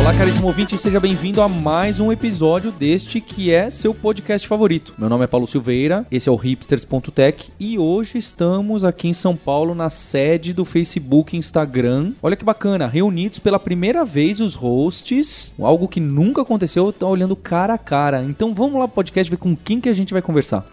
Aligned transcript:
Olá, 0.00 0.14
caríssimo 0.14 0.46
ouvinte, 0.46 0.78
seja 0.78 0.98
bem-vindo 0.98 1.42
a 1.42 1.48
mais 1.48 2.00
um 2.00 2.10
episódio 2.10 2.72
deste 2.72 3.20
que 3.20 3.52
é 3.52 3.70
seu 3.70 3.92
podcast 3.92 4.48
favorito. 4.48 4.94
Meu 4.96 5.10
nome 5.10 5.24
é 5.24 5.26
Paulo 5.26 5.46
Silveira, 5.46 6.06
esse 6.10 6.26
é 6.26 6.32
o 6.32 6.36
hipsters.tech 6.36 7.52
e 7.60 7.78
hoje 7.78 8.16
estamos 8.16 8.82
aqui 8.82 9.08
em 9.08 9.12
São 9.12 9.36
Paulo 9.36 9.74
na 9.74 9.90
sede 9.90 10.54
do 10.54 10.64
Facebook 10.64 11.36
e 11.36 11.38
Instagram. 11.38 12.14
Olha 12.22 12.34
que 12.34 12.46
bacana, 12.46 12.86
reunidos 12.86 13.40
pela 13.40 13.60
primeira 13.60 14.02
vez 14.02 14.40
os 14.40 14.54
hosts, 14.54 15.52
algo 15.60 15.86
que 15.86 16.00
nunca 16.00 16.40
aconteceu, 16.40 16.88
estão 16.88 17.10
olhando 17.10 17.36
cara 17.36 17.74
a 17.74 17.78
cara. 17.78 18.22
Então 18.22 18.54
vamos 18.54 18.80
lá 18.80 18.88
pro 18.88 18.94
podcast 18.96 19.30
ver 19.30 19.36
com 19.36 19.54
quem 19.54 19.82
que 19.82 19.88
a 19.90 19.92
gente 19.92 20.14
vai 20.14 20.22
conversar. 20.22 20.64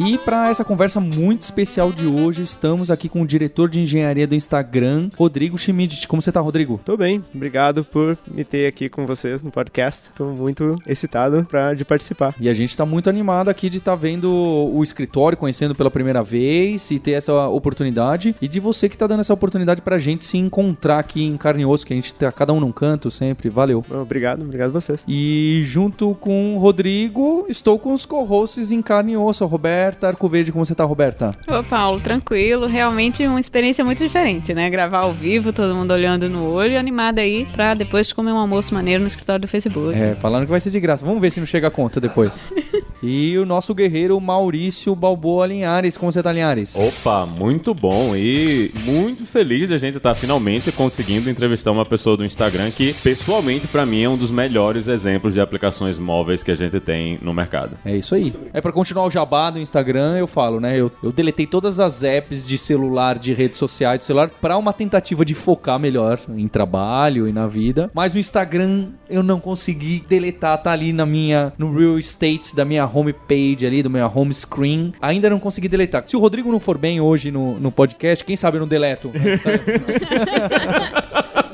E 0.00 0.16
para 0.16 0.48
essa 0.48 0.64
conversa 0.64 1.00
muito 1.00 1.42
especial 1.42 1.90
de 1.90 2.06
hoje, 2.06 2.44
estamos 2.44 2.88
aqui 2.88 3.08
com 3.08 3.22
o 3.22 3.26
diretor 3.26 3.68
de 3.68 3.80
engenharia 3.80 4.28
do 4.28 4.34
Instagram, 4.36 5.10
Rodrigo 5.16 5.58
Schmidt. 5.58 6.06
Como 6.06 6.22
você 6.22 6.30
tá, 6.30 6.40
Rodrigo? 6.40 6.80
Tô 6.84 6.96
bem, 6.96 7.24
obrigado 7.34 7.82
por 7.82 8.16
me 8.30 8.44
ter 8.44 8.68
aqui 8.68 8.88
com 8.88 9.04
vocês 9.04 9.42
no 9.42 9.50
podcast. 9.50 10.10
Tô 10.14 10.26
muito 10.26 10.76
excitado 10.86 11.44
pra, 11.46 11.74
de 11.74 11.84
participar. 11.84 12.32
E 12.40 12.48
a 12.48 12.54
gente 12.54 12.76
tá 12.76 12.86
muito 12.86 13.10
animado 13.10 13.48
aqui 13.48 13.68
de 13.68 13.78
estar 13.78 13.90
tá 13.90 13.96
vendo 13.96 14.32
o 14.32 14.80
escritório, 14.84 15.36
conhecendo 15.36 15.74
pela 15.74 15.90
primeira 15.90 16.22
vez 16.22 16.92
e 16.92 17.00
ter 17.00 17.12
essa 17.12 17.48
oportunidade. 17.48 18.36
E 18.40 18.46
de 18.46 18.60
você 18.60 18.88
que 18.88 18.96
tá 18.96 19.08
dando 19.08 19.20
essa 19.20 19.34
oportunidade 19.34 19.82
pra 19.82 19.98
gente 19.98 20.24
se 20.24 20.38
encontrar 20.38 21.00
aqui 21.00 21.24
em 21.24 21.36
carne 21.36 21.62
e 21.64 21.66
osso, 21.66 21.84
que 21.84 21.92
a 21.92 21.96
gente 21.96 22.14
tá 22.14 22.30
cada 22.30 22.52
um 22.52 22.60
num 22.60 22.70
canto 22.70 23.10
sempre. 23.10 23.50
Valeu. 23.50 23.84
Obrigado, 23.90 24.42
obrigado 24.42 24.68
a 24.68 24.80
vocês. 24.80 25.04
E 25.08 25.62
junto 25.64 26.14
com 26.14 26.54
o 26.54 26.58
Rodrigo, 26.58 27.46
estou 27.48 27.80
com 27.80 27.92
os 27.92 28.06
co-hosts 28.06 28.70
em 28.70 28.80
carne 28.80 29.14
e 29.14 29.16
osso, 29.16 29.44
Roberto. 29.44 29.87
Roberta 29.88 30.08
Arcoverde. 30.08 30.52
Como 30.52 30.64
você 30.64 30.74
tá, 30.74 30.84
Roberta? 30.84 31.34
Ô, 31.48 31.64
Paulo, 31.64 32.00
tranquilo. 32.00 32.66
Realmente 32.66 33.26
uma 33.26 33.40
experiência 33.40 33.82
muito 33.82 34.04
diferente, 34.04 34.52
né? 34.52 34.68
Gravar 34.68 34.98
ao 34.98 35.14
vivo, 35.14 35.52
todo 35.52 35.74
mundo 35.74 35.92
olhando 35.92 36.28
no 36.28 36.52
olho 36.52 36.72
e 36.72 36.76
animada 36.76 37.22
aí 37.22 37.46
pra 37.46 37.72
depois 37.72 38.12
comer 38.12 38.32
um 38.32 38.38
almoço 38.38 38.74
maneiro 38.74 39.00
no 39.00 39.06
escritório 39.06 39.40
do 39.40 39.48
Facebook. 39.48 39.98
É, 39.98 40.14
falando 40.14 40.44
que 40.44 40.50
vai 40.50 40.60
ser 40.60 40.70
de 40.70 40.78
graça. 40.78 41.04
Vamos 41.04 41.20
ver 41.20 41.32
se 41.32 41.40
não 41.40 41.46
chega 41.46 41.68
a 41.68 41.70
conta 41.70 42.00
depois. 42.00 42.46
e 43.02 43.36
o 43.38 43.46
nosso 43.46 43.74
guerreiro 43.74 44.20
Maurício 44.20 44.94
Balboa 44.94 45.46
Linhares. 45.46 45.96
Como 45.96 46.10
você 46.10 46.22
tá, 46.22 46.32
Linhares? 46.32 46.74
Opa, 46.74 47.26
muito 47.26 47.74
bom 47.74 48.14
e 48.14 48.72
muito 48.84 49.24
feliz 49.24 49.68
de 49.68 49.74
a 49.74 49.78
gente 49.78 49.96
estar 49.96 50.14
tá 50.14 50.14
finalmente 50.14 50.72
conseguindo 50.72 51.30
entrevistar 51.30 51.70
uma 51.70 51.84
pessoa 51.84 52.16
do 52.16 52.24
Instagram 52.24 52.70
que, 52.70 52.92
pessoalmente, 52.94 53.66
para 53.66 53.86
mim 53.86 54.02
é 54.02 54.08
um 54.08 54.16
dos 54.16 54.30
melhores 54.30 54.88
exemplos 54.88 55.34
de 55.34 55.40
aplicações 55.40 55.98
móveis 55.98 56.42
que 56.42 56.50
a 56.50 56.54
gente 56.54 56.78
tem 56.80 57.18
no 57.22 57.32
mercado. 57.32 57.78
É 57.84 57.96
isso 57.96 58.14
aí. 58.14 58.32
É 58.52 58.60
para 58.60 58.72
continuar 58.72 59.04
o 59.04 59.10
jabá 59.10 59.50
do 59.50 59.58
Instagram 59.58 60.16
eu 60.18 60.26
falo, 60.26 60.60
né? 60.60 60.76
Eu, 60.76 60.90
eu 61.02 61.12
deletei 61.12 61.46
todas 61.46 61.80
as 61.80 62.02
apps 62.02 62.46
de 62.46 62.58
celular, 62.58 63.18
de 63.18 63.32
redes 63.32 63.58
sociais 63.58 64.02
do 64.02 64.04
celular, 64.04 64.30
para 64.40 64.56
uma 64.56 64.72
tentativa 64.72 65.24
de 65.24 65.34
focar 65.34 65.78
melhor 65.78 66.20
em 66.36 66.48
trabalho 66.48 67.28
e 67.28 67.32
na 67.32 67.46
vida. 67.46 67.90
Mas 67.94 68.14
o 68.14 68.18
Instagram 68.18 68.88
eu 69.08 69.22
não 69.22 69.40
consegui 69.40 70.02
deletar, 70.08 70.58
tá 70.58 70.72
ali 70.72 70.92
na 70.92 71.06
minha, 71.06 71.52
no 71.58 71.76
real 71.76 71.98
estate 71.98 72.54
da 72.54 72.64
minha 72.64 72.84
homepage 72.92 73.66
ali, 73.66 73.82
do 73.82 73.90
meu 73.90 74.10
home 74.12 74.34
screen. 74.34 74.92
Ainda 75.00 75.30
não 75.30 75.38
consegui 75.38 75.68
deletar. 75.68 76.04
Se 76.06 76.16
o 76.16 76.20
Rodrigo 76.20 76.50
não 76.50 76.60
for 76.60 76.78
bem 76.78 77.00
hoje 77.00 77.30
no, 77.30 77.58
no 77.58 77.70
podcast, 77.70 78.24
quem 78.24 78.36
sabe 78.36 78.56
eu 78.56 78.60
não 78.60 78.68
deleto. 78.68 79.10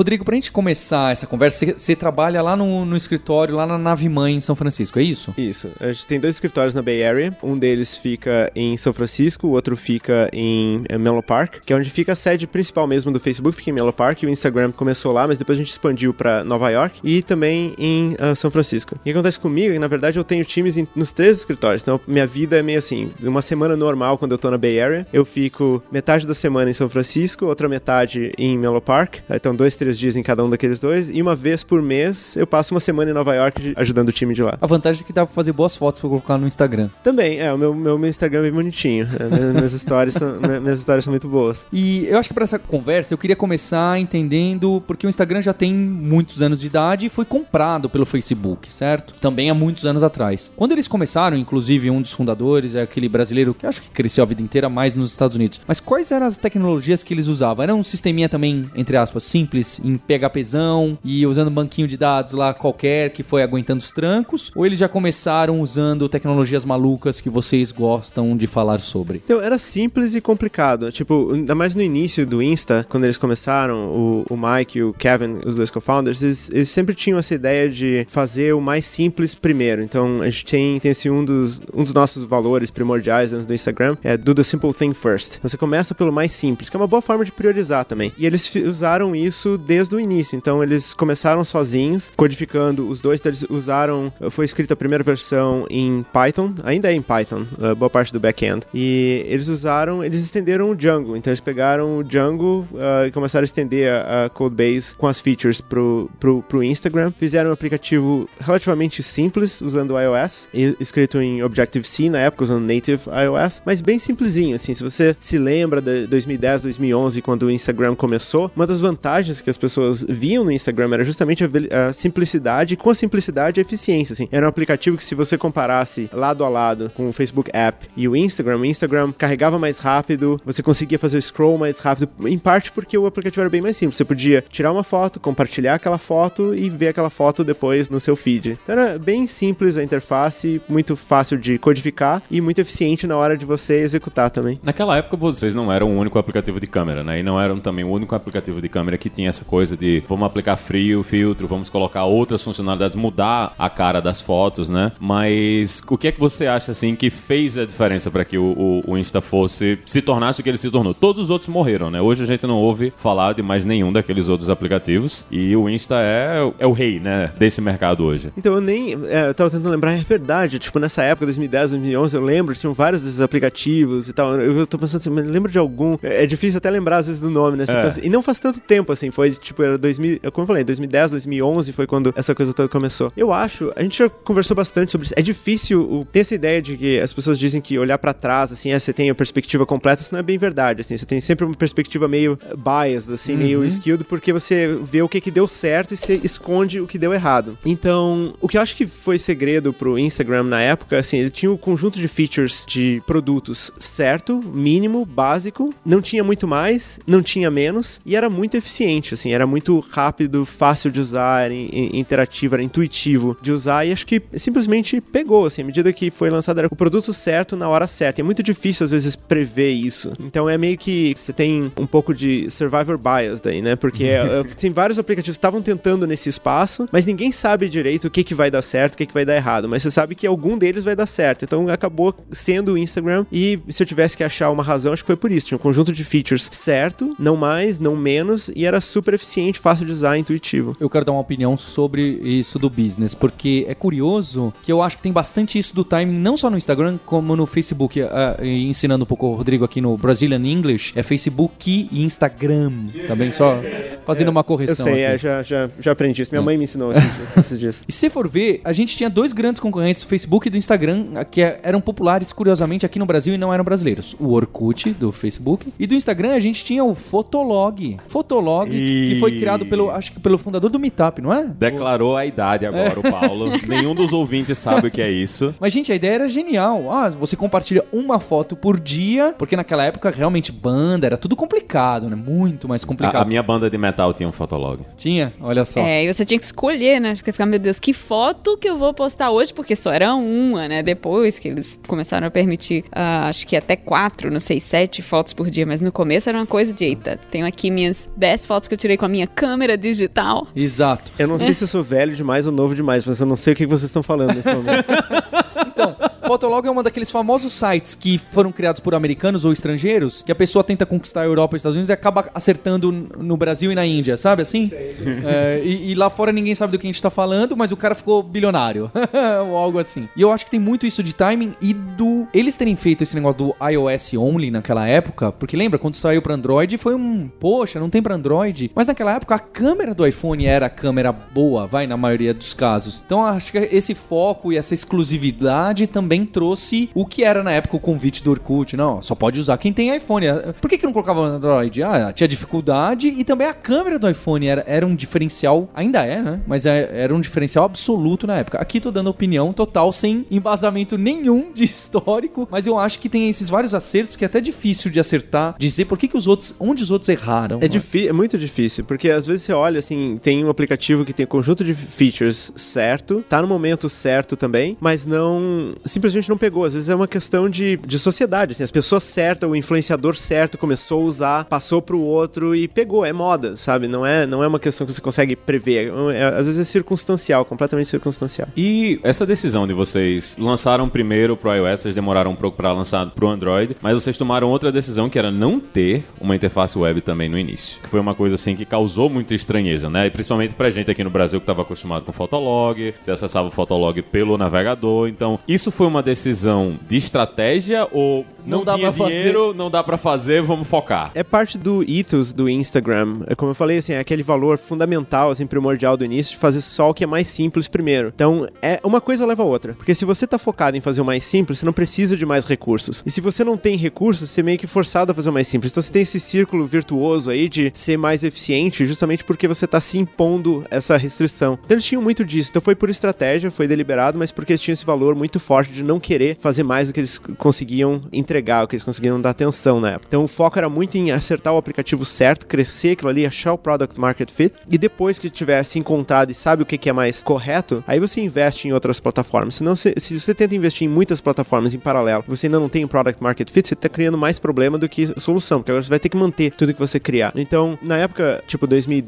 Rodrigo, 0.00 0.24
pra 0.24 0.34
gente 0.34 0.50
começar 0.50 1.12
essa 1.12 1.26
conversa, 1.26 1.74
você 1.76 1.94
trabalha 1.94 2.40
lá 2.40 2.56
no, 2.56 2.86
no, 2.86 2.96
escritório, 2.96 3.54
lá 3.54 3.66
na 3.66 3.76
Nave 3.76 4.08
Mãe, 4.08 4.34
em 4.34 4.40
São 4.40 4.56
Francisco, 4.56 4.98
é 4.98 5.02
isso? 5.02 5.34
Isso. 5.36 5.68
A 5.78 5.92
gente 5.92 6.06
tem 6.06 6.18
dois 6.18 6.36
escritórios 6.36 6.72
na 6.72 6.80
Bay 6.80 7.04
Area. 7.04 7.36
Um 7.42 7.58
deles 7.58 7.98
fica 7.98 8.50
em 8.56 8.78
São 8.78 8.94
Francisco, 8.94 9.46
o 9.46 9.50
outro 9.50 9.76
fica 9.76 10.30
em 10.32 10.84
é, 10.88 10.96
Menlo 10.96 11.22
Park, 11.22 11.56
que 11.66 11.70
é 11.74 11.76
onde 11.76 11.90
fica 11.90 12.14
a 12.14 12.16
sede 12.16 12.46
principal 12.46 12.86
mesmo 12.86 13.12
do 13.12 13.20
Facebook, 13.20 13.54
fica 13.54 13.68
em 13.68 13.74
Menlo 13.74 13.92
Park. 13.92 14.22
O 14.22 14.28
Instagram 14.30 14.72
começou 14.72 15.12
lá, 15.12 15.28
mas 15.28 15.36
depois 15.36 15.58
a 15.58 15.60
gente 15.60 15.70
expandiu 15.70 16.14
para 16.14 16.42
Nova 16.44 16.70
York 16.70 16.98
e 17.04 17.22
também 17.22 17.74
em 17.76 18.14
uh, 18.14 18.34
São 18.34 18.50
Francisco. 18.50 18.94
O 18.94 19.00
que 19.00 19.10
acontece 19.10 19.38
comigo 19.38 19.68
é 19.68 19.72
que, 19.74 19.78
na 19.78 19.88
verdade, 19.88 20.18
eu 20.18 20.24
tenho 20.24 20.46
times 20.46 20.78
em, 20.78 20.88
nos 20.96 21.12
três 21.12 21.36
escritórios. 21.36 21.82
Então, 21.82 22.00
minha 22.08 22.26
vida 22.26 22.58
é 22.58 22.62
meio 22.62 22.78
assim: 22.78 23.12
uma 23.22 23.42
semana 23.42 23.76
normal, 23.76 24.16
quando 24.16 24.32
eu 24.32 24.38
tô 24.38 24.50
na 24.50 24.56
Bay 24.56 24.80
Area, 24.80 25.06
eu 25.12 25.26
fico 25.26 25.82
metade 25.92 26.26
da 26.26 26.32
semana 26.32 26.70
em 26.70 26.74
São 26.74 26.88
Francisco, 26.88 27.44
outra 27.44 27.68
metade 27.68 28.32
em 28.38 28.56
Menlo 28.56 28.80
Park. 28.80 29.16
Então, 29.28 29.54
dois, 29.54 29.76
três 29.76 29.89
dias 29.98 30.16
em 30.16 30.22
cada 30.22 30.44
um 30.44 30.50
daqueles 30.50 30.80
dois. 30.80 31.10
E 31.14 31.20
uma 31.20 31.34
vez 31.34 31.62
por 31.62 31.82
mês 31.82 32.36
eu 32.36 32.46
passo 32.46 32.74
uma 32.74 32.80
semana 32.80 33.10
em 33.10 33.14
Nova 33.14 33.34
York 33.34 33.74
ajudando 33.76 34.08
o 34.08 34.12
time 34.12 34.34
de 34.34 34.42
lá. 34.42 34.56
A 34.60 34.66
vantagem 34.66 35.02
é 35.02 35.06
que 35.06 35.12
dá 35.12 35.24
pra 35.24 35.34
fazer 35.34 35.52
boas 35.52 35.76
fotos 35.76 36.00
pra 36.00 36.08
colocar 36.08 36.38
no 36.38 36.46
Instagram. 36.46 36.88
Também, 37.02 37.38
é, 37.38 37.52
o 37.52 37.58
meu, 37.58 37.74
meu, 37.74 37.98
meu 37.98 38.08
Instagram 38.08 38.40
é 38.40 38.42
bem 38.42 38.52
bonitinho. 38.52 39.08
É, 39.18 39.24
minhas, 39.24 39.54
minhas, 39.54 39.72
histórias 39.80 40.14
são, 40.14 40.38
minhas 40.40 40.78
histórias 40.78 41.04
são 41.04 41.12
muito 41.12 41.28
boas. 41.28 41.64
E 41.72 42.06
eu 42.06 42.18
acho 42.18 42.28
que 42.28 42.34
para 42.34 42.44
essa 42.44 42.58
conversa 42.58 43.14
eu 43.14 43.18
queria 43.18 43.36
começar 43.36 43.98
entendendo 43.98 44.82
porque 44.86 45.06
o 45.06 45.10
Instagram 45.10 45.42
já 45.42 45.52
tem 45.52 45.72
muitos 45.72 46.42
anos 46.42 46.60
de 46.60 46.66
idade 46.66 47.06
e 47.06 47.08
foi 47.08 47.24
comprado 47.24 47.88
pelo 47.88 48.06
Facebook, 48.06 48.70
certo? 48.70 49.14
Também 49.20 49.50
há 49.50 49.54
muitos 49.54 49.84
anos 49.86 50.02
atrás. 50.02 50.52
Quando 50.56 50.72
eles 50.72 50.88
começaram, 50.88 51.36
inclusive 51.36 51.90
um 51.90 52.00
dos 52.00 52.12
fundadores 52.12 52.74
é 52.74 52.82
aquele 52.82 53.08
brasileiro 53.08 53.54
que 53.54 53.66
acho 53.66 53.82
que 53.82 53.90
cresceu 53.90 54.22
a 54.22 54.26
vida 54.26 54.42
inteira 54.42 54.68
mais 54.68 54.94
nos 54.94 55.12
Estados 55.12 55.36
Unidos. 55.36 55.60
Mas 55.66 55.80
quais 55.80 56.10
eram 56.10 56.26
as 56.26 56.36
tecnologias 56.36 57.02
que 57.02 57.14
eles 57.14 57.26
usavam? 57.26 57.62
Era 57.62 57.74
um 57.74 57.82
sisteminha 57.82 58.28
também, 58.28 58.64
entre 58.74 58.96
aspas, 58.96 59.24
simples, 59.24 59.79
em 59.84 59.96
PHPzão 59.96 60.98
e 61.04 61.26
usando 61.26 61.50
banquinho 61.50 61.86
de 61.86 61.96
dados 61.96 62.32
lá 62.32 62.52
qualquer 62.54 63.10
que 63.10 63.22
foi 63.22 63.42
aguentando 63.42 63.82
os 63.82 63.90
trancos? 63.90 64.50
Ou 64.54 64.66
eles 64.66 64.78
já 64.78 64.88
começaram 64.88 65.60
usando 65.60 66.08
tecnologias 66.08 66.64
malucas 66.64 67.20
que 67.20 67.30
vocês 67.30 67.72
gostam 67.72 68.36
de 68.36 68.46
falar 68.46 68.78
sobre? 68.78 69.22
Então, 69.24 69.40
era 69.40 69.58
simples 69.58 70.14
e 70.14 70.20
complicado. 70.20 70.90
Tipo, 70.90 71.32
ainda 71.32 71.54
mais 71.54 71.74
no 71.74 71.82
início 71.82 72.26
do 72.26 72.42
Insta, 72.42 72.86
quando 72.88 73.04
eles 73.04 73.18
começaram, 73.18 73.88
o, 73.90 74.26
o 74.30 74.36
Mike 74.36 74.78
e 74.78 74.82
o 74.82 74.92
Kevin, 74.92 75.38
os 75.44 75.56
dois 75.56 75.70
co-founders, 75.70 76.22
eles, 76.22 76.50
eles, 76.50 76.68
sempre 76.68 76.94
tinham 76.94 77.18
essa 77.18 77.34
ideia 77.34 77.68
de 77.68 78.06
fazer 78.08 78.54
o 78.54 78.60
mais 78.60 78.86
simples 78.86 79.34
primeiro. 79.34 79.82
Então, 79.82 80.20
a 80.22 80.30
gente 80.30 80.44
tem, 80.44 80.80
tem 80.80 80.90
esse 80.90 81.10
um 81.10 81.24
dos, 81.24 81.60
um 81.74 81.82
dos 81.82 81.92
nossos 81.92 82.24
valores 82.24 82.70
primordiais 82.70 83.30
dentro 83.30 83.46
do 83.46 83.54
Instagram, 83.54 83.96
é 84.02 84.16
do 84.16 84.34
the 84.34 84.42
simple 84.42 84.72
thing 84.72 84.94
first. 84.94 85.38
Você 85.42 85.56
começa 85.56 85.94
pelo 85.94 86.12
mais 86.12 86.32
simples, 86.32 86.70
que 86.70 86.76
é 86.76 86.80
uma 86.80 86.86
boa 86.86 87.02
forma 87.02 87.24
de 87.24 87.32
priorizar 87.32 87.84
também. 87.84 88.12
E 88.18 88.26
eles 88.26 88.52
usaram 88.54 89.14
isso 89.14 89.58
desde 89.60 89.94
o 89.94 90.00
início. 90.00 90.36
Então 90.36 90.62
eles 90.62 90.94
começaram 90.94 91.44
sozinhos, 91.44 92.10
codificando 92.16 92.88
os 92.88 93.00
dois. 93.00 93.20
Então, 93.20 93.30
eles 93.30 93.44
usaram. 93.48 94.12
Foi 94.30 94.44
escrita 94.44 94.74
a 94.74 94.76
primeira 94.76 95.04
versão 95.04 95.66
em 95.70 96.04
Python, 96.12 96.54
ainda 96.62 96.90
é 96.90 96.94
em 96.94 97.02
Python, 97.02 97.46
boa 97.76 97.90
parte 97.90 98.12
do 98.12 98.20
back-end. 98.20 98.66
E 98.74 99.24
eles 99.28 99.48
usaram, 99.48 100.02
eles 100.02 100.22
estenderam 100.22 100.70
o 100.70 100.74
Django. 100.74 101.16
Então 101.16 101.30
eles 101.30 101.40
pegaram 101.40 101.98
o 101.98 102.04
Django 102.04 102.66
uh, 102.72 103.06
e 103.06 103.10
começaram 103.10 103.42
a 103.42 103.44
estender 103.44 103.92
a, 103.92 104.24
a 104.24 104.30
codebase 104.30 104.94
com 104.94 105.06
as 105.06 105.20
features 105.20 105.60
pro, 105.60 106.10
pro, 106.18 106.42
pro 106.42 106.62
Instagram. 106.62 107.12
Fizeram 107.16 107.50
um 107.50 107.52
aplicativo 107.52 108.28
relativamente 108.40 109.02
simples 109.02 109.60
usando 109.60 109.94
iOS, 109.98 110.48
escrito 110.78 111.20
em 111.20 111.42
Objective-C 111.42 112.08
na 112.08 112.18
época, 112.20 112.44
usando 112.44 112.66
native 112.66 113.02
iOS, 113.10 113.62
mas 113.64 113.80
bem 113.80 113.98
simplesinho. 113.98 114.56
Assim, 114.56 114.74
se 114.74 114.82
você 114.82 115.16
se 115.20 115.38
lembra 115.38 115.80
de 115.80 116.06
2010, 116.06 116.62
2011, 116.62 117.22
quando 117.22 117.44
o 117.44 117.50
Instagram 117.50 117.94
começou, 117.94 118.50
uma 118.54 118.66
das 118.66 118.80
vantagens 118.80 119.40
que 119.40 119.49
as 119.50 119.58
pessoas 119.58 120.04
viam 120.08 120.44
no 120.44 120.52
Instagram 120.52 120.94
era 120.94 121.04
justamente 121.04 121.44
a, 121.44 121.88
a 121.88 121.92
simplicidade, 121.92 122.76
com 122.76 122.90
a 122.90 122.94
simplicidade 122.94 123.60
a 123.60 123.62
eficiência, 123.62 124.12
assim. 124.12 124.28
Era 124.30 124.46
um 124.46 124.48
aplicativo 124.48 124.96
que 124.96 125.04
se 125.04 125.14
você 125.14 125.36
comparasse 125.36 126.08
lado 126.12 126.44
a 126.44 126.48
lado 126.48 126.90
com 126.94 127.08
o 127.08 127.12
Facebook 127.12 127.50
App 127.52 127.88
e 127.96 128.08
o 128.08 128.16
Instagram, 128.16 128.58
o 128.58 128.64
Instagram 128.64 129.12
carregava 129.12 129.58
mais 129.58 129.78
rápido, 129.78 130.40
você 130.44 130.62
conseguia 130.62 130.98
fazer 130.98 131.18
o 131.18 131.22
scroll 131.22 131.58
mais 131.58 131.78
rápido, 131.78 132.08
em 132.26 132.38
parte 132.38 132.72
porque 132.72 132.96
o 132.96 133.06
aplicativo 133.06 133.42
era 133.42 133.50
bem 133.50 133.60
mais 133.60 133.76
simples. 133.76 133.96
Você 133.96 134.04
podia 134.04 134.44
tirar 134.48 134.72
uma 134.72 134.84
foto, 134.84 135.20
compartilhar 135.20 135.74
aquela 135.74 135.98
foto 135.98 136.54
e 136.54 136.68
ver 136.70 136.88
aquela 136.88 137.10
foto 137.10 137.44
depois 137.44 137.88
no 137.88 138.00
seu 138.00 138.16
feed. 138.16 138.58
Então 138.62 138.78
era 138.78 138.98
bem 138.98 139.26
simples 139.26 139.76
a 139.76 139.82
interface, 139.82 140.60
muito 140.68 140.96
fácil 140.96 141.38
de 141.38 141.58
codificar 141.58 142.22
e 142.30 142.40
muito 142.40 142.60
eficiente 142.60 143.06
na 143.06 143.16
hora 143.16 143.36
de 143.36 143.44
você 143.44 143.74
executar 143.80 144.30
também. 144.30 144.60
Naquela 144.62 144.96
época 144.96 145.16
vocês 145.16 145.54
não 145.54 145.72
eram 145.72 145.94
o 145.94 145.98
único 145.98 146.18
aplicativo 146.18 146.60
de 146.60 146.66
câmera, 146.66 147.02
né? 147.02 147.20
E 147.20 147.22
não 147.22 147.40
eram 147.40 147.58
também 147.58 147.84
o 147.84 147.88
único 147.88 148.14
aplicativo 148.14 148.60
de 148.60 148.68
câmera 148.68 148.98
que 148.98 149.08
tinha 149.08 149.28
essa 149.28 149.39
essa 149.40 149.44
coisa 149.44 149.76
de 149.76 150.02
vamos 150.06 150.26
aplicar 150.26 150.56
frio, 150.56 151.02
filtro, 151.02 151.48
vamos 151.48 151.70
colocar 151.70 152.04
outras 152.04 152.42
funcionalidades, 152.42 152.94
mudar 152.94 153.54
a 153.58 153.70
cara 153.70 154.00
das 154.00 154.20
fotos, 154.20 154.68
né? 154.68 154.92
Mas 155.00 155.82
o 155.88 155.96
que 155.96 156.08
é 156.08 156.12
que 156.12 156.20
você 156.20 156.46
acha 156.46 156.72
assim 156.72 156.94
que 156.94 157.10
fez 157.10 157.56
a 157.56 157.64
diferença 157.64 158.10
para 158.10 158.24
que 158.24 158.36
o, 158.36 158.44
o, 158.44 158.92
o, 158.92 158.98
Insta 158.98 159.20
fosse 159.20 159.78
se 159.86 160.02
tornasse 160.02 160.40
o 160.40 160.44
que 160.44 160.50
ele 160.50 160.58
se 160.58 160.70
tornou? 160.70 160.92
Todos 160.92 161.24
os 161.24 161.30
outros 161.30 161.48
morreram, 161.48 161.90
né? 161.90 162.00
Hoje 162.00 162.22
a 162.22 162.26
gente 162.26 162.46
não 162.46 162.58
ouve 162.58 162.92
falar 162.96 163.32
de 163.32 163.42
mais 163.42 163.64
nenhum 163.64 163.92
daqueles 163.92 164.28
outros 164.28 164.50
aplicativos 164.50 165.26
e 165.30 165.56
o 165.56 165.68
Insta 165.68 165.96
é, 165.98 166.52
é 166.58 166.66
o 166.66 166.72
rei, 166.72 167.00
né, 167.00 167.32
desse 167.38 167.60
mercado 167.60 168.04
hoje. 168.04 168.30
Então 168.36 168.54
eu 168.54 168.60
nem 168.60 168.92
é, 169.08 169.28
eu 169.28 169.34
tava 169.34 169.50
tentando 169.50 169.70
lembrar, 169.70 169.92
é 169.92 169.98
verdade, 169.98 170.58
tipo 170.58 170.78
nessa 170.78 171.02
época 171.02 171.26
2010, 171.26 171.70
2011, 171.70 172.16
eu 172.16 172.22
lembro, 172.22 172.54
tinham 172.54 172.74
vários 172.74 173.02
desses 173.02 173.20
aplicativos 173.20 174.08
e 174.08 174.12
tal. 174.12 174.34
Eu, 174.34 174.58
eu 174.58 174.66
tô 174.66 174.78
pensando 174.78 175.00
assim, 175.00 175.10
mas 175.10 175.26
lembro 175.26 175.50
de 175.50 175.58
algum. 175.58 175.96
É, 176.02 176.24
é 176.24 176.26
difícil 176.26 176.58
até 176.58 176.70
lembrar 176.70 176.98
às 176.98 177.06
vezes 177.06 177.20
do 177.20 177.30
nome, 177.30 177.56
né? 177.56 177.64
É. 177.68 178.06
E 178.06 178.08
não 178.08 178.22
faz 178.22 178.38
tanto 178.38 178.60
tempo 178.60 178.92
assim, 178.92 179.10
foi 179.10 179.29
tipo 179.38 179.62
era 179.62 179.78
2000, 179.78 180.20
como 180.32 180.42
eu 180.42 180.46
falei, 180.46 180.64
2010, 180.64 181.12
2011 181.12 181.72
foi 181.72 181.86
quando 181.86 182.12
essa 182.16 182.34
coisa 182.34 182.52
toda 182.52 182.68
começou. 182.68 183.12
Eu 183.16 183.32
acho, 183.32 183.72
a 183.76 183.82
gente 183.82 183.98
já 183.98 184.08
conversou 184.08 184.56
bastante 184.56 184.92
sobre 184.92 185.06
isso. 185.06 185.14
É 185.16 185.22
difícil 185.22 186.06
ter 186.12 186.20
essa 186.20 186.34
ideia 186.34 186.60
de 186.62 186.76
que 186.76 186.98
as 187.00 187.12
pessoas 187.12 187.38
dizem 187.38 187.60
que 187.60 187.78
olhar 187.78 187.98
para 187.98 188.12
trás, 188.12 188.52
assim, 188.52 188.72
é, 188.72 188.78
você 188.78 188.92
tem 188.92 189.10
a 189.10 189.14
perspectiva 189.14 189.64
completa, 189.66 190.02
isso 190.02 190.12
não 190.12 190.20
é 190.20 190.22
bem 190.22 190.38
verdade, 190.38 190.80
assim. 190.80 190.96
Você 190.96 191.06
tem 191.06 191.20
sempre 191.20 191.44
uma 191.44 191.54
perspectiva 191.54 192.08
meio 192.08 192.38
biased, 192.56 193.12
assim, 193.12 193.32
uhum. 193.32 193.38
meio 193.38 193.64
skewed, 193.64 194.04
porque 194.04 194.32
você 194.32 194.78
vê 194.82 195.02
o 195.02 195.08
que 195.08 195.20
que 195.20 195.30
deu 195.30 195.46
certo 195.46 195.94
e 195.94 195.96
você 195.96 196.20
esconde 196.22 196.80
o 196.80 196.86
que 196.86 196.98
deu 196.98 197.12
errado. 197.12 197.58
Então, 197.64 198.34
o 198.40 198.48
que 198.48 198.56
eu 198.56 198.62
acho 198.62 198.76
que 198.76 198.86
foi 198.86 199.18
segredo 199.18 199.72
pro 199.72 199.98
Instagram 199.98 200.44
na 200.44 200.60
época, 200.60 200.98
assim, 200.98 201.18
ele 201.18 201.30
tinha 201.30 201.50
um 201.50 201.56
conjunto 201.56 201.98
de 201.98 202.08
features 202.08 202.64
de 202.66 203.02
produtos 203.06 203.72
certo, 203.78 204.42
mínimo, 204.42 205.04
básico, 205.04 205.74
não 205.84 206.00
tinha 206.00 206.24
muito 206.24 206.46
mais, 206.46 206.98
não 207.06 207.22
tinha 207.22 207.50
menos, 207.50 208.00
e 208.04 208.16
era 208.16 208.30
muito 208.30 208.56
eficiente, 208.56 209.14
assim, 209.20 209.32
era 209.32 209.46
muito 209.46 209.78
rápido, 209.80 210.44
fácil 210.44 210.90
de 210.90 211.00
usar, 211.00 211.44
era 211.44 211.54
interativo, 211.54 212.54
era 212.54 212.62
intuitivo 212.62 213.36
de 213.40 213.52
usar, 213.52 213.86
e 213.86 213.92
acho 213.92 214.06
que 214.06 214.22
simplesmente 214.34 215.00
pegou, 215.00 215.46
assim, 215.46 215.62
à 215.62 215.64
medida 215.64 215.92
que 215.92 216.10
foi 216.10 216.30
lançado 216.30 216.58
era 216.58 216.68
o 216.70 216.76
produto 216.76 217.12
certo 217.12 217.56
na 217.56 217.68
hora 217.68 217.86
certa. 217.86 218.20
E 218.20 218.22
é 218.22 218.24
muito 218.24 218.42
difícil, 218.42 218.84
às 218.84 218.90
vezes, 218.90 219.14
prever 219.14 219.70
isso. 219.70 220.12
Então 220.18 220.48
é 220.48 220.56
meio 220.56 220.76
que 220.78 221.14
você 221.16 221.32
tem 221.32 221.70
um 221.76 221.86
pouco 221.86 222.14
de 222.14 222.50
survivor 222.50 222.98
bias 222.98 223.40
daí, 223.40 223.60
né? 223.60 223.76
Porque 223.76 224.04
é, 224.04 224.42
tem 224.56 224.72
vários 224.72 224.98
aplicativos 224.98 225.36
que 225.36 225.38
estavam 225.38 225.60
tentando 225.60 226.06
nesse 226.06 226.28
espaço, 226.28 226.88
mas 226.90 227.06
ninguém 227.06 227.30
sabe 227.30 227.68
direito 227.68 228.06
o 228.06 228.10
que, 228.10 228.24
que 228.24 228.34
vai 228.34 228.50
dar 228.50 228.62
certo, 228.62 228.94
o 228.94 228.96
que, 228.96 229.06
que 229.06 229.14
vai 229.14 229.24
dar 229.24 229.36
errado. 229.36 229.68
Mas 229.68 229.82
você 229.82 229.90
sabe 229.90 230.14
que 230.14 230.26
algum 230.26 230.56
deles 230.56 230.84
vai 230.84 230.96
dar 230.96 231.06
certo. 231.06 231.44
Então 231.44 231.68
acabou 231.68 232.14
sendo 232.30 232.72
o 232.72 232.78
Instagram. 232.78 233.26
E 233.30 233.58
se 233.68 233.82
eu 233.82 233.86
tivesse 233.86 234.16
que 234.16 234.24
achar 234.24 234.50
uma 234.50 234.62
razão, 234.62 234.92
acho 234.92 235.02
que 235.02 235.06
foi 235.08 235.16
por 235.16 235.30
isso. 235.30 235.46
Tinha 235.46 235.56
um 235.56 235.60
conjunto 235.60 235.92
de 235.92 236.04
features 236.04 236.48
certo, 236.52 237.14
não 237.18 237.36
mais, 237.36 237.78
não 237.78 237.96
menos, 237.96 238.50
e 238.54 238.64
era 238.64 238.80
super 238.80 239.09
eficiente, 239.14 239.58
fácil 239.58 239.86
de 239.86 239.92
usar, 239.92 240.18
intuitivo. 240.18 240.76
Eu 240.80 240.88
quero 240.88 241.04
dar 241.04 241.12
uma 241.12 241.20
opinião 241.20 241.56
sobre 241.56 242.02
isso 242.02 242.58
do 242.58 242.68
business, 242.68 243.14
porque 243.14 243.64
é 243.68 243.74
curioso 243.74 244.52
que 244.62 244.72
eu 244.72 244.82
acho 244.82 244.96
que 244.96 245.02
tem 245.02 245.12
bastante 245.12 245.58
isso 245.58 245.74
do 245.74 245.84
timing, 245.84 246.18
não 246.18 246.36
só 246.36 246.50
no 246.50 246.56
Instagram, 246.56 246.98
como 247.04 247.34
no 247.36 247.46
Facebook. 247.46 248.00
Uh, 248.00 248.44
ensinando 248.44 249.04
um 249.04 249.06
pouco 249.06 249.26
o 249.26 249.34
Rodrigo 249.34 249.64
aqui 249.64 249.80
no 249.80 249.96
Brazilian 249.96 250.44
English, 250.44 250.92
é 250.96 251.02
Facebook 251.02 251.88
e 251.90 252.02
Instagram. 252.02 252.88
Também 253.06 253.30
só 253.30 253.56
fazendo 254.04 254.28
é, 254.28 254.30
uma 254.30 254.44
correção. 254.44 254.86
Eu 254.86 254.94
sei, 254.94 255.02
é, 255.02 255.18
já, 255.18 255.42
já, 255.42 255.70
já 255.78 255.92
aprendi 255.92 256.22
isso. 256.22 256.32
Minha 256.32 256.42
é. 256.42 256.44
mãe 256.44 256.56
me 256.56 256.64
ensinou 256.64 256.92
esses, 256.92 257.36
esses 257.36 257.58
dias. 257.58 257.84
E 257.86 257.92
se 257.92 258.10
for 258.10 258.28
ver, 258.28 258.60
a 258.64 258.72
gente 258.72 258.96
tinha 258.96 259.08
dois 259.08 259.32
grandes 259.32 259.60
concorrentes 259.60 260.02
do 260.02 260.08
Facebook 260.08 260.48
e 260.48 260.50
do 260.50 260.56
Instagram, 260.56 261.06
que 261.30 261.40
eram 261.40 261.80
populares, 261.80 262.32
curiosamente, 262.32 262.84
aqui 262.86 262.98
no 262.98 263.06
Brasil 263.06 263.34
e 263.34 263.38
não 263.38 263.52
eram 263.52 263.64
brasileiros. 263.64 264.16
O 264.18 264.32
Orkut, 264.32 264.92
do 264.94 265.12
Facebook. 265.12 265.72
E 265.78 265.86
do 265.86 265.94
Instagram, 265.94 266.32
a 266.34 266.40
gente 266.40 266.64
tinha 266.64 266.84
o 266.84 266.94
Fotolog. 266.94 267.98
Fotolog, 268.08 268.70
e... 269.00 269.14
que 269.14 269.20
foi 269.20 269.38
criado 269.38 269.66
pelo, 269.66 269.90
acho 269.90 270.12
que 270.12 270.20
pelo 270.20 270.38
fundador 270.38 270.70
do 270.70 270.78
Meetup, 270.78 271.20
não 271.20 271.32
é? 271.32 271.44
Declarou 271.46 272.16
a 272.16 272.26
idade 272.26 272.66
agora, 272.66 272.94
é. 272.94 272.98
o 272.98 273.02
Paulo. 273.02 273.52
Nenhum 273.66 273.94
dos 273.94 274.12
ouvintes 274.12 274.58
sabe 274.58 274.88
o 274.88 274.90
que 274.90 275.00
é 275.00 275.10
isso. 275.10 275.54
Mas, 275.58 275.72
gente, 275.72 275.92
a 275.92 275.94
ideia 275.94 276.14
era 276.14 276.28
genial. 276.28 276.90
Ah, 276.92 277.08
você 277.08 277.36
compartilha 277.36 277.84
uma 277.92 278.20
foto 278.20 278.56
por 278.56 278.78
dia, 278.78 279.34
porque 279.38 279.56
naquela 279.56 279.84
época 279.84 280.10
realmente 280.10 280.52
banda 280.52 281.06
era 281.06 281.16
tudo 281.16 281.36
complicado, 281.36 282.08
né? 282.08 282.16
Muito 282.16 282.68
mais 282.68 282.84
complicado. 282.84 283.16
A, 283.16 283.22
a 283.22 283.24
minha 283.24 283.42
banda 283.42 283.70
de 283.70 283.78
metal 283.78 284.12
tinha 284.12 284.28
um 284.28 284.32
fotolog. 284.32 284.82
Tinha? 284.96 285.32
Olha 285.40 285.64
só. 285.64 285.80
É, 285.80 286.04
e 286.04 286.12
você 286.12 286.24
tinha 286.24 286.38
que 286.38 286.44
escolher, 286.44 287.00
né? 287.00 287.14
Você 287.14 287.32
ficar, 287.32 287.46
meu 287.46 287.58
Deus, 287.58 287.78
que 287.78 287.92
foto 287.92 288.56
que 288.56 288.68
eu 288.68 288.76
vou 288.76 288.92
postar 288.92 289.30
hoje? 289.30 289.52
Porque 289.52 289.74
só 289.76 289.92
era 289.92 290.14
uma, 290.14 290.68
né? 290.68 290.82
Depois 290.82 291.38
que 291.38 291.48
eles 291.48 291.78
começaram 291.86 292.26
a 292.26 292.30
permitir, 292.30 292.84
uh, 292.88 293.28
acho 293.28 293.46
que 293.46 293.56
até 293.56 293.76
quatro, 293.76 294.30
não 294.30 294.40
sei, 294.40 294.60
sete 294.60 295.02
fotos 295.02 295.32
por 295.32 295.50
dia. 295.50 295.66
Mas 295.66 295.80
no 295.80 295.92
começo 295.92 296.28
era 296.28 296.38
uma 296.38 296.46
coisa 296.46 296.72
de, 296.72 296.84
eita, 296.84 297.18
tenho 297.30 297.46
aqui 297.46 297.70
minhas 297.70 298.10
dez 298.16 298.46
fotos 298.46 298.68
que 298.68 298.74
eu 298.74 298.78
tirei 298.78 298.89
com 298.96 299.04
a 299.04 299.08
minha 299.08 299.26
câmera 299.26 299.76
digital. 299.76 300.46
Exato. 300.54 301.12
Eu 301.18 301.28
não 301.28 301.38
sei 301.38 301.54
se 301.54 301.64
eu 301.64 301.68
sou 301.68 301.82
velho 301.82 302.14
demais 302.14 302.46
ou 302.46 302.52
novo 302.52 302.74
demais, 302.74 303.04
mas 303.04 303.20
eu 303.20 303.26
não 303.26 303.36
sei 303.36 303.52
o 303.52 303.56
que 303.56 303.66
vocês 303.66 303.90
estão 303.90 304.02
falando 304.02 304.34
nesse 304.34 304.52
momento. 304.52 304.84
então, 305.66 305.96
Fotolog 306.30 306.64
é 306.64 306.70
uma 306.70 306.84
daqueles 306.84 307.10
famosos 307.10 307.52
sites 307.52 307.96
que 307.96 308.16
foram 308.16 308.52
criados 308.52 308.80
por 308.80 308.94
americanos 308.94 309.44
ou 309.44 309.52
estrangeiros, 309.52 310.22
que 310.22 310.30
a 310.30 310.34
pessoa 310.34 310.62
tenta 310.62 310.86
conquistar 310.86 311.22
a 311.22 311.24
Europa 311.24 311.54
e 311.54 311.56
os 311.56 311.60
Estados 311.60 311.74
Unidos 311.74 311.88
e 311.88 311.92
acaba 311.92 312.30
acertando 312.32 312.92
no 312.92 313.36
Brasil 313.36 313.72
e 313.72 313.74
na 313.74 313.84
Índia, 313.84 314.16
sabe 314.16 314.42
assim? 314.42 314.70
É, 314.72 315.60
e, 315.64 315.90
e, 315.90 315.94
lá 315.96 316.08
fora 316.08 316.30
ninguém 316.30 316.54
sabe 316.54 316.70
do 316.70 316.78
que 316.78 316.86
a 316.86 316.88
gente 316.88 317.02
tá 317.02 317.10
falando, 317.10 317.56
mas 317.56 317.72
o 317.72 317.76
cara 317.76 317.96
ficou 317.96 318.22
bilionário. 318.22 318.92
ou 319.44 319.56
algo 319.56 319.80
assim. 319.80 320.08
E 320.14 320.22
eu 320.22 320.30
acho 320.30 320.44
que 320.44 320.52
tem 320.52 320.60
muito 320.60 320.86
isso 320.86 321.02
de 321.02 321.12
timing 321.12 321.52
e 321.60 321.74
do. 321.74 322.28
Eles 322.32 322.56
terem 322.56 322.76
feito 322.76 323.02
esse 323.02 323.16
negócio 323.16 323.38
do 323.38 323.66
iOS 323.68 324.14
only 324.14 324.52
naquela 324.52 324.86
época, 324.86 325.32
porque 325.32 325.56
lembra, 325.56 325.80
quando 325.80 325.96
saiu 325.96 326.22
pra 326.22 326.34
Android 326.34 326.78
foi 326.78 326.94
um. 326.94 327.28
Poxa, 327.40 327.80
não 327.80 327.90
tem 327.90 328.00
pra 328.00 328.14
Android. 328.14 328.70
Mas 328.72 328.86
naquela 328.86 329.16
época 329.16 329.34
a 329.34 329.40
câmera 329.40 329.92
do 329.92 330.06
iPhone 330.06 330.46
era 330.46 330.66
a 330.66 330.70
câmera 330.70 331.10
boa, 331.10 331.66
vai, 331.66 331.88
na 331.88 331.96
maioria 331.96 332.32
dos 332.32 332.54
casos. 332.54 333.02
Então 333.04 333.24
acho 333.24 333.50
que 333.50 333.58
esse 333.58 333.96
foco 333.96 334.52
e 334.52 334.56
essa 334.56 334.74
exclusividade 334.74 335.88
também 335.88 336.19
trouxe 336.24 336.90
o 336.94 337.06
que 337.06 337.24
era 337.24 337.42
na 337.42 337.52
época 337.52 337.76
o 337.76 337.80
convite 337.80 338.22
do 338.22 338.30
Orkut. 338.30 338.76
Não, 338.76 339.00
só 339.02 339.14
pode 339.14 339.38
usar 339.38 339.58
quem 339.58 339.72
tem 339.72 339.94
iPhone. 339.94 340.26
Por 340.60 340.68
que, 340.68 340.78
que 340.78 340.86
não 340.86 340.92
colocava 340.92 341.28
no 341.28 341.36
Android? 341.36 341.82
Ah, 341.82 342.12
tinha 342.12 342.28
dificuldade 342.28 343.08
e 343.08 343.24
também 343.24 343.46
a 343.46 343.54
câmera 343.54 343.98
do 343.98 344.08
iPhone 344.08 344.46
era, 344.46 344.64
era 344.66 344.86
um 344.86 344.94
diferencial, 344.94 345.68
ainda 345.74 346.04
é, 346.04 346.22
né? 346.22 346.40
Mas 346.46 346.66
é, 346.66 346.90
era 346.92 347.14
um 347.14 347.20
diferencial 347.20 347.64
absoluto 347.64 348.26
na 348.26 348.38
época. 348.38 348.58
Aqui 348.58 348.80
tô 348.80 348.90
dando 348.90 349.08
opinião 349.08 349.52
total, 349.52 349.92
sem 349.92 350.26
embasamento 350.30 350.96
nenhum 350.96 351.52
de 351.52 351.64
histórico, 351.64 352.48
mas 352.50 352.66
eu 352.66 352.78
acho 352.78 352.98
que 352.98 353.08
tem 353.08 353.28
esses 353.28 353.48
vários 353.48 353.74
acertos 353.74 354.16
que 354.16 354.24
é 354.24 354.26
até 354.26 354.40
difícil 354.40 354.90
de 354.90 355.00
acertar, 355.00 355.54
dizer 355.58 355.84
por 355.84 355.98
que, 355.98 356.08
que 356.08 356.16
os 356.16 356.26
outros, 356.26 356.54
onde 356.58 356.82
os 356.82 356.90
outros 356.90 357.08
erraram. 357.08 357.58
É, 357.58 357.68
né? 357.68 358.08
é 358.08 358.12
muito 358.12 358.38
difícil, 358.38 358.84
porque 358.84 359.10
às 359.10 359.26
vezes 359.26 359.42
você 359.42 359.52
olha 359.52 359.78
assim, 359.78 360.18
tem 360.22 360.44
um 360.44 360.50
aplicativo 360.50 361.04
que 361.04 361.12
tem 361.12 361.24
um 361.24 361.28
conjunto 361.28 361.64
de 361.64 361.74
features 361.74 362.52
certo, 362.56 363.24
tá 363.28 363.40
no 363.40 363.48
momento 363.48 363.88
certo 363.88 364.36
também, 364.36 364.76
mas 364.80 365.06
não 365.06 365.74
simplesmente 365.84 366.09
simplesmente 366.10 366.28
não 366.28 366.36
pegou. 366.36 366.64
Às 366.64 366.74
vezes 366.74 366.88
é 366.88 366.94
uma 366.94 367.08
questão 367.08 367.48
de, 367.48 367.76
de 367.78 367.98
sociedade. 367.98 368.52
Assim, 368.52 368.62
as 368.62 368.70
pessoas 368.70 369.04
certas, 369.04 369.48
o 369.48 369.56
influenciador 369.56 370.16
certo 370.16 370.58
começou 370.58 371.02
a 371.02 371.04
usar, 371.04 371.44
passou 371.44 371.80
pro 371.80 372.00
outro 372.00 372.54
e 372.54 372.68
pegou. 372.68 373.04
É 373.04 373.12
moda, 373.12 373.56
sabe? 373.56 373.88
Não 373.88 374.04
é, 374.04 374.26
não 374.26 374.42
é 374.42 374.46
uma 374.46 374.58
questão 374.58 374.86
que 374.86 374.92
você 374.92 375.00
consegue 375.00 375.34
prever. 375.34 375.92
É, 376.12 376.18
é 376.18 376.24
às 376.24 376.46
vezes 376.46 376.58
é 376.58 376.64
circunstancial, 376.64 377.44
completamente 377.44 377.88
circunstancial. 377.88 378.48
E 378.56 379.00
essa 379.02 379.26
decisão 379.26 379.66
de 379.66 379.72
vocês 379.72 380.36
lançaram 380.38 380.88
primeiro 380.88 381.36
pro 381.36 381.54
iOS, 381.54 381.80
vocês 381.80 381.94
demoraram 381.94 382.32
um 382.32 382.36
pouco 382.36 382.56
para 382.56 382.72
lançar 382.72 383.06
pro 383.10 383.28
Android, 383.28 383.76
mas 383.80 383.94
vocês 383.94 384.16
tomaram 384.16 384.48
outra 384.48 384.70
decisão 384.70 385.08
que 385.08 385.18
era 385.18 385.30
não 385.30 385.58
ter 385.58 386.04
uma 386.20 386.34
interface 386.34 386.78
web 386.78 387.00
também 387.00 387.28
no 387.28 387.38
início. 387.38 387.80
Que 387.80 387.88
foi 387.88 388.00
uma 388.00 388.14
coisa 388.14 388.34
assim 388.34 388.54
que 388.54 388.64
causou 388.64 389.08
muita 389.08 389.34
estranheza, 389.34 389.88
né? 389.88 390.06
E 390.06 390.10
principalmente 390.10 390.54
pra 390.54 390.70
gente 390.70 390.90
aqui 390.90 391.02
no 391.04 391.10
Brasil 391.10 391.40
que 391.40 391.44
estava 391.44 391.62
acostumado 391.62 392.04
com 392.04 392.12
Fotolog, 392.12 392.94
você 393.00 393.10
acessava 393.10 393.48
o 393.48 393.50
Fotolog 393.50 394.00
pelo 394.02 394.36
navegador. 394.36 395.08
Então, 395.08 395.38
isso 395.46 395.70
foi 395.70 395.86
uma 395.86 395.99
decisão 396.00 396.78
de 396.88 396.96
estratégia 396.96 397.86
ou 397.90 398.24
não, 398.46 398.58
não 398.58 398.64
dá 398.64 398.78
para 398.78 398.92
fazer, 398.92 399.34
não 399.54 399.70
dá 399.70 399.82
para 399.82 399.96
fazer, 399.96 400.42
vamos 400.42 400.68
focar? 400.68 401.10
É 401.14 401.22
parte 401.22 401.58
do 401.58 401.82
ethos 401.82 402.32
do 402.32 402.48
Instagram. 402.48 403.20
É 403.26 403.34
como 403.34 403.50
eu 403.50 403.54
falei 403.54 403.78
assim, 403.78 403.92
é 403.92 403.98
aquele 403.98 404.22
valor 404.22 404.58
fundamental, 404.58 405.30
assim, 405.30 405.46
primordial 405.46 405.96
do 405.96 406.04
início 406.04 406.32
de 406.32 406.38
fazer 406.38 406.60
só 406.60 406.90
o 406.90 406.94
que 406.94 407.04
é 407.04 407.06
mais 407.06 407.28
simples 407.28 407.68
primeiro. 407.68 408.12
Então, 408.14 408.48
é 408.62 408.80
uma 408.82 409.00
coisa 409.00 409.26
leva 409.26 409.42
a 409.42 409.46
outra, 409.46 409.74
porque 409.74 409.94
se 409.94 410.04
você 410.04 410.26
tá 410.26 410.38
focado 410.38 410.76
em 410.76 410.80
fazer 410.80 411.00
o 411.00 411.04
mais 411.04 411.24
simples, 411.24 411.58
você 411.58 411.66
não 411.66 411.72
precisa 411.72 412.16
de 412.16 412.26
mais 412.26 412.44
recursos. 412.46 413.02
E 413.04 413.10
se 413.10 413.20
você 413.20 413.44
não 413.44 413.56
tem 413.56 413.76
recursos, 413.76 414.30
você 414.30 414.40
é 414.40 414.44
meio 414.44 414.58
que 414.58 414.66
forçado 414.66 415.12
a 415.12 415.14
fazer 415.14 415.30
o 415.30 415.32
mais 415.32 415.48
simples. 415.48 415.72
Então, 415.72 415.82
você 415.82 415.92
tem 415.92 416.02
esse 416.02 416.20
círculo 416.20 416.64
virtuoso 416.64 417.30
aí 417.30 417.48
de 417.48 417.70
ser 417.74 417.96
mais 417.96 418.24
eficiente, 418.24 418.86
justamente 418.86 419.24
porque 419.24 419.48
você 419.48 419.66
tá 419.66 419.80
se 419.80 419.98
impondo 419.98 420.64
essa 420.70 420.96
restrição. 420.96 421.58
Então, 421.64 421.74
eles 421.74 421.84
tinham 421.84 422.02
muito 422.02 422.24
disso. 422.24 422.50
Então, 422.50 422.62
foi 422.62 422.74
por 422.74 422.90
estratégia, 422.90 423.50
foi 423.50 423.66
deliberado, 423.66 424.18
mas 424.18 424.32
porque 424.32 424.52
eles 424.52 424.60
tinham 424.60 424.74
esse 424.74 424.84
valor 424.84 425.14
muito 425.14 425.38
forte 425.38 425.72
de 425.72 425.82
não 425.82 426.00
querer 426.00 426.36
fazer 426.40 426.62
mais 426.62 426.88
do 426.88 426.94
que 426.94 427.00
eles 427.00 427.18
conseguiam 427.18 428.02
em 428.12 428.22
entregar, 428.30 428.64
o 428.64 428.68
que 428.68 428.76
eles 428.76 428.84
conseguiram 428.84 429.20
dar 429.20 429.30
atenção 429.30 429.80
na 429.80 429.90
época. 429.90 430.06
Então 430.08 430.24
o 430.24 430.28
foco 430.28 430.58
era 430.58 430.68
muito 430.68 430.96
em 430.96 431.10
acertar 431.10 431.52
o 431.52 431.56
aplicativo 431.56 432.04
certo, 432.04 432.46
crescer 432.46 432.92
aquilo 432.92 433.10
ali, 433.10 433.26
achar 433.26 433.52
o 433.52 433.58
product 433.58 433.98
market 433.98 434.30
fit 434.30 434.54
e 434.70 434.78
depois 434.78 435.18
que 435.18 435.28
tivesse 435.28 435.78
encontrado 435.78 436.30
e 436.30 436.34
sabe 436.34 436.62
o 436.62 436.66
que, 436.66 436.78
que 436.78 436.88
é 436.88 436.92
mais 436.92 437.20
correto, 437.22 437.82
aí 437.86 437.98
você 437.98 438.20
investe 438.20 438.68
em 438.68 438.72
outras 438.72 439.00
plataformas. 439.00 439.56
Senão, 439.56 439.74
se, 439.74 439.94
se 439.96 440.18
você 440.18 440.34
tenta 440.34 440.54
investir 440.54 440.86
em 440.86 440.90
muitas 440.90 441.20
plataformas 441.20 441.74
em 441.74 441.78
paralelo, 441.78 442.24
você 442.26 442.46
ainda 442.46 442.60
não 442.60 442.68
tem 442.68 442.84
um 442.84 442.88
product 442.88 443.22
market 443.22 443.50
fit, 443.50 443.66
você 443.66 443.74
está 443.74 443.88
criando 443.88 444.16
mais 444.16 444.38
problema 444.38 444.78
do 444.78 444.88
que 444.88 445.12
solução, 445.20 445.58
porque 445.58 445.70
agora 445.72 445.82
você 445.82 445.90
vai 445.90 445.98
ter 445.98 446.08
que 446.08 446.16
manter 446.16 446.52
tudo 446.52 446.72
que 446.72 446.78
você 446.78 447.00
criar. 447.00 447.32
Então, 447.34 447.78
na 447.82 447.96
época, 447.96 448.42
tipo 448.46 448.66
2000, 448.66 449.04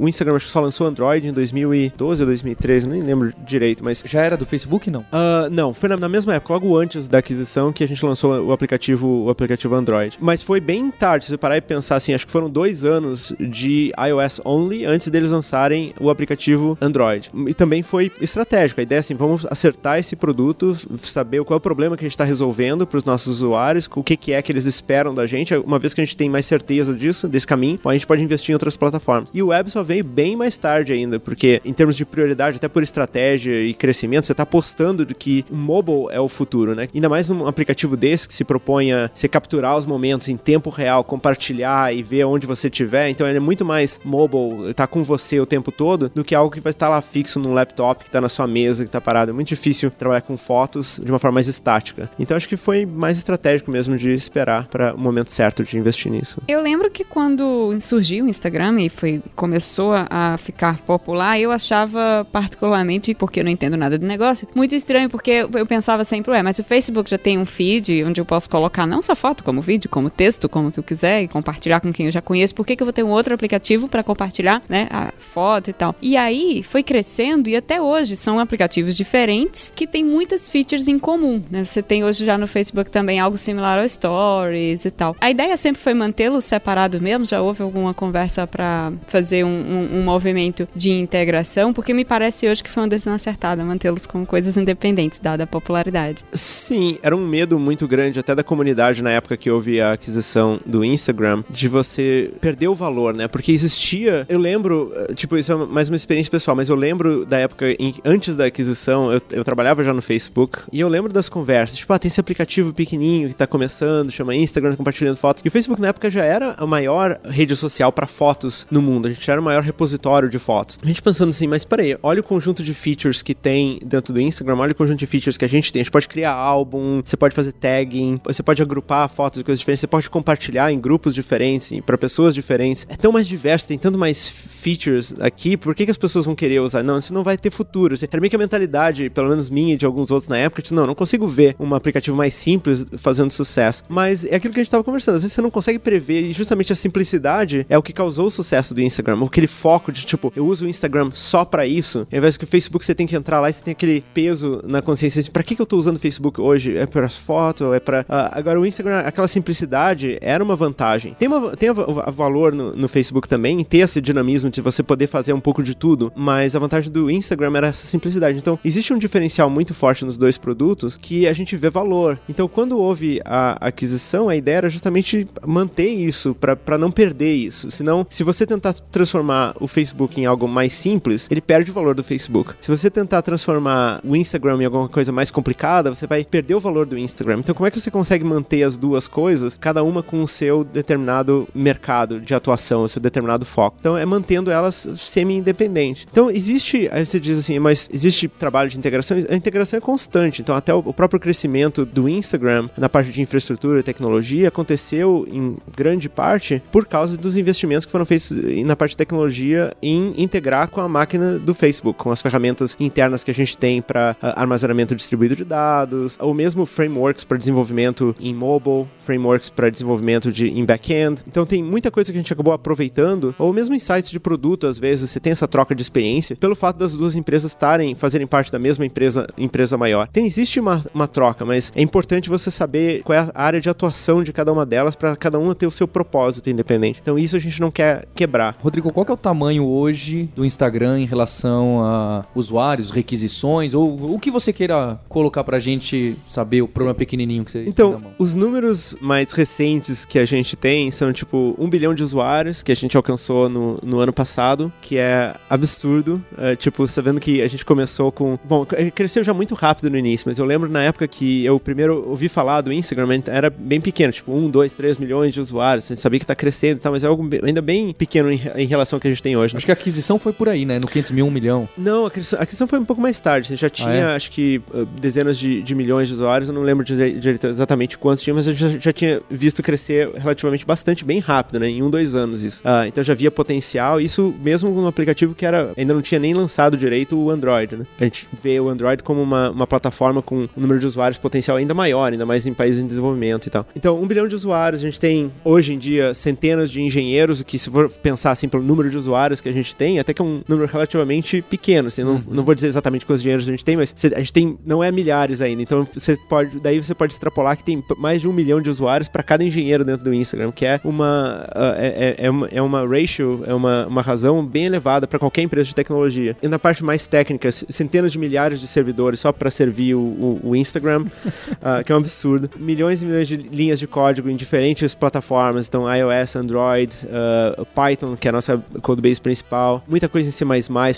o 0.00 0.08
Instagram 0.08 0.36
acho 0.36 0.46
que 0.46 0.52
só 0.52 0.60
lançou 0.60 0.86
Android 0.86 1.28
em 1.28 1.32
2012 1.32 2.22
ou 2.22 2.26
2013, 2.26 2.88
nem 2.88 3.02
lembro 3.02 3.32
direito, 3.44 3.84
mas 3.84 4.02
Já 4.04 4.22
era 4.22 4.36
do 4.36 4.46
Facebook, 4.46 4.90
não? 4.90 5.00
Uh, 5.00 5.50
não, 5.50 5.74
foi 5.74 5.88
na, 5.88 5.96
na 5.96 6.08
mesma 6.08 6.34
época, 6.34 6.52
logo 6.52 6.76
antes 6.76 7.08
da 7.08 7.18
aquisição, 7.18 7.72
que 7.72 7.84
a 7.84 7.88
gente 7.88 8.04
lançou 8.04 8.47
o 8.48 8.52
aplicativo, 8.52 9.24
o 9.24 9.30
aplicativo 9.30 9.74
Android. 9.74 10.16
Mas 10.20 10.42
foi 10.42 10.60
bem 10.60 10.90
tarde, 10.90 11.26
se 11.26 11.30
você 11.30 11.36
parar 11.36 11.56
e 11.56 11.60
pensar 11.60 11.96
assim, 11.96 12.14
acho 12.14 12.26
que 12.26 12.32
foram 12.32 12.48
dois 12.48 12.84
anos 12.84 13.32
de 13.38 13.92
iOS 14.08 14.40
only 14.44 14.84
antes 14.84 15.08
deles 15.08 15.30
lançarem 15.30 15.92
o 16.00 16.08
aplicativo 16.08 16.76
Android. 16.80 17.30
E 17.46 17.54
também 17.54 17.82
foi 17.82 18.10
estratégico. 18.20 18.80
A 18.80 18.82
ideia 18.82 18.98
é 18.98 19.00
assim, 19.00 19.14
vamos 19.14 19.46
acertar 19.50 19.98
esse 19.98 20.16
produto, 20.16 20.74
saber 21.02 21.44
qual 21.44 21.56
é 21.56 21.58
o 21.58 21.60
problema 21.60 21.96
que 21.96 22.04
a 22.04 22.06
gente 22.06 22.14
está 22.14 22.24
resolvendo 22.24 22.86
para 22.86 22.96
os 22.96 23.04
nossos 23.04 23.36
usuários, 23.36 23.88
o 23.94 24.02
que, 24.02 24.16
que 24.16 24.32
é 24.32 24.40
que 24.40 24.50
eles 24.50 24.64
esperam 24.64 25.14
da 25.14 25.26
gente. 25.26 25.54
Uma 25.54 25.78
vez 25.78 25.92
que 25.92 26.00
a 26.00 26.04
gente 26.04 26.16
tem 26.16 26.30
mais 26.30 26.46
certeza 26.46 26.94
disso, 26.94 27.28
desse 27.28 27.46
caminho, 27.46 27.78
a 27.84 27.92
gente 27.92 28.06
pode 28.06 28.22
investir 28.22 28.52
em 28.52 28.54
outras 28.54 28.76
plataformas. 28.76 29.28
E 29.34 29.42
o 29.42 29.48
web 29.48 29.70
só 29.70 29.82
veio 29.82 30.04
bem 30.04 30.36
mais 30.36 30.56
tarde 30.56 30.92
ainda, 30.92 31.20
porque 31.20 31.60
em 31.64 31.72
termos 31.72 31.96
de 31.96 32.04
prioridade, 32.04 32.56
até 32.56 32.68
por 32.68 32.82
estratégia 32.82 33.62
e 33.62 33.74
crescimento, 33.74 34.26
você 34.26 34.32
está 34.32 34.42
apostando 34.42 35.06
que 35.06 35.44
o 35.50 35.56
mobile 35.56 36.06
é 36.10 36.20
o 36.20 36.28
futuro, 36.28 36.74
né? 36.74 36.88
Ainda 36.94 37.08
mais 37.08 37.28
num 37.28 37.46
aplicativo 37.46 37.96
desse 37.96 38.28
que 38.28 38.34
se 38.38 38.44
propõe 38.44 38.92
a 38.92 39.10
você 39.12 39.26
capturar 39.26 39.76
os 39.76 39.84
momentos 39.84 40.28
em 40.28 40.36
tempo 40.36 40.70
real, 40.70 41.02
compartilhar 41.02 41.92
e 41.92 42.04
ver 42.04 42.24
onde 42.24 42.46
você 42.46 42.68
estiver. 42.68 43.08
Então 43.08 43.26
ele 43.26 43.38
é 43.38 43.40
muito 43.40 43.64
mais 43.64 44.00
mobile, 44.04 44.72
tá 44.74 44.86
com 44.86 45.02
você 45.02 45.40
o 45.40 45.46
tempo 45.46 45.72
todo, 45.72 46.08
do 46.14 46.22
que 46.22 46.36
algo 46.36 46.50
que 46.50 46.60
vai 46.60 46.70
estar 46.70 46.88
lá 46.88 47.02
fixo 47.02 47.40
num 47.40 47.52
laptop 47.52 48.04
que 48.04 48.10
tá 48.10 48.20
na 48.20 48.28
sua 48.28 48.46
mesa, 48.46 48.84
que 48.84 48.90
tá 48.90 49.00
parado. 49.00 49.32
É 49.32 49.34
muito 49.34 49.48
difícil 49.48 49.90
trabalhar 49.90 50.20
com 50.20 50.36
fotos 50.36 51.00
de 51.02 51.10
uma 51.10 51.18
forma 51.18 51.34
mais 51.34 51.48
estática. 51.48 52.08
Então 52.16 52.36
acho 52.36 52.48
que 52.48 52.56
foi 52.56 52.86
mais 52.86 53.18
estratégico 53.18 53.72
mesmo 53.72 53.96
de 53.96 54.12
esperar 54.12 54.68
para 54.68 54.94
o 54.94 54.98
momento 54.98 55.32
certo 55.32 55.64
de 55.64 55.76
investir 55.76 56.12
nisso. 56.12 56.40
Eu 56.46 56.62
lembro 56.62 56.88
que 56.92 57.02
quando 57.02 57.76
surgiu 57.80 58.24
o 58.24 58.28
Instagram 58.28 58.80
e 58.82 58.88
foi, 58.88 59.20
começou 59.34 59.94
a 59.94 60.38
ficar 60.38 60.78
popular, 60.82 61.40
eu 61.40 61.50
achava 61.50 62.24
particularmente, 62.30 63.14
porque 63.14 63.40
eu 63.40 63.44
não 63.44 63.50
entendo 63.50 63.76
nada 63.76 63.98
do 63.98 64.06
negócio, 64.06 64.46
muito 64.54 64.76
estranho, 64.76 65.10
porque 65.10 65.44
eu 65.52 65.66
pensava 65.66 66.04
sempre, 66.04 66.30
ué, 66.30 66.40
mas 66.40 66.60
o 66.60 66.62
Facebook 66.62 67.10
já 67.10 67.18
tem 67.18 67.36
um 67.36 67.44
feed 67.44 68.04
onde 68.04 68.20
eu 68.20 68.27
posso 68.28 68.48
colocar 68.48 68.86
não 68.86 69.00
só 69.00 69.16
foto, 69.16 69.42
como 69.42 69.62
vídeo, 69.62 69.88
como 69.88 70.10
texto, 70.10 70.48
como 70.48 70.70
que 70.70 70.78
eu 70.78 70.84
quiser, 70.84 71.22
e 71.22 71.28
compartilhar 71.28 71.80
com 71.80 71.92
quem 71.92 72.06
eu 72.06 72.12
já 72.12 72.20
conheço. 72.20 72.54
Por 72.54 72.66
que, 72.66 72.76
que 72.76 72.82
eu 72.82 72.86
vou 72.86 72.92
ter 72.92 73.02
um 73.02 73.08
outro 73.08 73.34
aplicativo 73.34 73.88
para 73.88 74.04
compartilhar, 74.04 74.62
né, 74.68 74.86
a 74.90 75.10
foto 75.18 75.70
e 75.70 75.72
tal? 75.72 75.94
E 76.00 76.16
aí 76.16 76.62
foi 76.62 76.82
crescendo 76.82 77.48
e 77.48 77.56
até 77.56 77.80
hoje 77.80 78.14
são 78.14 78.38
aplicativos 78.38 78.94
diferentes 78.94 79.72
que 79.74 79.86
têm 79.86 80.04
muitas 80.04 80.48
features 80.48 80.86
em 80.86 80.98
comum, 80.98 81.42
né? 81.50 81.64
Você 81.64 81.82
tem 81.82 82.04
hoje 82.04 82.24
já 82.24 82.36
no 82.36 82.46
Facebook 82.46 82.90
também 82.90 83.18
algo 83.18 83.38
similar 83.38 83.78
ao 83.78 83.88
Stories 83.88 84.84
e 84.84 84.90
tal. 84.90 85.16
A 85.20 85.30
ideia 85.30 85.56
sempre 85.56 85.80
foi 85.80 85.94
mantê-los 85.94 86.44
separados 86.44 87.00
mesmo, 87.00 87.24
já 87.24 87.40
houve 87.40 87.62
alguma 87.62 87.94
conversa 87.94 88.46
para 88.46 88.92
fazer 89.06 89.44
um, 89.44 89.48
um, 89.48 89.98
um 89.98 90.04
movimento 90.04 90.68
de 90.74 90.90
integração, 90.90 91.72
porque 91.72 91.94
me 91.94 92.04
parece 92.04 92.46
hoje 92.46 92.62
que 92.62 92.70
foi 92.70 92.82
uma 92.82 92.88
decisão 92.88 93.14
acertada 93.14 93.64
mantê-los 93.64 94.06
como 94.06 94.26
coisas 94.26 94.56
independentes, 94.56 95.18
dada 95.18 95.44
a 95.44 95.46
popularidade. 95.46 96.24
Sim, 96.32 96.98
era 97.02 97.16
um 97.16 97.26
medo 97.26 97.58
muito 97.58 97.88
grande 97.88 98.17
até 98.20 98.34
da 98.34 98.42
comunidade 98.42 99.02
na 99.02 99.10
época 99.10 99.36
que 99.36 99.50
houve 99.50 99.80
a 99.80 99.92
aquisição 99.92 100.60
do 100.64 100.84
Instagram, 100.84 101.42
de 101.50 101.68
você 101.68 102.32
perder 102.40 102.68
o 102.68 102.74
valor, 102.74 103.14
né? 103.14 103.28
Porque 103.28 103.52
existia, 103.52 104.26
eu 104.28 104.38
lembro, 104.38 104.92
eh, 104.94 105.14
tipo, 105.14 105.36
isso 105.36 105.52
é 105.52 105.56
mais 105.56 105.88
uma 105.88 105.96
experiência 105.96 106.30
pessoal, 106.30 106.56
mas 106.56 106.68
eu 106.68 106.76
lembro 106.76 107.24
da 107.24 107.38
época 107.38 107.70
em, 107.78 107.94
antes 108.04 108.36
da 108.36 108.46
aquisição, 108.46 109.12
eu, 109.12 109.20
eu 109.30 109.44
trabalhava 109.44 109.82
já 109.82 109.92
no 109.92 110.02
Facebook, 110.02 110.60
e 110.72 110.80
eu 110.80 110.88
lembro 110.88 111.12
das 111.12 111.28
conversas, 111.28 111.78
tipo, 111.78 111.92
ah, 111.92 111.98
tem 111.98 112.08
esse 112.08 112.20
aplicativo 112.20 112.72
pequenininho 112.72 113.28
que 113.28 113.36
tá 113.36 113.46
começando, 113.46 114.10
chama 114.10 114.34
Instagram, 114.34 114.76
compartilhando 114.76 115.16
fotos. 115.16 115.42
E 115.44 115.48
o 115.48 115.50
Facebook 115.50 115.80
na 115.80 115.88
época 115.88 116.10
já 116.10 116.24
era 116.24 116.54
a 116.58 116.66
maior 116.66 117.18
rede 117.24 117.54
social 117.56 117.92
para 117.92 118.06
fotos 118.06 118.66
no 118.70 118.80
mundo, 118.82 119.08
a 119.08 119.10
gente 119.10 119.30
era 119.30 119.40
o 119.40 119.44
maior 119.44 119.62
repositório 119.62 120.28
de 120.28 120.38
fotos. 120.38 120.78
A 120.82 120.86
gente 120.86 121.02
pensando 121.02 121.30
assim, 121.30 121.46
mas 121.46 121.64
peraí, 121.64 121.96
olha 122.02 122.20
o 122.20 122.24
conjunto 122.24 122.62
de 122.62 122.74
features 122.74 123.22
que 123.22 123.34
tem 123.34 123.78
dentro 123.84 124.12
do 124.12 124.20
Instagram, 124.20 124.56
olha 124.56 124.72
o 124.72 124.74
conjunto 124.74 124.98
de 124.98 125.06
features 125.06 125.36
que 125.36 125.44
a 125.44 125.48
gente 125.48 125.72
tem. 125.72 125.80
A 125.80 125.84
gente 125.84 125.92
pode 125.92 126.08
criar 126.08 126.32
álbum, 126.32 127.02
você 127.04 127.16
pode 127.16 127.34
fazer 127.34 127.52
tagging, 127.52 128.07
você 128.24 128.42
pode 128.42 128.62
agrupar 128.62 129.08
fotos 129.08 129.38
de 129.38 129.44
coisas 129.44 129.58
diferentes, 129.58 129.80
você 129.80 129.86
pode 129.86 130.08
compartilhar 130.08 130.72
em 130.72 130.78
grupos 130.78 131.14
diferentes, 131.14 131.72
para 131.84 131.98
pessoas 131.98 132.34
diferentes. 132.34 132.86
É 132.88 132.96
tão 132.96 133.12
mais 133.12 133.26
diverso, 133.26 133.68
tem 133.68 133.78
tanto 133.78 133.98
mais 133.98 134.28
features 134.28 135.14
aqui, 135.20 135.56
por 135.56 135.74
que, 135.74 135.84
que 135.84 135.90
as 135.90 135.96
pessoas 135.96 136.26
vão 136.26 136.34
querer 136.34 136.60
usar? 136.60 136.82
Não, 136.82 136.98
isso 136.98 137.12
não 137.12 137.22
vai 137.22 137.36
ter 137.36 137.50
futuro. 137.50 137.94
Era 138.00 138.20
meio 138.20 138.30
que 138.30 138.36
a 138.36 138.38
mentalidade, 138.38 139.10
pelo 139.10 139.28
menos 139.28 139.50
minha 139.50 139.74
e 139.74 139.76
de 139.76 139.84
alguns 139.84 140.10
outros 140.10 140.28
na 140.28 140.38
época, 140.38 140.62
de, 140.62 140.72
não, 140.72 140.86
não 140.86 140.94
consigo 140.94 141.26
ver 141.26 141.54
um 141.58 141.74
aplicativo 141.74 142.16
mais 142.16 142.34
simples 142.34 142.86
fazendo 142.96 143.30
sucesso. 143.30 143.82
Mas 143.88 144.24
é 144.24 144.36
aquilo 144.36 144.54
que 144.54 144.60
a 144.60 144.62
gente 144.62 144.70
tava 144.70 144.84
conversando, 144.84 145.16
às 145.16 145.22
vezes 145.22 145.34
você 145.34 145.42
não 145.42 145.50
consegue 145.50 145.78
prever 145.78 146.22
e 146.22 146.32
justamente 146.32 146.72
a 146.72 146.76
simplicidade 146.76 147.66
é 147.68 147.76
o 147.76 147.82
que 147.82 147.92
causou 147.92 148.26
o 148.26 148.30
sucesso 148.30 148.74
do 148.74 148.80
Instagram. 148.80 149.24
Aquele 149.24 149.46
foco 149.46 149.92
de, 149.92 150.04
tipo, 150.04 150.32
eu 150.34 150.46
uso 150.46 150.66
o 150.66 150.68
Instagram 150.68 151.10
só 151.12 151.44
para 151.44 151.66
isso, 151.66 152.06
ao 152.10 152.18
invés 152.18 152.36
que 152.36 152.44
o 152.44 152.46
Facebook 152.46 152.84
você 152.84 152.94
tem 152.94 153.06
que 153.06 153.16
entrar 153.16 153.40
lá 153.40 153.50
e 153.50 153.52
você 153.52 153.64
tem 153.64 153.72
aquele 153.72 154.02
peso 154.14 154.62
na 154.64 154.80
consciência 154.80 155.22
de, 155.22 155.30
pra 155.30 155.42
que, 155.42 155.54
que 155.54 155.62
eu 155.62 155.66
tô 155.66 155.76
usando 155.76 155.96
o 155.96 156.00
Facebook 156.00 156.40
hoje? 156.40 156.76
É 156.76 156.86
para 156.86 157.08
fotos? 157.08 157.72
É 157.72 157.80
para 157.80 157.97
uh, 158.02 158.28
Agora 158.32 158.60
o 158.60 158.66
Instagram, 158.66 159.00
aquela 159.00 159.28
simplicidade 159.28 160.18
era 160.20 160.42
uma 160.42 160.56
vantagem. 160.56 161.14
Tem, 161.18 161.28
uma, 161.28 161.56
tem 161.56 161.68
a, 161.68 161.72
a 161.72 162.10
valor 162.10 162.52
no, 162.52 162.74
no, 162.74 162.88
Facebook 162.88 163.28
também 163.28 163.62
ter 163.64 163.78
esse 163.78 164.00
dinamismo 164.00 164.50
de 164.50 164.60
você 164.60 164.82
poder 164.82 165.06
fazer 165.06 165.32
um 165.32 165.40
pouco 165.40 165.62
de 165.62 165.74
tudo, 165.74 166.12
mas 166.16 166.54
a 166.54 166.58
vantagem 166.58 166.90
do 166.90 167.10
Instagram 167.10 167.52
era 167.56 167.68
essa 167.68 167.86
simplicidade. 167.86 168.38
Então, 168.38 168.58
existe 168.64 168.92
um 168.92 168.98
diferencial 168.98 169.50
muito 169.50 169.74
forte 169.74 170.04
nos 170.04 170.18
dois 170.18 170.38
produtos 170.38 170.96
que 170.96 171.26
a 171.26 171.32
gente 171.32 171.56
vê 171.56 171.70
valor. 171.70 172.18
Então, 172.28 172.48
quando 172.48 172.78
houve 172.78 173.20
a 173.24 173.52
aquisição, 173.60 174.28
a 174.28 174.36
ideia 174.36 174.56
era 174.56 174.68
justamente 174.68 175.26
manter 175.46 175.88
isso, 175.88 176.34
para 176.34 176.78
não 176.78 176.90
perder 176.90 177.34
isso. 177.34 177.70
Senão, 177.70 178.06
se 178.08 178.24
você 178.24 178.46
tentar 178.46 178.72
transformar 178.72 179.54
o 179.60 179.66
Facebook 179.66 180.20
em 180.20 180.26
algo 180.26 180.48
mais 180.48 180.72
simples, 180.72 181.28
ele 181.30 181.40
perde 181.40 181.70
o 181.70 181.74
valor 181.74 181.94
do 181.94 182.04
Facebook. 182.04 182.54
Se 182.60 182.70
você 182.70 182.90
tentar 182.90 183.22
transformar 183.22 184.00
o 184.04 184.16
Instagram 184.16 184.62
em 184.62 184.64
alguma 184.64 184.88
coisa 184.88 185.12
mais 185.12 185.30
complicada, 185.30 185.94
você 185.94 186.06
vai 186.06 186.24
perder 186.24 186.54
o 186.54 186.60
valor 186.60 186.86
do 186.86 186.98
Instagram. 186.98 187.38
Então, 187.40 187.54
como 187.54 187.66
é 187.66 187.70
que 187.70 187.80
você 187.80 187.87
consegue 187.90 188.24
manter 188.24 188.62
as 188.62 188.76
duas 188.76 189.08
coisas, 189.08 189.56
cada 189.56 189.82
uma 189.82 190.02
com 190.02 190.22
o 190.22 190.28
seu 190.28 190.64
determinado 190.64 191.48
mercado 191.54 192.20
de 192.20 192.34
atuação, 192.34 192.84
o 192.84 192.88
seu 192.88 193.00
determinado 193.00 193.44
foco? 193.44 193.76
Então, 193.80 193.96
é 193.96 194.04
mantendo 194.04 194.50
elas 194.50 194.86
semi-independentes. 194.94 196.06
Então, 196.10 196.30
existe, 196.30 196.88
aí 196.92 197.04
você 197.04 197.20
diz 197.20 197.38
assim, 197.38 197.58
mas 197.58 197.88
existe 197.92 198.28
trabalho 198.28 198.70
de 198.70 198.78
integração? 198.78 199.16
A 199.28 199.34
integração 199.34 199.78
é 199.78 199.80
constante. 199.80 200.42
Então, 200.42 200.54
até 200.54 200.72
o 200.72 200.92
próprio 200.92 201.20
crescimento 201.20 201.84
do 201.84 202.08
Instagram 202.08 202.68
na 202.76 202.88
parte 202.88 203.10
de 203.10 203.20
infraestrutura 203.20 203.80
e 203.80 203.82
tecnologia 203.82 204.48
aconteceu 204.48 205.26
em 205.30 205.56
grande 205.76 206.08
parte 206.08 206.62
por 206.70 206.86
causa 206.86 207.16
dos 207.16 207.36
investimentos 207.36 207.84
que 207.84 207.92
foram 207.92 208.06
feitos 208.06 208.30
na 208.64 208.76
parte 208.76 208.92
de 208.92 208.96
tecnologia 208.96 209.72
em 209.82 210.14
integrar 210.16 210.68
com 210.68 210.80
a 210.80 210.88
máquina 210.88 211.38
do 211.38 211.54
Facebook, 211.54 211.98
com 211.98 212.10
as 212.10 212.22
ferramentas 212.22 212.76
internas 212.78 213.24
que 213.24 213.30
a 213.30 213.34
gente 213.34 213.56
tem 213.56 213.80
para 213.80 214.16
armazenamento 214.20 214.94
distribuído 214.94 215.36
de 215.36 215.44
dados, 215.44 216.16
ou 216.20 216.34
mesmo 216.34 216.66
frameworks 216.66 217.24
para 217.24 217.38
desenvolvimento 217.68 218.16
em 218.18 218.34
mobile, 218.34 218.86
frameworks 218.98 219.50
para 219.50 219.70
desenvolvimento 219.70 220.32
de 220.32 220.48
em 220.48 220.64
back-end. 220.64 221.22
Então 221.26 221.44
tem 221.44 221.62
muita 221.62 221.90
coisa 221.90 222.10
que 222.10 222.18
a 222.18 222.20
gente 222.20 222.32
acabou 222.32 222.52
aproveitando, 222.52 223.34
ou 223.38 223.52
mesmo 223.52 223.74
em 223.74 223.78
sites 223.78 224.10
de 224.10 224.18
produto, 224.18 224.66
às 224.66 224.78
vezes 224.78 225.10
você 225.10 225.20
tem 225.20 225.32
essa 225.32 225.46
troca 225.46 225.74
de 225.74 225.82
experiência, 225.82 226.36
pelo 226.36 226.54
fato 226.54 226.76
das 226.76 226.94
duas 226.94 227.14
empresas 227.14 227.52
estarem 227.52 227.94
fazerem 227.94 228.26
parte 228.26 228.50
da 228.50 228.58
mesma 228.58 228.84
empresa, 228.84 229.26
empresa 229.36 229.76
maior. 229.76 230.08
Tem 230.08 230.26
existe 230.26 230.58
uma, 230.60 230.84
uma 230.94 231.06
troca, 231.06 231.44
mas 231.44 231.72
é 231.74 231.82
importante 231.82 232.28
você 232.28 232.50
saber 232.50 233.02
qual 233.02 233.18
é 233.18 233.30
a 233.34 233.42
área 233.42 233.60
de 233.60 233.68
atuação 233.68 234.22
de 234.22 234.32
cada 234.32 234.52
uma 234.52 234.64
delas 234.64 234.96
para 234.96 235.16
cada 235.16 235.38
uma 235.38 235.54
ter 235.54 235.66
o 235.66 235.70
seu 235.70 235.86
propósito 235.86 236.50
independente. 236.50 237.00
Então 237.02 237.18
isso 237.18 237.36
a 237.36 237.38
gente 237.38 237.60
não 237.60 237.70
quer 237.70 238.06
quebrar. 238.14 238.56
Rodrigo, 238.60 238.92
qual 238.92 239.04
que 239.04 239.12
é 239.12 239.14
o 239.14 239.18
tamanho 239.18 239.64
hoje 239.64 240.28
do 240.34 240.44
Instagram 240.44 241.00
em 241.00 241.04
relação 241.04 241.82
a 241.82 242.24
usuários, 242.34 242.90
requisições, 242.90 243.74
ou 243.74 244.14
o 244.14 244.18
que 244.18 244.30
você 244.30 244.52
queira 244.52 244.98
colocar 245.08 245.44
pra 245.44 245.58
gente 245.58 246.16
saber 246.28 246.62
o 246.62 246.68
problema 246.68 246.94
pequenininho 246.94 247.44
que 247.44 247.52
você 247.52 247.57
Então, 247.66 248.02
os 248.18 248.34
números 248.34 248.96
mais 249.00 249.32
recentes 249.32 250.04
que 250.04 250.18
a 250.18 250.24
gente 250.24 250.56
tem 250.56 250.90
são 250.90 251.12
tipo 251.12 251.54
um 251.58 251.68
bilhão 251.68 251.94
de 251.94 252.02
usuários 252.02 252.62
que 252.62 252.72
a 252.72 252.76
gente 252.76 252.96
alcançou 252.96 253.48
no, 253.48 253.78
no 253.84 254.00
ano 254.00 254.12
passado, 254.12 254.72
que 254.80 254.98
é 254.98 255.34
absurdo. 255.48 256.22
É, 256.36 256.56
tipo, 256.56 256.86
sabendo 256.88 257.20
que 257.20 257.42
a 257.42 257.48
gente 257.48 257.64
começou 257.64 258.10
com. 258.12 258.38
Bom, 258.44 258.66
cresceu 258.94 259.22
já 259.22 259.34
muito 259.34 259.54
rápido 259.54 259.90
no 259.90 259.96
início, 259.96 260.28
mas 260.28 260.38
eu 260.38 260.44
lembro 260.44 260.68
na 260.68 260.82
época 260.82 261.06
que 261.06 261.44
eu 261.44 261.58
primeiro 261.58 262.08
ouvi 262.08 262.28
falar 262.28 262.60
do 262.60 262.72
Instagram, 262.72 263.22
era 263.26 263.50
bem 263.50 263.80
pequeno, 263.80 264.12
tipo, 264.12 264.32
um, 264.32 264.50
dois, 264.50 264.74
três 264.74 264.98
milhões 264.98 265.32
de 265.32 265.40
usuários. 265.40 265.86
A 265.86 265.88
gente 265.88 266.00
sabia 266.00 266.20
que 266.20 266.26
tá 266.26 266.34
crescendo 266.34 266.78
e 266.78 266.80
tal, 266.80 266.92
mas 266.92 267.04
é 267.04 267.06
algo 267.06 267.28
ainda 267.42 267.62
bem 267.62 267.92
pequeno 267.92 268.30
em, 268.30 268.40
em 268.56 268.66
relação 268.66 268.96
ao 268.96 269.00
que 269.00 269.08
a 269.08 269.10
gente 269.10 269.22
tem 269.22 269.36
hoje. 269.36 269.54
Né? 269.54 269.58
Acho 269.58 269.66
que 269.66 269.72
a 269.72 269.74
aquisição 269.74 270.18
foi 270.18 270.32
por 270.32 270.48
aí, 270.48 270.64
né? 270.64 270.78
No 270.78 270.86
500 270.86 271.10
mil, 271.12 271.26
1 271.26 271.30
milhão. 271.30 271.68
Não, 271.76 272.04
a 272.04 272.08
aquisição, 272.08 272.38
a 272.38 272.42
aquisição 272.42 272.66
foi 272.66 272.78
um 272.78 272.84
pouco 272.84 273.00
mais 273.00 273.20
tarde. 273.20 273.48
Você 273.48 273.56
já 273.56 273.70
tinha, 273.70 273.88
ah, 273.88 274.12
é? 274.12 274.16
acho 274.16 274.30
que, 274.30 274.60
dezenas 275.00 275.38
de, 275.38 275.62
de, 275.62 275.74
milhões 275.74 276.08
de 276.08 276.14
usuários. 276.14 276.48
Eu 276.48 276.54
não 276.54 276.62
lembro 276.62 276.84
direito 276.84 277.47
exatamente 277.48 277.98
quantos 277.98 278.22
tinha, 278.22 278.34
mas 278.34 278.46
eu 278.46 278.54
já, 278.54 278.68
já 278.68 278.92
tinha 278.92 279.20
visto 279.30 279.62
crescer 279.62 280.10
relativamente 280.16 280.64
bastante, 280.66 281.04
bem 281.04 281.18
rápido, 281.20 281.58
né? 281.60 281.68
Em 281.68 281.82
um, 281.82 281.90
dois 281.90 282.14
anos 282.14 282.42
isso. 282.42 282.60
Ah, 282.64 282.86
então 282.86 283.02
já 283.02 283.14
via 283.14 283.30
potencial, 283.30 284.00
isso 284.00 284.34
mesmo 284.42 284.70
um 284.70 284.86
aplicativo 284.86 285.34
que 285.34 285.44
era 285.46 285.72
ainda 285.76 285.94
não 285.94 286.02
tinha 286.02 286.18
nem 286.18 286.34
lançado 286.34 286.76
direito 286.76 287.18
o 287.18 287.30
Android, 287.30 287.76
né? 287.76 287.86
A 288.00 288.04
gente 288.04 288.28
vê 288.42 288.58
o 288.60 288.68
Android 288.68 289.02
como 289.02 289.22
uma, 289.22 289.50
uma 289.50 289.66
plataforma 289.66 290.20
com 290.22 290.42
um 290.42 290.48
número 290.56 290.78
de 290.78 290.86
usuários 290.86 291.18
potencial 291.18 291.56
ainda 291.56 291.74
maior, 291.74 292.12
ainda 292.12 292.26
mais 292.26 292.46
em 292.46 292.54
países 292.54 292.82
em 292.82 292.86
desenvolvimento 292.86 293.46
e 293.46 293.50
tal. 293.50 293.66
Então, 293.74 294.00
um 294.00 294.06
bilhão 294.06 294.28
de 294.28 294.34
usuários, 294.34 294.80
a 294.82 294.84
gente 294.84 295.00
tem 295.00 295.32
hoje 295.44 295.72
em 295.74 295.78
dia 295.78 296.14
centenas 296.14 296.70
de 296.70 296.80
engenheiros, 296.82 297.42
que 297.42 297.58
se 297.58 297.70
for 297.70 297.90
pensar 297.90 298.30
assim 298.32 298.48
pelo 298.48 298.62
número 298.62 298.90
de 298.90 298.96
usuários 298.96 299.40
que 299.40 299.48
a 299.48 299.52
gente 299.52 299.74
tem, 299.74 299.98
até 299.98 300.12
que 300.12 300.20
é 300.20 300.24
um 300.24 300.42
número 300.48 300.70
relativamente 300.70 301.42
pequeno, 301.42 301.88
assim, 301.88 302.02
não, 302.04 302.18
Uhum. 302.18 302.22
não 302.30 302.44
vou 302.44 302.54
dizer 302.54 302.66
exatamente 302.68 303.06
quantos 303.06 303.20
engenheiros 303.20 303.46
a 303.46 303.50
gente 303.50 303.64
tem, 303.64 303.76
mas 303.76 303.94
a 304.14 304.18
gente 304.18 304.32
tem, 304.32 304.58
não 304.64 304.82
é 304.82 304.90
milhares 304.90 305.40
ainda, 305.40 305.62
então 305.62 305.86
você 305.92 306.16
pode, 306.28 306.58
daí 306.58 306.82
você 306.82 306.94
pode 306.94 307.12
extrapolar 307.12 307.37
que 307.56 307.64
tem 307.64 307.82
mais 307.96 308.20
de 308.20 308.28
um 308.28 308.32
milhão 308.32 308.60
de 308.60 308.68
usuários 308.70 309.08
para 309.08 309.22
cada 309.22 309.44
engenheiro 309.44 309.84
dentro 309.84 310.04
do 310.04 310.14
Instagram, 310.14 310.50
que 310.52 310.64
é 310.66 310.80
uma, 310.84 311.44
ah, 311.54 311.74
é, 311.78 312.16
é- 312.18 312.26
é 312.26 312.30
uma, 312.30 312.48
é 312.48 312.62
uma 312.62 312.86
ratio, 312.86 313.42
é 313.46 313.54
uma, 313.54 313.86
uma 313.86 314.02
razão 314.02 314.44
bem 314.44 314.64
elevada 314.66 315.06
para 315.06 315.18
qualquer 315.18 315.42
empresa 315.42 315.68
de 315.68 315.74
tecnologia. 315.74 316.36
E 316.42 316.48
na 316.48 316.58
parte 316.58 316.82
mais 316.84 317.06
técnica, 317.06 317.50
centenas 317.52 318.12
de 318.12 318.18
milhares 318.18 318.60
de 318.60 318.66
servidores 318.66 319.20
só 319.20 319.32
para 319.32 319.50
servir 319.50 319.94
o, 319.94 320.00
o- 320.00 320.40
o 320.50 320.56
Instagram, 320.56 321.06
ah, 321.62 321.82
que 321.84 321.92
é 321.92 321.94
um 321.94 321.98
absurdo. 321.98 322.48
Milhões 322.56 323.02
e 323.02 323.06
milhões 323.06 323.28
de 323.28 323.36
linhas 323.36 323.78
de 323.78 323.86
código 323.86 324.28
em 324.28 324.36
diferentes 324.36 324.94
plataformas, 324.94 325.66
então 325.68 325.84
iOS, 325.92 326.36
Android, 326.36 326.94
ah, 327.12 327.64
Python, 327.74 328.16
que 328.16 328.28
é 328.28 328.30
a 328.30 328.32
nossa 328.32 328.62
codebase 328.82 329.20
principal, 329.20 329.82
muita 329.88 330.08
coisa 330.08 330.28
em 330.28 330.32
C++ 330.32 330.44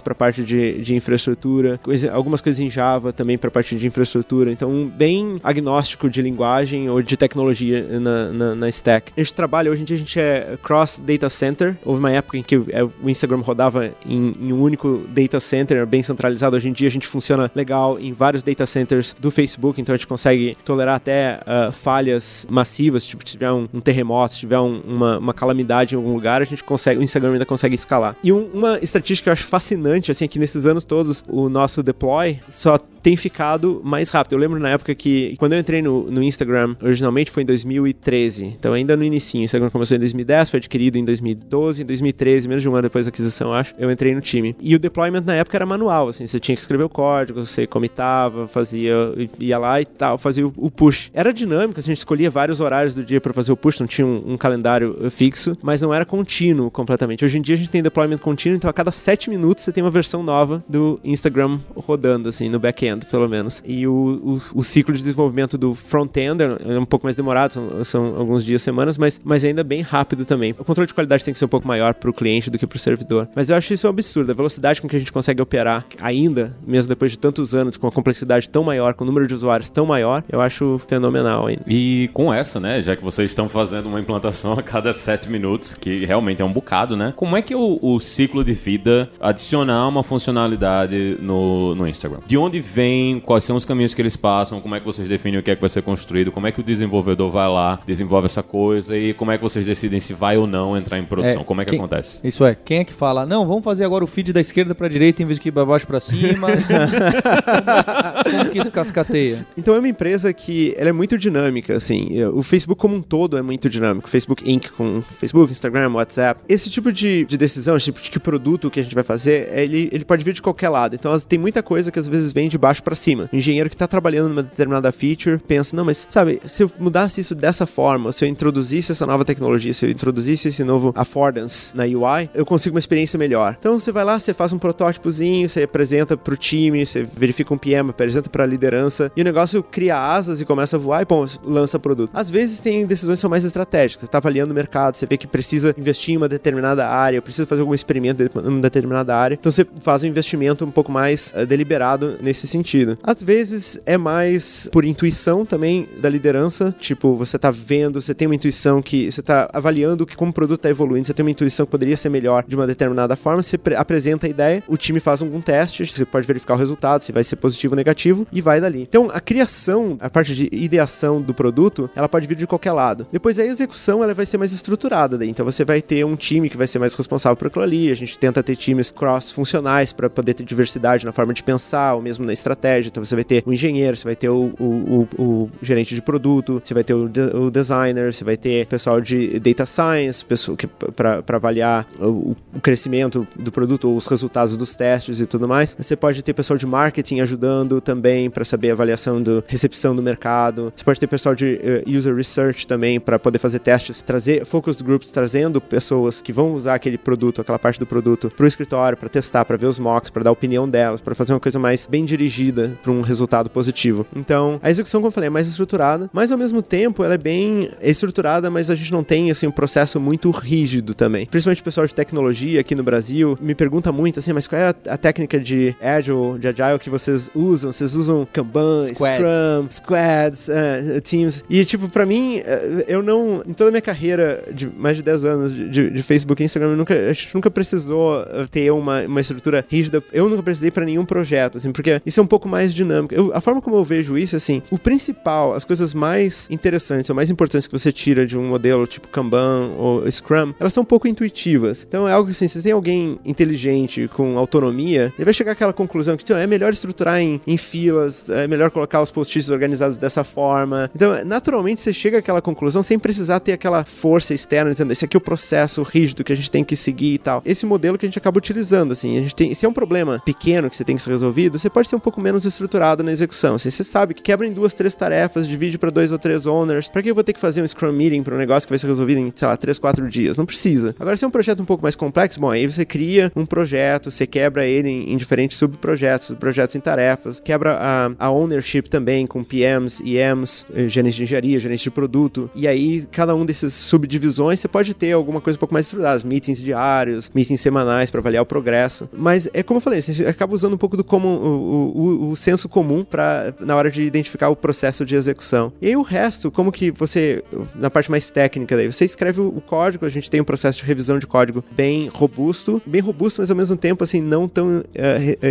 para 0.02 0.14
parte 0.14 0.42
de, 0.42 0.80
de 0.80 0.94
infraestrutura, 0.94 1.78
coisa- 1.82 2.12
algumas 2.12 2.40
coisas 2.40 2.60
em 2.60 2.70
Java 2.70 3.12
também 3.12 3.36
para 3.38 3.50
parte 3.50 3.74
de 3.76 3.86
infraestrutura, 3.86 4.50
então 4.52 4.90
bem 4.96 5.38
agnóstico 5.42 6.08
de 6.08 6.20
linguagem 6.30 6.88
ou 6.88 7.02
de 7.02 7.16
tecnologia 7.16 7.86
na, 8.00 8.28
na, 8.32 8.54
na 8.54 8.68
stack. 8.68 9.12
A 9.16 9.20
gente 9.20 9.34
trabalha, 9.34 9.70
hoje 9.70 9.82
em 9.82 9.84
dia 9.84 9.96
a 9.96 9.98
gente 9.98 10.18
é 10.20 10.56
cross 10.62 11.00
data 11.04 11.28
center, 11.28 11.76
houve 11.84 11.98
uma 12.00 12.10
época 12.10 12.38
em 12.38 12.42
que 12.42 12.54
é, 12.70 12.82
o 12.84 12.92
Instagram 13.08 13.38
rodava 13.38 13.90
em, 14.06 14.36
em 14.40 14.52
um 14.52 14.60
único 14.62 15.04
data 15.08 15.40
center, 15.40 15.86
bem 15.86 16.02
centralizado, 16.02 16.56
hoje 16.56 16.68
em 16.68 16.72
dia 16.72 16.88
a 16.88 16.90
gente 16.90 17.06
funciona 17.06 17.50
legal 17.54 17.98
em 17.98 18.12
vários 18.12 18.42
data 18.42 18.66
centers 18.66 19.14
do 19.18 19.30
Facebook, 19.30 19.80
então 19.80 19.92
a 19.94 19.96
gente 19.96 20.06
consegue 20.06 20.56
tolerar 20.64 20.96
até 20.96 21.40
ah, 21.46 21.70
falhas 21.72 22.46
massivas, 22.48 23.04
tipo 23.04 23.20
se 23.26 23.32
tiver 23.32 23.50
um, 23.52 23.68
um 23.72 23.80
terremoto, 23.80 24.34
se 24.34 24.40
tiver 24.40 24.58
um- 24.58 24.80
uma, 24.86 25.18
uma 25.18 25.34
calamidade 25.34 25.94
em 25.94 25.96
algum 25.98 26.12
lugar, 26.14 26.40
a 26.42 26.44
gente 26.44 26.62
consegue, 26.64 27.00
o 27.00 27.02
Instagram 27.02 27.32
ainda 27.32 27.46
consegue 27.46 27.74
escalar. 27.74 28.16
E 28.22 28.32
um- 28.32 28.48
uma 28.54 28.78
estatística 28.80 29.24
que 29.24 29.28
eu 29.28 29.32
acho 29.32 29.44
fascinante, 29.46 30.10
assim, 30.10 30.24
é 30.24 30.28
que 30.28 30.38
nesses 30.38 30.66
anos 30.66 30.84
todos 30.84 31.24
o 31.28 31.48
nosso 31.48 31.82
deploy 31.82 32.38
só 32.48 32.78
tem 33.02 33.16
ficado 33.16 33.80
mais 33.84 34.10
rápido. 34.10 34.34
Eu 34.34 34.38
lembro 34.38 34.58
na 34.58 34.70
época 34.70 34.94
que, 34.94 35.36
quando 35.38 35.54
eu 35.54 35.58
entrei 35.58 35.82
no, 35.82 36.10
no 36.10 36.22
Instagram, 36.22 36.76
originalmente 36.82 37.30
foi 37.30 37.42
em 37.42 37.46
2013, 37.46 38.44
então 38.46 38.72
ainda 38.72 38.96
no 38.96 39.04
início. 39.04 39.40
O 39.40 39.42
Instagram 39.42 39.70
começou 39.70 39.96
em 39.96 40.00
2010, 40.00 40.50
foi 40.50 40.58
adquirido 40.58 40.96
em 40.96 41.04
2012, 41.04 41.82
em 41.82 41.86
2013, 41.86 42.48
menos 42.48 42.62
de 42.62 42.68
um 42.68 42.74
ano 42.74 42.82
depois 42.82 43.06
da 43.06 43.10
aquisição, 43.10 43.52
acho, 43.52 43.74
eu 43.78 43.90
entrei 43.90 44.14
no 44.14 44.20
time. 44.20 44.56
E 44.60 44.74
o 44.74 44.78
deployment 44.78 45.22
na 45.22 45.34
época 45.34 45.56
era 45.56 45.66
manual, 45.66 46.08
assim, 46.08 46.26
você 46.26 46.40
tinha 46.40 46.54
que 46.54 46.60
escrever 46.60 46.84
o 46.84 46.88
código, 46.88 47.44
você 47.44 47.66
comitava, 47.66 48.48
fazia, 48.48 48.94
ia 49.38 49.58
lá 49.58 49.80
e 49.80 49.84
tal, 49.84 50.18
fazia 50.18 50.46
o, 50.46 50.52
o 50.56 50.70
push. 50.70 51.10
Era 51.14 51.32
dinâmico, 51.32 51.78
assim, 51.78 51.90
a 51.90 51.94
gente 51.94 51.98
escolhia 51.98 52.30
vários 52.30 52.60
horários 52.60 52.94
do 52.94 53.04
dia 53.04 53.20
para 53.20 53.32
fazer 53.32 53.52
o 53.52 53.56
push, 53.56 53.78
não 53.78 53.86
tinha 53.86 54.06
um, 54.06 54.32
um 54.32 54.36
calendário 54.36 54.96
eh, 55.02 55.10
fixo, 55.10 55.56
mas 55.62 55.80
não 55.80 55.94
era 55.94 56.04
contínuo 56.04 56.70
completamente. 56.70 57.24
Hoje 57.24 57.38
em 57.38 57.42
dia 57.42 57.54
a 57.54 57.58
gente 57.58 57.70
tem 57.70 57.82
deployment 57.82 58.18
contínuo, 58.18 58.56
então 58.56 58.68
a 58.68 58.72
cada 58.72 58.90
7 58.90 59.30
minutos 59.30 59.64
você 59.64 59.72
tem 59.72 59.82
uma 59.82 59.90
versão 59.90 60.22
nova 60.22 60.62
do 60.68 60.98
Instagram 61.04 61.58
rodando, 61.76 62.28
assim, 62.28 62.48
no 62.48 62.58
back-end, 62.58 62.89
pelo 62.98 63.28
menos. 63.28 63.62
E 63.66 63.86
o, 63.86 64.40
o, 64.54 64.60
o 64.60 64.64
ciclo 64.64 64.94
de 64.94 65.00
desenvolvimento 65.00 65.56
do 65.56 65.74
front-end 65.74 66.42
é 66.42 66.78
um 66.78 66.84
pouco 66.84 67.06
mais 67.06 67.16
demorado, 67.16 67.52
são, 67.52 67.84
são 67.84 68.16
alguns 68.16 68.44
dias, 68.44 68.62
semanas, 68.62 68.96
mas, 68.98 69.20
mas 69.24 69.44
ainda 69.44 69.64
bem 69.64 69.82
rápido 69.82 70.24
também. 70.24 70.52
O 70.58 70.64
controle 70.64 70.86
de 70.86 70.94
qualidade 70.94 71.24
tem 71.24 71.32
que 71.32 71.38
ser 71.38 71.44
um 71.44 71.48
pouco 71.48 71.66
maior 71.66 71.94
para 71.94 72.10
o 72.10 72.12
cliente 72.12 72.50
do 72.50 72.58
que 72.58 72.66
para 72.66 72.76
o 72.76 72.78
servidor. 72.78 73.28
Mas 73.34 73.50
eu 73.50 73.56
acho 73.56 73.74
isso 73.74 73.86
um 73.86 73.90
absurdo. 73.90 74.30
A 74.30 74.34
velocidade 74.34 74.80
com 74.80 74.88
que 74.88 74.96
a 74.96 74.98
gente 74.98 75.12
consegue 75.12 75.40
operar 75.40 75.84
ainda, 76.00 76.56
mesmo 76.66 76.88
depois 76.88 77.12
de 77.12 77.18
tantos 77.18 77.54
anos, 77.54 77.76
com 77.76 77.86
a 77.86 77.92
complexidade 77.92 78.48
tão 78.48 78.62
maior, 78.62 78.94
com 78.94 79.04
o 79.04 79.06
número 79.06 79.26
de 79.26 79.34
usuários 79.34 79.70
tão 79.70 79.86
maior, 79.86 80.24
eu 80.28 80.40
acho 80.40 80.78
fenomenal 80.88 81.46
ainda. 81.46 81.62
E 81.66 82.08
com 82.12 82.32
essa, 82.32 82.60
né, 82.60 82.80
já 82.80 82.96
que 82.96 83.02
vocês 83.02 83.30
estão 83.30 83.48
fazendo 83.48 83.88
uma 83.88 84.00
implantação 84.00 84.52
a 84.58 84.62
cada 84.62 84.92
7 84.92 85.28
minutos, 85.28 85.74
que 85.74 86.04
realmente 86.04 86.42
é 86.42 86.44
um 86.44 86.52
bocado, 86.52 86.96
né? 86.96 87.12
Como 87.16 87.36
é 87.36 87.42
que 87.42 87.54
o, 87.54 87.78
o 87.80 88.00
ciclo 88.00 88.44
de 88.44 88.52
vida 88.52 89.10
adicionar 89.20 89.88
uma 89.88 90.02
funcionalidade 90.02 91.16
no, 91.20 91.74
no 91.74 91.86
Instagram? 91.86 92.20
De 92.26 92.36
onde 92.36 92.60
vem, 92.60 92.79
quais 93.24 93.44
são 93.44 93.56
os 93.56 93.64
caminhos 93.64 93.94
que 93.94 94.00
eles 94.02 94.16
passam, 94.16 94.60
como 94.60 94.74
é 94.74 94.80
que 94.80 94.86
vocês 94.86 95.08
definem 95.08 95.38
o 95.40 95.42
que 95.42 95.50
é 95.50 95.54
que 95.54 95.60
vai 95.60 95.70
ser 95.70 95.82
construído, 95.82 96.30
como 96.32 96.46
é 96.46 96.52
que 96.52 96.60
o 96.60 96.62
desenvolvedor 96.62 97.30
vai 97.30 97.48
lá, 97.48 97.80
desenvolve 97.86 98.26
essa 98.26 98.42
coisa 98.42 98.96
e 98.96 99.12
como 99.14 99.30
é 99.30 99.36
que 99.36 99.42
vocês 99.42 99.66
decidem 99.66 100.00
se 100.00 100.12
vai 100.14 100.36
ou 100.36 100.46
não 100.46 100.76
entrar 100.76 100.98
em 100.98 101.04
produção? 101.04 101.42
É, 101.42 101.44
como 101.44 101.60
é 101.60 101.64
que 101.64 101.70
quem- 101.70 101.78
acontece? 101.78 102.26
Isso 102.26 102.44
é, 102.44 102.54
quem 102.54 102.78
é 102.78 102.84
que 102.84 102.92
fala? 102.92 103.26
Não, 103.26 103.46
vamos 103.46 103.64
fazer 103.64 103.84
agora 103.84 104.04
o 104.04 104.06
feed 104.06 104.32
da 104.32 104.40
esquerda 104.40 104.74
pra 104.74 104.88
direita 104.88 105.22
em 105.22 105.26
vez 105.26 105.38
de 105.38 105.48
ir 105.48 105.52
pra 105.52 105.64
baixo 105.64 105.86
pra 105.86 106.00
cima. 106.00 106.48
como, 106.50 106.60
como 108.30 108.50
que 108.50 108.58
isso 108.58 108.70
cascateia? 108.70 109.46
Então 109.56 109.74
é 109.74 109.78
uma 109.78 109.88
empresa 109.88 110.32
que 110.32 110.74
ela 110.76 110.88
é 110.88 110.92
muito 110.92 111.16
dinâmica, 111.18 111.74
assim. 111.74 112.22
O 112.32 112.42
Facebook 112.42 112.80
como 112.80 112.96
um 112.96 113.02
todo 113.02 113.36
é 113.36 113.42
muito 113.42 113.68
dinâmico. 113.68 114.08
Facebook 114.08 114.48
Inc. 114.50 114.68
com 114.70 115.02
Facebook, 115.02 115.50
Instagram, 115.52 115.90
WhatsApp. 115.92 116.40
Esse 116.48 116.70
tipo 116.70 116.92
de, 116.92 117.24
de 117.24 117.36
decisão, 117.36 117.76
esse 117.76 117.86
tipo 117.86 118.00
de 118.00 118.10
que 118.10 118.18
produto 118.18 118.70
que 118.70 118.80
a 118.80 118.82
gente 118.82 118.94
vai 118.94 119.04
fazer, 119.04 119.50
ele, 119.52 119.88
ele 119.92 120.04
pode 120.04 120.24
vir 120.24 120.32
de 120.34 120.42
qualquer 120.42 120.68
lado. 120.68 120.94
Então 120.94 121.18
tem 121.20 121.38
muita 121.38 121.62
coisa 121.62 121.90
que 121.90 121.98
às 121.98 122.06
vezes 122.08 122.32
vem 122.32 122.48
de 122.48 122.58
baixo 122.58 122.69
pra 122.78 122.94
cima. 122.94 123.28
O 123.32 123.36
engenheiro 123.36 123.68
que 123.68 123.76
tá 123.76 123.88
trabalhando 123.88 124.28
numa 124.28 124.42
determinada 124.42 124.92
feature 124.92 125.38
pensa, 125.38 125.74
não, 125.74 125.84
mas 125.84 126.06
sabe, 126.08 126.40
se 126.46 126.62
eu 126.62 126.70
mudasse 126.78 127.20
isso 127.20 127.34
dessa 127.34 127.66
forma, 127.66 128.12
se 128.12 128.24
eu 128.24 128.28
introduzisse 128.28 128.92
essa 128.92 129.06
nova 129.06 129.24
tecnologia, 129.24 129.72
se 129.72 129.86
eu 129.86 129.90
introduzisse 129.90 130.48
esse 130.48 130.62
novo 130.62 130.92
affordance 130.94 131.74
na 131.74 131.84
UI, 131.84 132.30
eu 132.34 132.44
consigo 132.44 132.76
uma 132.76 132.78
experiência 132.78 133.18
melhor. 133.18 133.56
Então 133.58 133.78
você 133.78 133.90
vai 133.90 134.04
lá, 134.04 134.20
você 134.20 134.34
faz 134.34 134.52
um 134.52 134.58
protótipozinho, 134.58 135.48
você 135.48 135.62
apresenta 135.62 136.16
pro 136.16 136.36
time, 136.36 136.86
você 136.86 137.02
verifica 137.02 137.52
um 137.52 137.58
PM, 137.58 137.90
apresenta 137.90 138.28
pra 138.28 138.44
liderança, 138.44 139.10
e 139.16 139.22
o 139.22 139.24
negócio 139.24 139.62
cria 139.62 139.96
asas 139.96 140.40
e 140.40 140.44
começa 140.44 140.76
a 140.76 140.78
voar 140.78 141.02
e, 141.02 141.04
bom, 141.04 141.24
lança 141.44 141.78
produto. 141.78 142.10
Às 142.12 142.30
vezes 142.30 142.60
tem 142.60 142.84
decisões 142.86 143.18
que 143.18 143.22
são 143.22 143.30
mais 143.30 143.44
estratégicas. 143.44 144.02
Você 144.02 144.10
tá 144.10 144.18
avaliando 144.18 144.52
o 144.52 144.54
mercado, 144.54 144.94
você 144.94 145.06
vê 145.06 145.16
que 145.16 145.26
precisa 145.26 145.74
investir 145.78 146.14
em 146.14 146.16
uma 146.16 146.28
determinada 146.28 146.86
área, 146.86 147.22
precisa 147.22 147.46
fazer 147.46 147.62
algum 147.62 147.74
experimento 147.74 148.22
em 148.22 148.48
uma 148.48 148.60
determinada 148.60 149.16
área. 149.16 149.34
Então 149.34 149.50
você 149.50 149.66
faz 149.80 150.02
um 150.02 150.06
investimento 150.06 150.64
um 150.64 150.70
pouco 150.70 150.90
mais 150.90 151.32
eh, 151.34 151.46
deliberado 151.46 152.18
nesse 152.20 152.46
sentido. 152.46 152.59
Às 153.02 153.22
vezes 153.22 153.80
é 153.86 153.96
mais 153.96 154.68
por 154.72 154.84
intuição 154.84 155.44
também 155.44 155.88
da 156.00 156.08
liderança, 156.08 156.74
tipo, 156.78 157.16
você 157.16 157.38
tá 157.38 157.50
vendo, 157.50 158.00
você 158.00 158.14
tem 158.14 158.26
uma 158.26 158.34
intuição 158.34 158.82
que 158.82 159.10
você 159.10 159.22
tá 159.22 159.48
avaliando 159.52 160.06
que 160.06 160.16
como 160.16 160.30
o 160.30 160.34
produto 160.34 160.60
tá 160.60 160.70
evoluindo, 160.70 161.06
você 161.06 161.14
tem 161.14 161.24
uma 161.24 161.30
intuição 161.30 161.66
que 161.66 161.70
poderia 161.70 161.96
ser 161.96 162.08
melhor 162.08 162.44
de 162.46 162.54
uma 162.56 162.66
determinada 162.66 163.16
forma, 163.16 163.42
você 163.42 163.58
pre- 163.58 163.74
apresenta 163.74 164.26
a 164.26 164.30
ideia, 164.30 164.62
o 164.68 164.76
time 164.76 165.00
faz 165.00 165.22
algum 165.22 165.40
teste, 165.40 165.84
você 165.86 166.04
pode 166.04 166.26
verificar 166.26 166.54
o 166.54 166.56
resultado, 166.56 167.02
se 167.02 167.12
vai 167.12 167.24
ser 167.24 167.36
positivo 167.36 167.74
ou 167.74 167.76
negativo 167.76 168.26
e 168.32 168.40
vai 168.40 168.60
dali. 168.60 168.82
Então, 168.82 169.10
a 169.12 169.20
criação, 169.20 169.96
a 170.00 170.10
parte 170.10 170.34
de 170.34 170.48
ideação 170.52 171.20
do 171.20 171.34
produto, 171.34 171.90
ela 171.94 172.08
pode 172.08 172.26
vir 172.26 172.36
de 172.36 172.46
qualquer 172.46 172.72
lado. 172.72 173.06
Depois 173.12 173.38
a 173.38 173.44
execução, 173.44 174.02
ela 174.02 174.14
vai 174.14 174.26
ser 174.26 174.38
mais 174.38 174.52
estruturada 174.52 175.16
daí. 175.18 175.28
Então 175.28 175.44
você 175.44 175.64
vai 175.64 175.80
ter 175.80 176.04
um 176.04 176.16
time 176.16 176.50
que 176.50 176.56
vai 176.56 176.66
ser 176.66 176.78
mais 176.78 176.94
responsável 176.94 177.36
por 177.36 177.48
aquilo 177.48 177.64
ali, 177.64 177.90
a 177.90 177.94
gente 177.94 178.18
tenta 178.18 178.42
ter 178.42 178.56
times 178.56 178.90
cross-funcionais 178.90 179.92
para 179.92 180.10
poder 180.10 180.34
ter 180.34 180.44
diversidade 180.44 181.04
na 181.04 181.12
forma 181.12 181.32
de 181.32 181.42
pensar, 181.42 181.94
ou 181.94 182.02
mesmo 182.02 182.24
na 182.24 182.32
estratégia. 182.32 182.49
Então 182.88 183.04
você 183.04 183.14
vai 183.14 183.24
ter 183.24 183.42
o 183.46 183.52
engenheiro, 183.52 183.96
você 183.96 184.04
vai 184.04 184.16
ter 184.16 184.28
o, 184.28 184.52
o, 184.58 185.08
o, 185.18 185.22
o 185.22 185.50
gerente 185.62 185.94
de 185.94 186.02
produto, 186.02 186.60
você 186.64 186.74
vai 186.74 186.84
ter 186.84 186.94
o, 186.94 187.08
de- 187.08 187.36
o 187.36 187.50
designer, 187.50 188.12
você 188.12 188.24
vai 188.24 188.36
ter 188.36 188.66
pessoal 188.66 189.00
de 189.00 189.38
data 189.38 189.66
science, 189.66 190.24
pessoa 190.24 190.56
que 190.56 190.66
para 190.66 191.22
avaliar 191.28 191.86
o, 191.98 192.36
o 192.54 192.60
crescimento 192.62 193.26
do 193.36 193.50
produto 193.52 193.88
ou 193.88 193.96
os 193.96 194.06
resultados 194.06 194.56
dos 194.56 194.74
testes 194.74 195.20
e 195.20 195.26
tudo 195.26 195.46
mais. 195.48 195.76
Você 195.78 195.96
pode 195.96 196.22
ter 196.22 196.32
pessoal 196.34 196.58
de 196.58 196.66
marketing 196.66 197.20
ajudando 197.20 197.80
também 197.80 198.30
para 198.30 198.44
saber 198.44 198.70
a 198.70 198.72
avaliação 198.72 199.22
do 199.22 199.42
recepção 199.46 199.94
do 199.94 200.02
mercado. 200.02 200.72
Você 200.74 200.84
pode 200.84 201.00
ter 201.00 201.06
pessoal 201.06 201.34
de 201.34 201.58
eh, 201.62 201.84
user 201.86 202.14
research 202.14 202.66
também 202.66 202.98
para 203.00 203.18
poder 203.18 203.38
fazer 203.38 203.58
testes, 203.58 204.00
trazer 204.00 204.44
focus 204.44 204.80
groups, 204.80 205.10
trazendo 205.10 205.60
pessoas 205.60 206.20
que 206.20 206.32
vão 206.32 206.52
usar 206.54 206.74
aquele 206.74 206.98
produto, 206.98 207.40
aquela 207.40 207.58
parte 207.58 207.78
do 207.78 207.86
produto, 207.86 208.30
para 208.36 208.44
o 208.44 208.46
escritório 208.46 208.96
para 208.96 209.08
testar, 209.08 209.44
para 209.44 209.56
ver 209.56 209.66
os 209.66 209.78
mocks, 209.78 210.10
para 210.10 210.22
dar 210.22 210.30
opinião 210.30 210.68
delas, 210.68 211.00
para 211.00 211.14
fazer 211.14 211.32
uma 211.32 211.40
coisa 211.40 211.58
mais 211.58 211.86
bem 211.86 212.04
dirigida 212.04 212.39
para 212.82 212.92
um 212.92 213.00
resultado 213.00 213.50
positivo. 213.50 214.06
Então, 214.14 214.58
a 214.62 214.70
execução, 214.70 215.00
como 215.00 215.08
eu 215.08 215.12
falei, 215.12 215.26
é 215.26 215.30
mais 215.30 215.48
estruturada, 215.48 216.08
mas 216.12 216.32
ao 216.32 216.38
mesmo 216.38 216.62
tempo 216.62 217.04
ela 217.04 217.14
é 217.14 217.18
bem 217.18 217.68
estruturada, 217.82 218.50
mas 218.50 218.70
a 218.70 218.74
gente 218.74 218.92
não 218.92 219.04
tem 219.04 219.30
assim 219.30 219.46
um 219.46 219.50
processo 219.50 220.00
muito 220.00 220.30
rígido 220.30 220.94
também. 220.94 221.26
Principalmente 221.26 221.60
o 221.60 221.64
pessoal 221.64 221.86
de 221.86 221.94
tecnologia 221.94 222.60
aqui 222.60 222.74
no 222.74 222.82
Brasil 222.82 223.38
me 223.40 223.54
pergunta 223.54 223.92
muito 223.92 224.18
assim, 224.18 224.32
mas 224.32 224.46
qual 224.46 224.60
é 224.60 224.74
a, 224.88 224.96
técnica 224.96 225.38
de 225.38 225.74
Agile, 225.80 226.38
de 226.38 226.48
Agile 226.48 226.78
que 226.78 226.90
vocês 226.90 227.30
usam? 227.34 227.72
Vocês 227.72 227.94
usam 227.94 228.26
Kanban, 228.32 228.86
Squads. 228.88 229.18
Scrum, 229.18 229.66
Squads, 229.70 230.48
eh, 230.48 231.00
Teams? 231.00 231.44
E 231.48 231.64
tipo, 231.64 231.88
pra 231.88 232.06
mim, 232.06 232.38
eh, 232.44 232.84
eu 232.88 233.02
não, 233.02 233.42
em 233.46 233.52
toda 233.52 233.70
a 233.70 233.72
minha 233.72 233.80
carreira 233.82 234.42
de 234.52 234.68
mais 234.68 234.96
de 234.96 235.02
10 235.02 235.24
anos 235.24 235.54
de, 235.54 235.90
de- 235.90 236.02
Facebook 236.02 236.42
e 236.42 236.46
Instagram, 236.46 236.70
eu 236.70 236.76
nunca, 236.76 236.94
a 236.94 237.12
gente 237.12 237.34
nunca 237.34 237.50
precisou 237.50 238.20
eh, 238.22 238.46
ter 238.50 238.70
uma, 238.70 239.02
uma 239.02 239.20
estrutura 239.20 239.64
rígida. 239.68 240.02
Eu 240.12 240.28
nunca 240.28 240.42
precisei 240.42 240.70
pra 240.70 240.84
nenhum 240.84 241.04
projeto, 241.04 241.58
assim, 241.58 241.72
porque 241.72 242.00
isso 242.04 242.20
é 242.20 242.22
um 242.22 242.26
pouco 242.30 242.48
mais 242.48 242.72
dinâmica. 242.72 243.14
Eu, 243.14 243.32
a 243.34 243.40
forma 243.40 243.60
como 243.60 243.76
eu 243.76 243.84
vejo 243.84 244.16
isso, 244.16 244.36
assim, 244.36 244.62
o 244.70 244.78
principal, 244.78 245.52
as 245.52 245.64
coisas 245.64 245.92
mais 245.92 246.48
interessantes 246.48 247.10
ou 247.10 247.16
mais 247.16 247.28
importantes 247.28 247.66
que 247.66 247.76
você 247.76 247.92
tira 247.92 248.24
de 248.24 248.38
um 248.38 248.48
modelo 248.48 248.86
tipo 248.86 249.08
Kanban 249.08 249.72
ou 249.76 250.10
Scrum, 250.10 250.54
elas 250.58 250.72
são 250.72 250.82
um 250.82 250.86
pouco 250.86 251.08
intuitivas. 251.08 251.84
Então 251.86 252.08
é 252.08 252.12
algo 252.12 252.26
que, 252.26 252.30
assim, 252.30 252.48
se 252.48 252.62
tem 252.62 252.72
alguém 252.72 253.18
inteligente 253.24 254.08
com 254.14 254.38
autonomia, 254.38 255.12
ele 255.18 255.24
vai 255.24 255.34
chegar 255.34 255.52
àquela 255.52 255.72
conclusão 255.72 256.16
que 256.16 256.24
tipo, 256.24 256.38
é 256.38 256.46
melhor 256.46 256.72
estruturar 256.72 257.20
em, 257.20 257.40
em 257.46 257.56
filas, 257.56 258.30
é 258.30 258.46
melhor 258.46 258.70
colocar 258.70 259.02
os 259.02 259.10
post-its 259.10 259.50
organizados 259.50 259.98
dessa 259.98 260.24
forma. 260.24 260.90
Então, 260.94 261.24
naturalmente, 261.24 261.82
você 261.82 261.92
chega 261.92 262.18
àquela 262.18 262.40
conclusão 262.40 262.82
sem 262.82 262.98
precisar 262.98 263.40
ter 263.40 263.52
aquela 263.52 263.84
força 263.84 264.32
externa 264.32 264.70
dizendo 264.70 264.92
esse 264.92 265.04
aqui 265.04 265.16
é 265.16 265.18
o 265.18 265.20
processo 265.20 265.82
rígido 265.82 266.22
que 266.22 266.32
a 266.32 266.36
gente 266.36 266.50
tem 266.50 266.62
que 266.62 266.76
seguir 266.76 267.14
e 267.14 267.18
tal. 267.18 267.42
Esse 267.44 267.66
modelo 267.66 267.98
que 267.98 268.06
a 268.06 268.08
gente 268.08 268.18
acaba 268.18 268.38
utilizando, 268.38 268.92
assim, 268.92 269.18
a 269.18 269.22
gente 269.22 269.34
tem, 269.34 269.54
se 269.54 269.66
é 269.66 269.68
um 269.68 269.72
problema 269.72 270.20
pequeno 270.24 270.70
que 270.70 270.76
você 270.76 270.84
tem 270.84 270.96
que 270.96 271.02
ser 271.02 271.10
resolvido, 271.10 271.58
você 271.58 271.68
pode 271.68 271.88
ser 271.88 271.96
um 271.96 272.00
pouco 272.00 272.09
menos 272.18 272.46
estruturado 272.46 273.02
na 273.02 273.12
execução. 273.12 273.56
Assim, 273.56 273.68
você 273.68 273.84
sabe 273.84 274.14
que 274.14 274.22
quebra 274.22 274.46
em 274.46 274.52
duas, 274.52 274.72
três 274.72 274.94
tarefas, 274.94 275.46
divide 275.46 275.76
para 275.76 275.90
dois 275.90 276.10
ou 276.10 276.18
três 276.18 276.46
owners. 276.46 276.88
Para 276.88 277.02
que 277.02 277.10
eu 277.10 277.14
vou 277.14 277.22
ter 277.22 277.34
que 277.34 277.40
fazer 277.40 277.60
um 277.60 277.68
Scrum 277.68 277.92
Meeting 277.92 278.22
para 278.22 278.34
um 278.34 278.38
negócio 278.38 278.66
que 278.66 278.72
vai 278.72 278.78
ser 278.78 278.86
resolvido 278.86 279.18
em, 279.18 279.30
sei 279.36 279.46
lá, 279.46 279.56
três, 279.56 279.78
quatro 279.78 280.08
dias? 280.08 280.38
Não 280.38 280.46
precisa. 280.46 280.94
Agora, 280.98 281.14
se 281.16 281.24
é 281.24 281.28
um 281.28 281.30
projeto 281.30 281.60
um 281.60 281.66
pouco 281.66 281.82
mais 281.82 281.94
complexo, 281.94 282.40
bom, 282.40 282.50
aí 282.50 282.66
você 282.66 282.86
cria 282.86 283.30
um 283.36 283.44
projeto, 283.44 284.10
você 284.10 284.26
quebra 284.26 284.66
ele 284.66 284.88
em, 284.88 285.12
em 285.12 285.16
diferentes 285.18 285.58
subprojetos, 285.58 286.34
projetos 286.38 286.74
em 286.76 286.80
tarefas, 286.80 287.38
quebra 287.38 287.76
a, 287.76 288.10
a 288.18 288.30
ownership 288.30 288.82
também 288.82 289.26
com 289.26 289.44
PMs, 289.44 290.00
EMs, 290.00 290.64
eh, 290.72 290.88
gerentes 290.88 291.16
de 291.16 291.24
engenharia, 291.24 291.60
gerentes 291.60 291.82
de 291.82 291.90
produto, 291.90 292.50
e 292.54 292.66
aí 292.66 293.06
cada 293.10 293.34
um 293.34 293.44
desses 293.44 293.74
subdivisões 293.74 294.60
você 294.60 294.68
pode 294.68 294.94
ter 294.94 295.12
alguma 295.12 295.40
coisa 295.40 295.56
um 295.56 295.60
pouco 295.60 295.74
mais 295.74 295.86
estruturada, 295.86 296.22
meetings 296.24 296.62
diários, 296.62 297.30
meetings 297.34 297.60
semanais 297.60 298.10
para 298.10 298.20
avaliar 298.20 298.42
o 298.42 298.46
progresso. 298.46 299.08
Mas 299.12 299.48
é 299.52 299.62
como 299.62 299.78
eu 299.78 299.82
falei, 299.82 300.00
você 300.00 300.26
acaba 300.26 300.54
usando 300.54 300.74
um 300.74 300.78
pouco 300.78 300.96
do 300.96 301.04
comum, 301.04 301.36
o, 301.36 301.92
o, 301.94 301.99
o 302.02 302.36
senso 302.36 302.68
comum 302.68 303.04
para 303.04 303.54
na 303.60 303.76
hora 303.76 303.90
de 303.90 304.02
identificar 304.02 304.48
o 304.48 304.56
processo 304.56 305.04
de 305.04 305.14
execução. 305.14 305.72
E 305.80 305.88
aí 305.88 305.96
o 305.96 306.02
resto, 306.02 306.50
como 306.50 306.72
que 306.72 306.90
você, 306.90 307.42
na 307.74 307.90
parte 307.90 308.10
mais 308.10 308.30
técnica 308.30 308.76
daí, 308.76 308.90
você 308.90 309.04
escreve 309.04 309.40
o 309.40 309.60
código, 309.60 310.06
a 310.06 310.08
gente 310.08 310.30
tem 310.30 310.40
um 310.40 310.44
processo 310.44 310.78
de 310.78 310.84
revisão 310.84 311.18
de 311.18 311.26
código 311.26 311.64
bem 311.70 312.08
robusto, 312.08 312.80
bem 312.86 313.00
robusto, 313.00 313.40
mas 313.40 313.50
ao 313.50 313.56
mesmo 313.56 313.76
tempo 313.76 314.04
assim 314.04 314.20
não 314.20 314.48
tão 314.48 314.78
uh, 314.78 314.84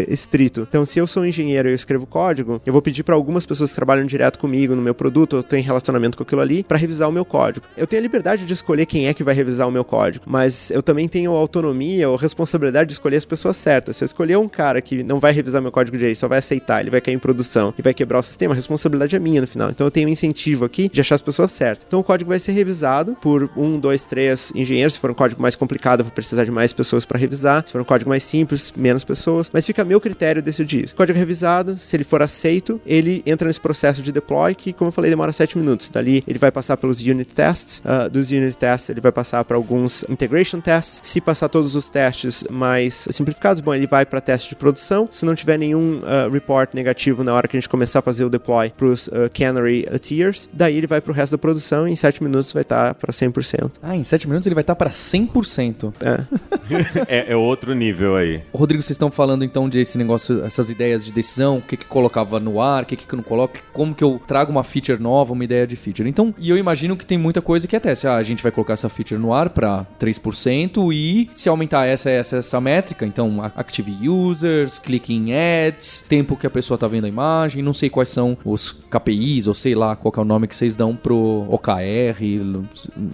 estrito. 0.08 0.66
Então, 0.68 0.86
se 0.86 1.00
eu 1.00 1.08
sou 1.08 1.24
um 1.24 1.26
engenheiro 1.26 1.70
e 1.70 1.72
eu 1.72 1.76
escrevo 1.76 2.06
código, 2.06 2.62
eu 2.66 2.74
vou 2.74 2.82
pedir 2.82 3.04
para 3.04 3.16
algumas 3.16 3.46
pessoas 3.46 3.70
que 3.70 3.76
trabalham 3.76 4.06
direto 4.06 4.40
comigo 4.40 4.76
no 4.76 4.82
meu 4.82 4.96
produto, 4.96 5.38
eu 5.38 5.44
tenho 5.44 5.64
relacionamento 5.64 6.18
com 6.18 6.24
aquilo 6.24 6.42
ali, 6.42 6.64
para 6.64 6.78
revisar 6.78 7.08
o 7.10 7.12
meu 7.12 7.26
código. 7.26 7.66
Eu 7.78 7.88
tenho 7.88 8.02
a 8.02 8.04
liberdade 8.04 8.46
de 8.46 8.54
escolher 8.54 8.86
quem 8.86 9.08
é 9.08 9.14
que 9.14 9.24
vai 9.24 9.34
revisar 9.34 9.68
o 9.68 9.72
meu 9.72 9.84
código, 9.84 10.26
mas 10.28 10.72
eu 10.72 10.82
também 10.82 11.08
tenho 11.08 11.32
autonomia 11.32 12.10
ou 12.10 12.16
responsabilidade 12.16 12.88
de 12.88 12.94
escolher 12.94 13.18
as 13.18 13.26
pessoas 13.26 13.58
certas. 13.58 13.98
Se 13.98 14.04
eu 14.04 14.06
escolher 14.06 14.38
um 14.38 14.48
cara 14.48 14.82
que 14.82 15.04
não 15.04 15.20
vai 15.20 15.32
revisar 15.32 15.62
meu 15.62 15.72
código 15.72 15.98
direito, 15.98 16.18
só 16.18 16.28
vai 16.28 16.39
aceitar, 16.40 16.82
ele 16.82 16.90
vai 16.90 17.02
cair 17.02 17.14
em 17.14 17.20
produção 17.20 17.74
e 17.78 17.82
vai 17.82 17.94
quebrar 17.94 18.20
o 18.20 18.24
sistema, 18.24 18.54
a 18.54 18.56
responsabilidade 18.56 19.16
é 19.16 19.20
minha 19.20 19.42
no 19.42 19.48
final. 19.48 19.70
Então 19.70 19.86
eu 19.86 19.92
tenho 19.92 20.08
um 20.08 20.12
incentivo 20.12 20.66
aqui 20.66 20.90
de 20.90 21.02
achar 21.02 21.16
as 21.16 21.22
pessoas 21.22 21.52
certas. 21.52 21.86
Então 21.88 22.00
o 22.00 22.04
código 22.04 22.30
vai 22.30 22.40
ser 22.40 22.52
revisado 22.52 23.16
por 23.22 23.50
um, 23.56 23.80
dois, 23.80 24.04
três 24.04 24.52
engenheiros. 24.56 24.94
Se 24.94 25.00
for 25.00 25.12
um 25.12 25.14
código 25.14 25.42
mais 25.42 25.56
complicado, 25.56 26.02
eu 26.02 26.06
vou 26.06 26.12
precisar 26.12 26.44
de 26.44 26.52
mais 26.52 26.74
pessoas 26.74 27.06
para 27.06 27.18
revisar. 27.18 27.64
Se 27.66 27.72
for 27.72 27.82
um 27.82 27.86
código 27.86 28.10
mais 28.10 28.24
simples, 28.24 28.74
menos 28.76 29.04
pessoas. 29.04 29.50
Mas 29.54 29.66
fica 29.66 29.82
a 29.82 29.86
meu 29.86 30.00
critério 30.00 30.42
decidir 30.42 30.86
isso. 30.86 30.96
Código 30.96 31.18
revisado, 31.18 31.78
se 31.78 31.96
ele 31.96 32.04
for 32.04 32.22
aceito, 32.22 32.82
ele 32.86 33.22
entra 33.26 33.48
nesse 33.48 33.62
processo 33.62 34.02
de 34.02 34.12
deploy 34.12 34.56
que, 34.56 34.74
como 34.74 34.90
eu 34.90 34.92
falei, 34.92 35.10
demora 35.10 35.32
7 35.34 35.58
minutos. 35.58 35.90
Dali 35.90 36.24
ele 36.28 36.40
vai 36.40 36.52
passar 36.52 36.78
pelos 36.78 37.02
unit 37.02 37.34
tests. 37.34 37.80
Uh, 37.80 38.10
dos 38.10 38.32
unit 38.32 38.58
tests, 38.58 38.90
ele 38.90 39.02
vai 39.02 39.12
passar 39.12 39.44
para 39.44 39.58
alguns 39.58 40.04
integration 40.10 40.62
tests. 40.62 41.02
Se 41.04 41.20
passar 41.22 41.50
todos 41.50 41.76
os 41.76 41.90
testes 41.90 42.44
mais 42.50 43.08
simplificados, 43.12 43.62
bom, 43.62 43.74
ele 43.74 43.88
vai 43.88 44.06
para 44.06 44.22
teste 44.22 44.50
de 44.50 44.56
produção. 44.56 45.08
Se 45.10 45.26
não 45.26 45.36
tiver 45.36 45.58
nenhum 45.58 46.00
uh, 46.00 46.29
report 46.30 46.74
negativo 46.74 47.24
na 47.24 47.34
hora 47.34 47.48
que 47.48 47.58
a 47.58 47.60
gente 47.60 47.70
começar 47.70 48.00
a 48.00 48.02
fazer 48.02 48.24
o 48.24 48.30
deploy 48.30 48.70
para 48.70 48.88
os 48.88 49.08
uh, 49.08 49.30
canary 49.34 49.86
tiers, 50.00 50.50
daí 50.52 50.78
ele 50.78 50.88
vai 50.88 51.02
para 51.02 51.12
o 51.12 51.16
resto 51.16 51.32
da 51.32 51.38
produção 51.38 51.88
e 51.88 51.92
em 51.92 51.96
7 51.96 52.24
minutos 52.24 52.52
vai 52.54 52.62
estar 52.62 52.90
tá 52.90 52.94
para 52.94 53.12
100%. 53.12 53.72
Ah, 53.82 53.96
em 53.96 54.04
7 54.04 54.28
minutos 54.28 54.48
ele 54.48 54.56
vai 54.56 54.62
estar 54.62 54.76
tá 54.76 54.78
para 54.78 54.90
100%. 54.90 55.94
É. 56.02 57.06
é. 57.30 57.32
é. 57.32 57.36
outro 57.36 57.74
nível 57.74 58.16
aí. 58.16 58.42
Rodrigo, 58.54 58.82
vocês 58.82 58.96
estão 58.96 59.12
falando 59.12 59.44
então 59.44 59.68
desse 59.68 59.98
negócio, 59.98 60.44
essas 60.44 60.70
ideias 60.70 61.06
de 61.06 61.12
decisão, 61.12 61.58
o 61.58 61.62
que 61.62 61.78
que 61.78 61.86
colocava 61.86 62.40
no 62.40 62.62
ar, 62.62 62.84
o 62.84 62.86
que 62.86 62.96
que 62.96 63.14
eu 63.14 63.18
não 63.18 63.24
coloco, 63.24 63.58
como 63.74 63.96
que 63.96 64.04
eu 64.04 64.22
trago 64.28 64.52
uma 64.52 64.64
feature 64.64 65.02
nova, 65.02 65.34
uma 65.34 65.44
ideia 65.44 65.66
de 65.66 65.76
feature. 65.76 66.08
Então, 66.08 66.34
e 66.38 66.50
eu 66.50 66.58
imagino 66.58 66.96
que 66.96 67.06
tem 67.06 67.18
muita 67.18 67.42
coisa 67.42 67.68
que 67.68 67.76
é 67.76 67.80
teste. 67.80 68.08
Ah, 68.08 68.16
a 68.16 68.24
gente 68.24 68.44
vai 68.44 68.52
colocar 68.52 68.74
essa 68.74 68.90
feature 68.90 69.20
no 69.20 69.34
ar 69.34 69.50
para 69.50 69.86
3% 70.00 70.94
e 70.94 71.30
se 71.34 71.50
aumentar 71.50 71.86
essa, 71.86 72.10
essa, 72.10 72.38
essa 72.38 72.62
métrica, 72.62 73.06
então 73.06 73.42
active 73.56 74.08
users, 74.08 74.80
click 74.80 75.14
em 75.14 75.34
ads, 75.34 76.04
tempo 76.20 76.36
que 76.36 76.46
a 76.46 76.50
pessoa 76.50 76.78
tá 76.78 76.86
vendo 76.86 77.06
a 77.06 77.08
imagem, 77.08 77.64
não 77.64 77.72
sei 77.72 77.90
quais 77.90 78.10
são 78.10 78.38
os 78.44 78.72
KPIs 78.72 79.48
ou 79.48 79.54
sei 79.54 79.74
lá 79.74 79.96
qual 79.96 80.14
é 80.18 80.20
o 80.20 80.26
nome 80.26 80.48
que 80.48 80.56
vocês 80.56 80.76
dão 80.76 80.94
pro 80.94 81.46
OKR, 81.48 82.20